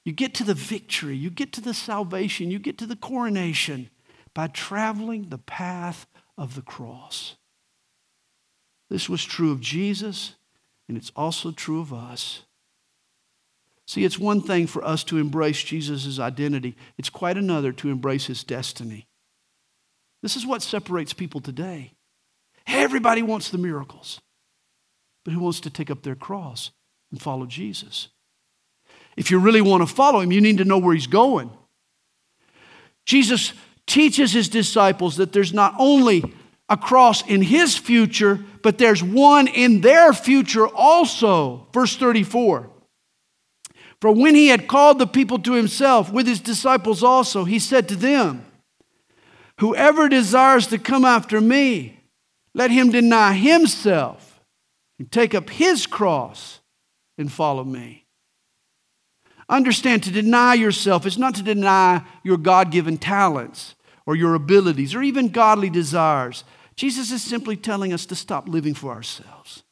you 0.05 0.13
get 0.13 0.35
to 0.35 0.45
the 0.45 0.55
victory, 0.55 1.17
you 1.17 1.31
get 1.31 1.53
to 1.53 1.61
the 1.61 1.75
salvation, 1.75 2.51
you 2.51 2.59
get 2.59 2.79
to 2.79 2.87
the 2.87 2.97
coronation 2.97 3.91
by 4.35 4.47
traveling 4.47 5.29
the 5.29 5.39
path 5.39 6.07
of 6.39 6.55
the 6.55 6.63
cross. 6.63 7.37
This 8.89 9.09
was 9.09 9.25
true 9.25 9.53
of 9.53 9.61
Jesus, 9.61 10.35
and 10.89 10.97
it's 10.97 11.13
also 11.15 11.53
true 11.53 11.81
of 11.81 11.93
us. 11.93 12.43
See, 13.87 14.05
it's 14.05 14.19
one 14.19 14.41
thing 14.41 14.67
for 14.67 14.85
us 14.85 15.05
to 15.05 15.19
embrace 15.19 15.63
Jesus' 15.63 16.19
identity, 16.19 16.77
it's 16.97 17.11
quite 17.11 17.37
another 17.37 17.73
to 17.73 17.91
embrace 17.91 18.27
his 18.27 18.45
destiny. 18.45 19.07
This 20.23 20.37
is 20.37 20.47
what 20.47 20.63
separates 20.63 21.13
people 21.13 21.41
today. 21.41 21.93
Everybody 22.67 23.23
wants 23.23 23.51
the 23.51 23.59
miracles, 23.59 24.21
but 25.25 25.35
who 25.35 25.41
wants 25.41 25.61
to 25.61 25.71
take 25.71 25.91
up 25.91 26.03
their 26.03 26.15
cross? 26.15 26.71
And 27.11 27.21
follow 27.21 27.47
Jesus. 27.47 28.09
If 29.17 29.31
you 29.31 29.39
really 29.39 29.61
want 29.61 29.87
to 29.87 29.93
follow 29.93 30.21
him, 30.21 30.33
you 30.33 30.41
need 30.41 30.59
to 30.59 30.65
know 30.65 30.79
where 30.79 30.95
he's 30.95 31.07
going. 31.07 31.51
Jesus 33.05 33.53
teaches 33.87 34.33
his 34.33 34.49
disciples 34.49 35.17
that 35.17 35.33
there's 35.33 35.53
not 35.53 35.75
only 35.79 36.23
a 36.69 36.77
cross 36.77 37.27
in 37.27 37.43
his 37.43 37.77
future, 37.77 38.39
but 38.63 38.79
there's 38.79 39.03
one 39.03 39.49
in 39.49 39.81
their 39.81 40.13
future 40.13 40.69
also. 40.69 41.67
Verse 41.73 41.97
34. 41.97 42.71
For 44.01 44.13
when 44.13 44.35
he 44.35 44.49
had 44.49 44.69
called 44.69 44.99
the 44.99 45.07
people 45.07 45.39
to 45.41 45.53
himself 45.53 46.13
with 46.13 46.27
his 46.27 46.41
disciples 46.41 47.03
also, 47.03 47.45
he 47.45 47.59
said 47.59 47.89
to 47.89 47.97
them, 47.97 48.47
Whoever 49.59 50.09
desires 50.09 50.69
to 50.69 50.79
come 50.79 51.05
after 51.05 51.41
me, 51.41 51.99
Let 52.55 52.71
him 52.71 52.91
deny 52.91 53.35
himself 53.35 54.41
and 54.99 55.11
take 55.11 55.35
up 55.35 55.51
his 55.51 55.87
cross 55.87 56.60
and 57.21 57.31
follow 57.31 57.63
me. 57.63 58.07
Understand 59.49 60.03
to 60.05 60.13
deny 60.13 60.55
yourself 60.55 61.07
is 61.07 61.19
not 61.19 61.35
to 61.37 61.43
deny 61.43 62.03
your 62.23 62.37
God 62.37 62.71
given 62.71 62.99
talents 62.99 63.75
or 64.07 64.17
your 64.17 64.35
abilities 64.35 64.95
or 64.95 65.03
even 65.03 65.29
godly 65.29 65.71
desires. 65.71 66.45
Jesus 66.77 67.11
is 67.11 67.23
simply 67.23 67.57
telling 67.57 67.93
us 67.93 68.07
to 68.07 68.15
stop 68.15 68.49
living 68.49 68.75
for 68.75 68.93
ourselves. 68.93 69.65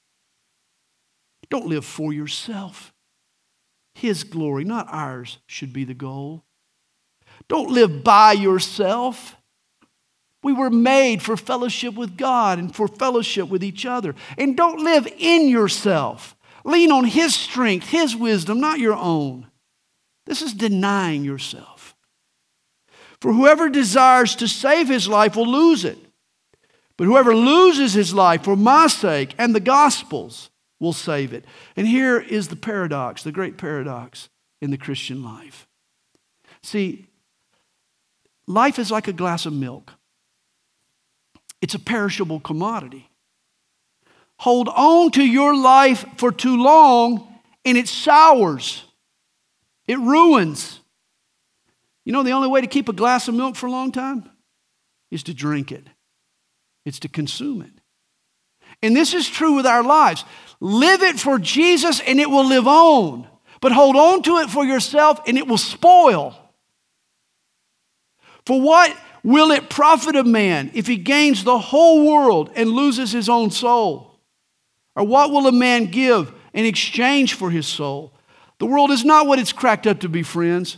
Don't 1.49 1.67
live 1.67 1.85
for 1.85 2.13
yourself. 2.13 2.93
His 3.95 4.25
glory, 4.25 4.65
not 4.65 4.87
ours, 4.91 5.39
should 5.47 5.73
be 5.73 5.85
the 5.85 5.95
goal. 5.95 6.45
Don't 7.49 7.71
live 7.71 8.05
by 8.05 8.33
yourself. 8.33 9.37
We 10.43 10.53
were 10.53 10.71
made 10.71 11.23
for 11.23 11.37
fellowship 11.37 11.95
with 11.95 12.17
God 12.17 12.59
and 12.59 12.75
for 12.75 12.87
fellowship 12.89 13.49
with 13.49 13.65
each 13.65 13.87
other. 13.87 14.15
And 14.37 14.57
don't 14.57 14.85
live 14.85 15.07
in 15.19 15.49
yourself. 15.49 16.37
Lean 16.69 16.93
on 16.93 17.05
His 17.05 17.35
strength, 17.35 17.89
His 17.89 18.15
wisdom, 18.15 18.61
not 18.61 18.79
your 18.79 18.95
own. 18.95 19.49
This 20.27 20.43
is 20.43 20.53
denying 20.53 21.25
yourself. 21.25 21.97
For 23.21 23.33
whoever 23.33 23.69
desires 23.69 24.37
to 24.37 24.47
save 24.47 24.89
his 24.89 25.09
life 25.09 25.35
will 25.37 25.51
lose 25.51 25.85
it. 25.85 25.99
But 26.97 27.07
whoever 27.07 27.35
loses 27.35 27.95
his 27.95 28.15
life 28.15 28.45
for 28.45 28.57
my 28.57 28.87
sake 28.89 29.35
and 29.39 29.55
the 29.55 29.61
gospel's 29.61 30.51
will 30.79 30.93
save 30.93 31.33
it. 31.33 31.45
And 31.77 31.87
here 31.87 32.19
is 32.21 32.49
the 32.49 32.57
paradox, 32.57 33.23
the 33.23 33.33
great 33.33 33.57
paradox 33.57 34.29
in 34.61 34.71
the 34.71 34.79
Christian 34.79 35.23
life. 35.23 35.67
See, 36.63 37.07
life 38.47 38.79
is 38.79 38.91
like 38.91 39.09
a 39.09 39.13
glass 39.13 39.47
of 39.47 39.53
milk, 39.53 39.95
it's 41.61 41.75
a 41.75 41.81
perishable 41.81 42.41
commodity. 42.41 43.08
Hold 44.39 44.69
on 44.69 45.11
to 45.13 45.23
your 45.23 45.57
life 45.57 46.05
for 46.17 46.31
too 46.31 46.63
long, 46.63 47.27
and 47.65 47.77
it 47.77 47.89
sours, 47.89 48.85
it 49.87 49.99
ruins. 49.99 50.81
You 52.05 52.13
know, 52.13 52.23
the 52.23 52.31
only 52.31 52.49
way 52.49 52.61
to 52.61 52.67
keep 52.67 52.89
a 52.89 52.93
glass 52.93 53.29
of 53.29 53.35
milk 53.35 53.55
for 53.55 53.67
a 53.67 53.71
long 53.71 53.93
time 53.93 54.31
is 55.11 55.23
to 55.25 55.35
drink 55.35 55.73
it, 55.73 55.87
it's 56.87 57.01
to 57.01 57.09
consume 57.09 57.63
it. 57.63 57.73
And 58.83 58.95
this 58.95 59.13
is 59.13 59.29
true 59.29 59.55
with 59.55 59.67
our 59.67 59.83
lives. 59.83 60.25
Live 60.61 61.03
it 61.03 61.19
for 61.19 61.39
Jesus 61.39 62.01
and 62.01 62.21
it 62.21 62.31
will 62.31 62.47
live 62.47 62.67
on. 62.67 63.27
But 63.61 63.73
hold 63.73 63.97
on 63.97 64.23
to 64.23 64.39
it 64.39 64.51
for 64.51 64.65
yourself 64.65 65.21
and 65.27 65.37
it 65.37 65.49
will 65.49 65.59
spoil. 65.59 66.37
For 68.47 68.61
what 68.61 68.97
will 69.25 69.51
it 69.51 69.69
profit 69.69 70.17
a 70.17 70.25
man 70.25 70.71
if 70.75 70.87
he 70.87 70.97
gains 70.97 71.43
the 71.45 71.59
whole 71.59 72.07
world 72.07 72.51
and 72.55 72.71
loses 72.71 73.11
his 73.11 73.29
own 73.29 73.51
soul? 73.51 74.08
Or 74.99 75.07
what 75.07 75.31
will 75.31 75.47
a 75.47 75.53
man 75.53 75.87
give 75.87 76.33
in 76.53 76.67
exchange 76.67 77.35
for 77.35 77.51
his 77.51 77.69
soul? 77.69 78.13
The 78.59 78.67
world 78.67 78.91
is 78.91 79.05
not 79.05 79.29
what 79.29 79.39
it's 79.39 79.53
cracked 79.53 79.87
up 79.87 80.01
to 80.01 80.09
be, 80.09 80.25
friends. 80.25 80.77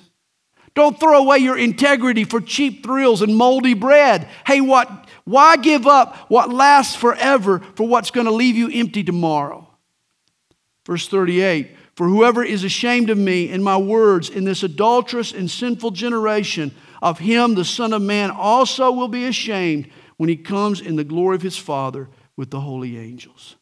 Don't 0.75 1.01
throw 1.01 1.19
away 1.19 1.39
your 1.39 1.57
integrity 1.57 2.25
for 2.25 2.43
cheap 2.43 2.85
thrills 2.85 3.23
and 3.23 3.35
moldy 3.35 3.73
bread. 3.73 4.29
Hey, 4.47 4.61
what, 4.61 5.09
why 5.25 5.57
give 5.57 5.87
up 5.87 6.17
what 6.29 6.53
lasts 6.53 6.95
forever 6.95 7.61
for 7.77 7.89
what's 7.89 8.11
going 8.11 8.27
to 8.27 8.33
leave 8.33 8.57
you 8.57 8.71
empty 8.71 9.03
tomorrow? 9.03 9.67
Verse 10.87 11.09
38 11.09 11.75
For 11.95 12.07
whoever 12.07 12.45
is 12.45 12.63
ashamed 12.63 13.09
of 13.09 13.17
me 13.17 13.51
and 13.51 13.65
my 13.65 13.79
words 13.79 14.29
in 14.29 14.45
this 14.45 14.63
adulterous 14.63 15.33
and 15.33 15.51
sinful 15.51 15.93
generation, 15.93 16.75
of 17.01 17.21
him 17.21 17.55
the 17.55 17.65
Son 17.65 17.95
of 17.95 18.03
Man 18.03 18.31
also 18.31 18.93
will 18.93 19.09
be 19.09 19.25
ashamed 19.25 19.89
when 20.19 20.29
he 20.29 20.37
comes 20.37 20.83
in 20.83 20.97
the 20.97 21.05
glory 21.05 21.37
of 21.37 21.43
his 21.43 21.57
Father 21.57 22.11
with 22.37 22.51
the 22.51 22.61
holy 22.61 22.99
angels. 22.99 23.57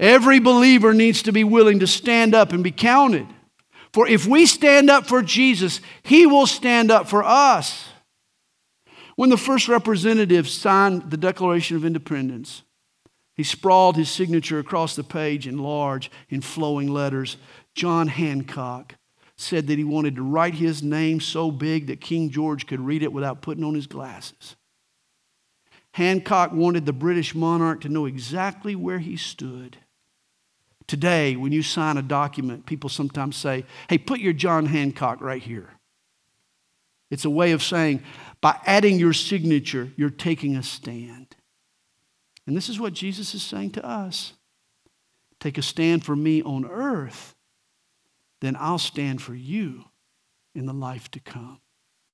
Every 0.00 0.38
believer 0.40 0.94
needs 0.94 1.22
to 1.24 1.32
be 1.32 1.44
willing 1.44 1.80
to 1.80 1.86
stand 1.86 2.34
up 2.34 2.54
and 2.54 2.64
be 2.64 2.70
counted. 2.70 3.26
For 3.92 4.08
if 4.08 4.26
we 4.26 4.46
stand 4.46 4.88
up 4.88 5.06
for 5.06 5.20
Jesus, 5.20 5.82
he 6.02 6.24
will 6.24 6.46
stand 6.46 6.90
up 6.90 7.06
for 7.06 7.22
us. 7.22 7.86
When 9.16 9.28
the 9.28 9.36
first 9.36 9.68
representative 9.68 10.48
signed 10.48 11.10
the 11.10 11.18
Declaration 11.18 11.76
of 11.76 11.84
Independence, 11.84 12.62
he 13.34 13.44
sprawled 13.44 13.96
his 13.96 14.08
signature 14.08 14.58
across 14.58 14.96
the 14.96 15.04
page 15.04 15.46
in 15.46 15.58
large, 15.58 16.10
in 16.30 16.40
flowing 16.40 16.88
letters. 16.88 17.36
John 17.74 18.08
Hancock 18.08 18.94
said 19.36 19.66
that 19.66 19.76
he 19.76 19.84
wanted 19.84 20.16
to 20.16 20.22
write 20.22 20.54
his 20.54 20.82
name 20.82 21.20
so 21.20 21.50
big 21.50 21.88
that 21.88 22.00
King 22.00 22.30
George 22.30 22.66
could 22.66 22.80
read 22.80 23.02
it 23.02 23.12
without 23.12 23.42
putting 23.42 23.64
on 23.64 23.74
his 23.74 23.86
glasses. 23.86 24.56
Hancock 25.92 26.52
wanted 26.52 26.86
the 26.86 26.92
British 26.94 27.34
monarch 27.34 27.82
to 27.82 27.90
know 27.90 28.06
exactly 28.06 28.74
where 28.74 29.00
he 29.00 29.18
stood. 29.18 29.76
Today, 30.90 31.36
when 31.36 31.52
you 31.52 31.62
sign 31.62 31.98
a 31.98 32.02
document, 32.02 32.66
people 32.66 32.90
sometimes 32.90 33.36
say, 33.36 33.64
hey, 33.88 33.96
put 33.96 34.18
your 34.18 34.32
John 34.32 34.66
Hancock 34.66 35.20
right 35.20 35.40
here. 35.40 35.70
It's 37.12 37.24
a 37.24 37.30
way 37.30 37.52
of 37.52 37.62
saying, 37.62 38.02
by 38.40 38.58
adding 38.66 38.98
your 38.98 39.12
signature, 39.12 39.92
you're 39.96 40.10
taking 40.10 40.56
a 40.56 40.64
stand. 40.64 41.36
And 42.44 42.56
this 42.56 42.68
is 42.68 42.80
what 42.80 42.92
Jesus 42.92 43.36
is 43.36 43.42
saying 43.44 43.70
to 43.72 43.86
us 43.86 44.32
take 45.38 45.58
a 45.58 45.62
stand 45.62 46.04
for 46.04 46.16
me 46.16 46.42
on 46.42 46.66
earth, 46.66 47.36
then 48.40 48.56
I'll 48.58 48.76
stand 48.76 49.22
for 49.22 49.36
you 49.36 49.84
in 50.56 50.66
the 50.66 50.74
life 50.74 51.08
to 51.12 51.20
come. 51.20 51.60